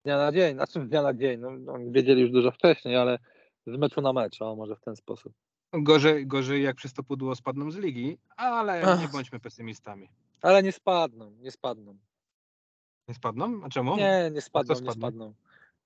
Z 0.00 0.02
Dnia 0.04 0.18
na 0.18 0.32
dzień, 0.32 0.54
znaczy 0.54 0.80
z 0.80 0.88
dnia 0.88 1.02
na 1.02 1.14
dzień, 1.14 1.40
no, 1.40 1.72
oni 1.72 1.92
wiedzieli 1.92 2.20
już 2.20 2.30
dużo 2.30 2.50
wcześniej, 2.50 2.96
ale 2.96 3.18
z 3.66 3.78
meczu 3.78 4.00
na 4.00 4.12
mecz, 4.12 4.42
o 4.42 4.56
może 4.56 4.76
w 4.76 4.80
ten 4.80 4.96
sposób. 4.96 5.32
Gorzej, 5.72 6.26
gorzej 6.26 6.62
jak 6.62 6.76
przez 6.76 6.92
to 6.92 7.02
pudło 7.02 7.34
spadną 7.34 7.70
z 7.70 7.76
ligi, 7.76 8.18
ale 8.36 8.82
Ach. 8.82 9.00
nie 9.00 9.08
bądźmy 9.08 9.40
pesymistami. 9.40 10.08
Ale 10.42 10.62
nie 10.62 10.72
spadną, 10.72 11.30
nie 11.30 11.50
spadną. 11.50 11.96
Nie 13.08 13.14
spadną? 13.14 13.60
A 13.64 13.68
czemu? 13.68 13.96
Nie, 13.96 14.30
nie 14.32 14.40
spadną, 14.40 14.74
nie 14.80 14.92
spadną. 14.92 15.34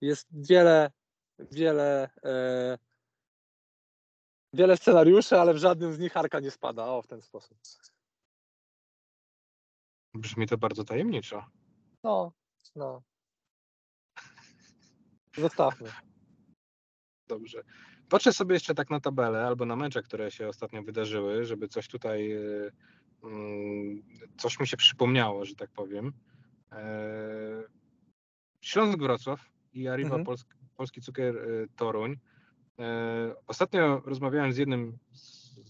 Jest 0.01 0.29
wiele, 0.33 0.91
wiele, 1.39 2.11
e, 2.25 2.79
wiele 4.53 4.77
scenariuszy, 4.77 5.41
ale 5.41 5.55
w 5.55 5.59
żadnym 5.59 5.93
z 5.93 5.99
nich 5.99 6.17
Arka 6.17 6.41
nie 6.41 6.51
spada. 6.51 6.87
O, 6.87 7.03
w 7.03 7.07
ten 7.07 7.23
sposób. 7.23 7.59
Brzmi 10.15 10.47
to 10.47 10.59
bardzo 10.59 10.85
tajemniczo. 10.85 11.47
No, 12.03 12.33
no. 12.77 13.03
Zostawmy. 15.37 15.93
Dobrze. 17.29 17.63
Patrzę 18.09 18.33
sobie 18.33 18.55
jeszcze 18.55 18.75
tak 18.75 18.91
na 18.91 19.01
tabelę 19.01 19.47
albo 19.47 19.67
na 19.67 19.77
mecze, 19.77 20.03
które 20.03 20.31
się 20.31 20.49
ostatnio 20.49 20.83
wydarzyły, 20.83 21.45
żeby 21.45 21.69
coś 21.69 21.89
tutaj, 21.89 22.33
y, 22.33 22.73
mm, 23.23 24.03
coś 24.39 24.61
mi 24.61 24.67
się 24.67 24.77
przypomniało, 24.77 25.45
że 25.45 25.55
tak 25.55 25.71
powiem. 25.71 26.13
E, 26.73 27.63
Śląsk 28.61 28.99
Wrocław 28.99 29.41
i 29.73 29.89
Arriva 29.89 30.09
Mhm. 30.09 30.25
Polski, 30.25 30.51
Polski 30.77 31.01
Cukier 31.01 31.37
y, 31.37 31.69
Toruń. 31.77 32.17
E, 32.79 33.35
Ostatnio 33.47 34.03
rozmawiałem 34.05 34.53
z 34.53 34.57
jednym 34.57 34.99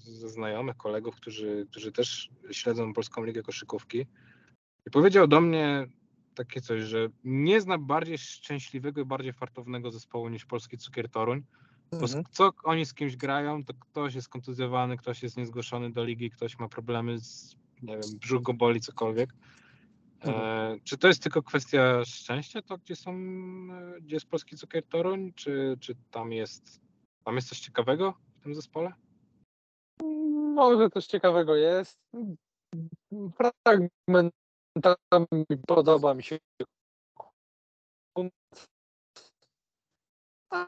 ze 0.04 0.28
znajomych, 0.28 0.76
kolegów, 0.76 1.16
którzy, 1.16 1.66
którzy 1.70 1.92
też 1.92 2.30
śledzą 2.50 2.92
Polską 2.92 3.24
Ligę 3.24 3.42
Koszykówki 3.42 4.06
i 4.86 4.90
powiedział 4.90 5.26
do 5.26 5.40
mnie 5.40 5.86
takie 6.34 6.60
coś, 6.60 6.82
że 6.82 7.08
nie 7.24 7.60
zna 7.60 7.78
bardziej 7.78 8.18
szczęśliwego 8.18 9.00
i 9.00 9.04
bardziej 9.04 9.32
fartownego 9.32 9.90
zespołu 9.90 10.28
niż 10.28 10.44
Polski 10.44 10.78
Cukier 10.78 11.08
Toruń, 11.08 11.42
bo 11.92 11.98
Mhm. 11.98 12.24
co 12.30 12.50
oni 12.64 12.86
z 12.86 12.94
kimś 12.94 13.16
grają, 13.16 13.64
to 13.64 13.74
ktoś 13.74 14.14
jest 14.14 14.28
kontuzjowany, 14.28 14.96
ktoś 14.96 15.22
jest 15.22 15.36
niezgłoszony 15.36 15.92
do 15.92 16.04
ligi, 16.04 16.30
ktoś 16.30 16.58
ma 16.58 16.68
problemy 16.68 17.18
z, 17.18 17.56
nie 17.82 17.92
wiem, 17.92 18.18
brzuch 18.20 18.42
go 18.42 18.54
boli, 18.54 18.80
cokolwiek. 18.80 19.30
E, 20.24 20.76
czy 20.84 20.98
to 20.98 21.08
jest 21.08 21.22
tylko 21.22 21.42
kwestia 21.42 22.04
szczęścia, 22.04 22.62
to 22.62 22.78
gdzie 22.78 22.96
są, 22.96 23.10
e, 23.12 24.00
gdzie 24.00 24.16
jest 24.16 24.28
polski 24.30 24.56
cukier 24.56 24.86
Toruń, 24.86 25.32
czy, 25.32 25.76
czy 25.80 25.94
tam 26.10 26.32
jest, 26.32 26.80
tam 27.24 27.36
jest 27.36 27.48
coś 27.48 27.60
ciekawego 27.60 28.14
w 28.40 28.42
tym 28.42 28.54
zespole? 28.54 28.92
Może 30.54 30.90
coś 30.90 31.06
ciekawego 31.06 31.56
jest. 31.56 31.98
Fragmentami 33.36 34.30
podoba 35.66 36.14
mi 36.14 36.22
się. 36.22 36.38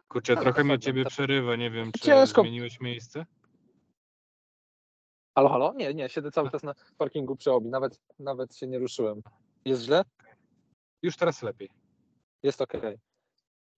Kurczę, 0.08 0.36
trochę 0.36 0.64
mi 0.64 0.78
ciebie 0.78 1.04
przerywa, 1.04 1.56
nie 1.56 1.70
wiem, 1.70 1.92
czy 1.92 2.00
Ciężko. 2.00 2.42
zmieniłeś 2.42 2.80
miejsce? 2.80 3.26
Halo, 5.34 5.48
halo? 5.48 5.72
Nie, 5.76 5.94
nie, 5.94 6.08
siedzę 6.08 6.30
cały 6.30 6.50
czas 6.50 6.62
na 6.62 6.74
parkingu 6.98 7.36
przy 7.36 7.52
obi. 7.52 7.68
Nawet, 7.68 8.00
nawet 8.18 8.56
się 8.56 8.66
nie 8.66 8.78
ruszyłem. 8.78 9.22
Jest 9.64 9.82
źle? 9.82 10.04
Już 11.02 11.16
teraz 11.16 11.42
lepiej. 11.42 11.68
Jest 12.42 12.60
ok. 12.60 12.72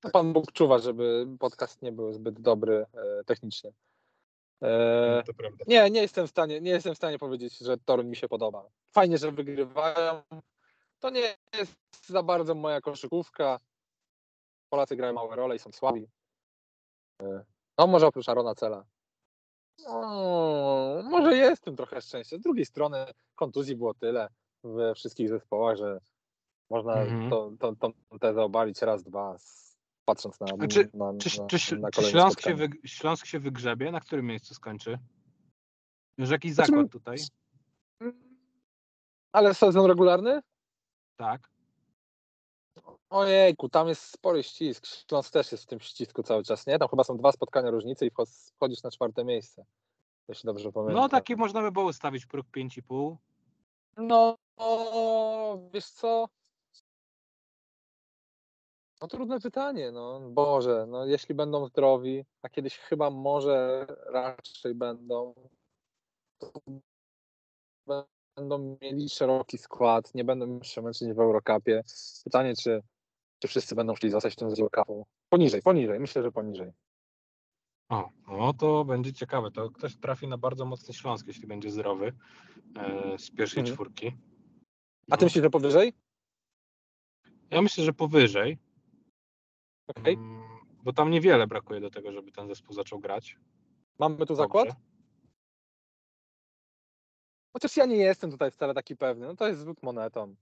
To 0.00 0.10
Pan 0.10 0.32
Bóg 0.32 0.52
czuwa, 0.52 0.78
żeby 0.78 1.26
podcast 1.38 1.82
nie 1.82 1.92
był 1.92 2.12
zbyt 2.12 2.40
dobry 2.40 2.86
e, 2.94 3.24
technicznie. 3.24 3.72
E, 4.62 5.22
To 5.26 5.34
prawda. 5.34 5.64
nie, 5.66 5.90
nie 5.90 6.00
jestem 6.02 6.26
w 6.26 6.30
stanie, 6.30 6.60
nie 6.60 6.70
jestem 6.70 6.94
w 6.94 6.96
stanie 6.96 7.18
powiedzieć, 7.18 7.58
że 7.58 7.78
Toruń 7.78 8.06
mi 8.06 8.16
się 8.16 8.28
podoba. 8.28 8.68
Fajnie, 8.90 9.18
że 9.18 9.32
wygrywają. 9.32 10.22
To 11.00 11.10
nie 11.10 11.36
jest 11.58 11.76
za 12.06 12.22
bardzo 12.22 12.54
moja 12.54 12.80
koszykówka. 12.80 13.60
Polacy 14.68 14.96
grają 14.96 15.12
małe 15.12 15.36
role 15.36 15.56
i 15.56 15.58
są 15.58 15.72
słabi. 15.72 16.06
E, 17.22 17.44
no 17.78 17.86
może 17.86 18.06
oprócz 18.06 18.28
Arona 18.28 18.54
Cela. 18.54 18.84
No, 19.82 21.02
może 21.04 21.36
jest 21.36 21.62
w 21.62 21.64
tym 21.64 21.76
trochę 21.76 22.00
szczęścia. 22.00 22.38
Z 22.38 22.40
drugiej 22.40 22.64
strony 22.66 23.06
kontuzji 23.34 23.76
było 23.76 23.94
tyle 23.94 24.28
we 24.64 24.94
wszystkich 24.94 25.28
zespołach, 25.28 25.76
że 25.76 26.00
można 26.70 27.02
Mhm. 27.02 27.30
to, 27.30 27.52
to, 27.58 27.76
tą 27.76 28.18
tezę 28.20 28.42
obalić 28.42 28.82
raz, 28.82 29.02
dwa, 29.02 29.36
patrząc 30.04 30.40
na, 30.40 30.46
A 30.60 30.66
czy- 30.66 30.90
na, 30.94 31.12
Czy, 31.18 31.40
na, 31.40 31.46
czy, 31.46 31.78
na 31.78 31.90
czy 31.90 32.02
Śląsk, 32.02 32.40
się 32.40 32.54
wy, 32.54 32.68
Śląsk 32.84 33.26
się 33.26 33.40
wygrzebie? 33.40 33.92
Na 33.92 34.00
którym 34.00 34.26
miejscu 34.26 34.54
skończy? 34.54 34.98
Już 36.18 36.30
jakiś 36.30 36.52
Znaczy, 36.52 36.72
zakład 36.72 36.90
tutaj? 36.92 37.16
Ale 39.32 39.54
sezon 39.54 39.86
regularny? 39.86 40.40
Tak. 41.16 41.50
Ojejku, 43.14 43.68
tam 43.68 43.88
jest 43.88 44.02
spory 44.02 44.42
ścisk. 44.42 44.86
Śląsk 44.86 45.32
też 45.32 45.52
jest 45.52 45.64
w 45.64 45.66
tym 45.66 45.80
ścisku 45.80 46.22
cały 46.22 46.44
czas, 46.44 46.66
nie? 46.66 46.78
Tam 46.78 46.88
chyba 46.88 47.04
są 47.04 47.16
dwa 47.16 47.32
spotkania 47.32 47.70
różnicy 47.70 48.06
i 48.06 48.10
wchod- 48.10 48.52
wchodzisz 48.56 48.82
na 48.82 48.90
czwarte 48.90 49.24
miejsce. 49.24 49.64
Jeśli 50.28 50.46
dobrze 50.46 50.72
pamiętam. 50.72 50.96
No 50.96 51.08
taki 51.08 51.36
można 51.36 51.62
by 51.62 51.72
było 51.72 51.84
ustawić 51.84 52.26
próg 52.26 52.46
5,5. 52.46 53.16
No, 53.96 54.36
wiesz 55.72 55.90
co? 55.90 56.28
No 59.02 59.08
trudne 59.08 59.40
pytanie, 59.40 59.92
no. 59.92 60.20
Boże, 60.20 60.86
no 60.88 61.06
jeśli 61.06 61.34
będą 61.34 61.66
zdrowi, 61.66 62.24
a 62.42 62.48
kiedyś 62.48 62.78
chyba 62.78 63.10
może 63.10 63.86
raczej 64.06 64.74
będą, 64.74 65.34
to 66.38 66.52
będą 68.36 68.78
mieli 68.80 69.08
szeroki 69.08 69.58
skład, 69.58 70.14
nie 70.14 70.24
będą 70.24 70.62
się 70.62 70.82
męczyć 70.82 71.12
w 71.12 71.20
Eurocupie. 71.20 71.84
Pytanie, 72.24 72.56
czy, 72.56 72.82
czy 73.44 73.48
wszyscy 73.48 73.74
będą 73.74 73.96
szli 73.96 74.10
zostać 74.10 74.36
tym 74.36 74.50
z? 74.50 74.60
Poniżej, 75.28 75.62
poniżej, 75.62 76.00
myślę, 76.00 76.22
że 76.22 76.32
poniżej. 76.32 76.72
O, 77.88 78.10
no 78.28 78.52
to 78.52 78.84
będzie 78.84 79.12
ciekawe. 79.12 79.50
To 79.50 79.70
ktoś 79.70 79.96
trafi 79.96 80.28
na 80.28 80.38
bardzo 80.38 80.64
mocny 80.64 80.94
Śląsk, 80.94 81.26
jeśli 81.26 81.46
będzie 81.46 81.70
zdrowy 81.70 82.12
e, 82.76 83.18
z 83.18 83.30
pierwszej 83.30 83.60
Mhm. 83.60 83.74
czwórki. 83.76 84.06
A 85.10 85.16
ty 85.16 85.24
No. 85.24 85.26
myślisz, 85.26 85.44
że 85.44 85.50
powyżej? 85.50 85.92
Ja 87.50 87.62
myślę, 87.62 87.84
że 87.84 87.92
powyżej, 87.92 88.58
Okej. 89.86 90.14
mm, 90.14 90.42
bo 90.82 90.92
tam 90.92 91.10
niewiele 91.10 91.46
brakuje 91.46 91.80
do 91.80 91.90
tego, 91.90 92.12
żeby 92.12 92.32
ten 92.32 92.48
zespół 92.48 92.74
zaczął 92.74 92.98
grać. 93.00 93.36
Mamy 93.98 94.26
tu 94.26 94.34
zakład? 94.34 94.68
Chociaż 97.52 97.76
ja 97.76 97.86
nie 97.86 97.96
jestem 97.96 98.30
tutaj 98.30 98.50
wcale 98.50 98.74
taki 98.74 98.96
pewny. 98.96 99.26
No 99.26 99.36
to 99.36 99.48
jest 99.48 99.60
zwykł 99.60 99.86
monetą. 99.86 100.34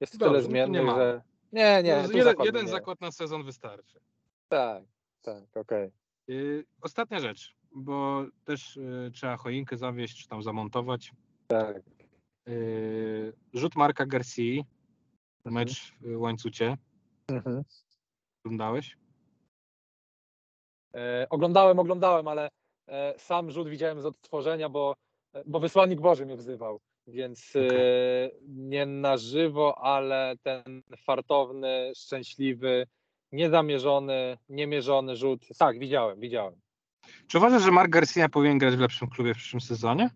Jest 0.00 0.18
Dobrze, 0.18 0.30
tyle 0.30 0.42
no 0.42 0.48
nie 0.48 0.66
zmiennych, 0.66 0.94
że. 0.96 1.31
Nie, 1.52 1.82
nie. 1.82 2.02
No, 2.02 2.12
jeden 2.12 2.34
jeden 2.44 2.64
nie. 2.64 2.70
zakład 2.70 3.00
na 3.00 3.10
sezon 3.12 3.44
wystarczy. 3.44 4.00
Tak, 4.48 4.84
tak, 5.22 5.56
okej. 5.56 5.90
Yy, 6.28 6.64
ostatnia 6.80 7.20
rzecz, 7.20 7.54
bo 7.74 8.24
też 8.44 8.76
yy, 8.76 9.10
trzeba 9.14 9.36
choinkę 9.36 9.76
zawieść, 9.76 10.22
czy 10.22 10.28
tam 10.28 10.42
zamontować. 10.42 11.12
Tak. 11.46 11.76
Yy, 12.46 13.32
rzut 13.54 13.76
Marka 13.76 14.06
Garcia, 14.06 14.62
Mhm. 15.44 15.54
mecz 15.54 15.92
w 16.00 16.20
Łańcucie. 16.20 16.76
Mhm. 17.28 17.62
Oglądałeś? 18.44 18.96
E, 20.94 21.26
oglądałem, 21.30 21.78
oglądałem, 21.78 22.28
ale 22.28 22.48
e, 22.88 23.14
sam 23.18 23.50
rzut 23.50 23.68
widziałem 23.68 24.00
z 24.00 24.06
odtworzenia, 24.06 24.68
bo, 24.68 24.94
e, 25.32 25.42
bo 25.46 25.60
wysłannik 25.60 26.00
Boży 26.00 26.26
mnie 26.26 26.36
wzywał. 26.36 26.80
Więc 27.12 27.56
e, 27.56 27.60
nie 28.48 28.86
na 28.86 29.16
żywo, 29.16 29.78
ale 29.78 30.34
ten 30.42 30.82
fartowny, 30.96 31.92
szczęśliwy, 31.96 32.86
niezamierzony, 33.32 34.38
niemierzony 34.48 35.16
rzut. 35.16 35.46
Tak, 35.58 35.78
widziałem, 35.78 36.20
widziałem. 36.20 36.60
Czy 37.26 37.38
uważasz, 37.38 37.62
że 37.62 37.70
Mark 37.70 37.90
Garcia 37.90 38.28
powinien 38.28 38.58
grać 38.58 38.76
w 38.76 38.80
lepszym 38.80 39.08
klubie 39.08 39.34
w 39.34 39.36
przyszłym 39.36 39.60
sezonie? 39.60 40.10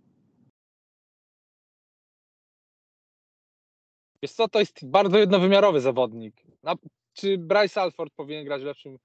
Wiesz 4.23 4.33
co, 4.33 4.49
to 4.49 4.59
jest 4.59 4.87
bardzo 4.87 5.19
jednowymiarowy 5.19 5.81
zawodnik. 5.81 6.43
Na, 6.63 6.75
czy 7.13 7.39
Bryce 7.39 7.83
Alford 7.83 8.15
powinien 8.15 8.45
grać 8.45 8.63
w 8.63 8.65
lepszym 8.65 8.99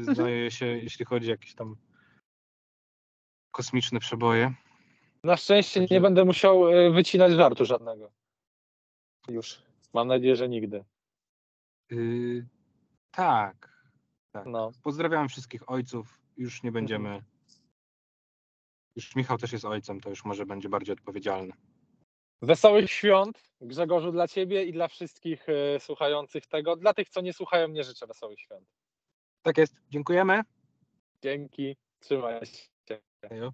zdaje 0.14 0.50
się, 0.50 0.66
jeśli 0.66 1.04
chodzi 1.04 1.26
o 1.28 1.30
jakieś 1.30 1.54
tam 1.54 1.76
kosmiczne 3.50 4.00
przeboje. 4.00 4.54
Na 5.24 5.36
szczęście 5.36 5.86
nie 5.90 6.00
będę 6.00 6.24
musiał 6.24 6.62
wycinać 6.92 7.32
żartu 7.32 7.64
żadnego. 7.64 8.10
Już. 9.28 9.62
Mam 9.94 10.08
nadzieję, 10.08 10.36
że 10.36 10.48
nigdy. 10.48 10.84
Yy, 11.90 12.46
tak. 13.12 13.86
No. 14.46 14.72
Pozdrawiam 14.82 15.28
wszystkich 15.28 15.70
ojców. 15.70 16.20
Już 16.36 16.62
nie 16.62 16.72
będziemy. 16.72 17.08
Mhm. 17.08 17.32
Już 18.96 19.16
Michał 19.16 19.38
też 19.38 19.52
jest 19.52 19.64
ojcem, 19.64 20.00
to 20.00 20.10
już 20.10 20.24
może 20.24 20.46
będzie 20.46 20.68
bardziej 20.68 20.92
odpowiedzialny. 20.92 21.52
Wesołych 22.42 22.90
świąt, 22.90 23.42
Grzegorzu, 23.60 24.12
dla 24.12 24.28
ciebie 24.28 24.64
i 24.64 24.72
dla 24.72 24.88
wszystkich 24.88 25.48
e, 25.48 25.80
słuchających 25.80 26.46
tego. 26.46 26.76
Dla 26.76 26.94
tych, 26.94 27.08
co 27.08 27.20
nie 27.20 27.32
słuchają, 27.32 27.68
nie 27.68 27.84
życzę 27.84 28.06
wesołych 28.06 28.40
świąt. 28.40 28.68
Tak 29.42 29.58
jest. 29.58 29.74
Dziękujemy. 29.90 30.42
Dzięki. 31.22 31.76
Trzymaj 32.00 32.46
się. 32.46 32.98
Hejo. 33.28 33.52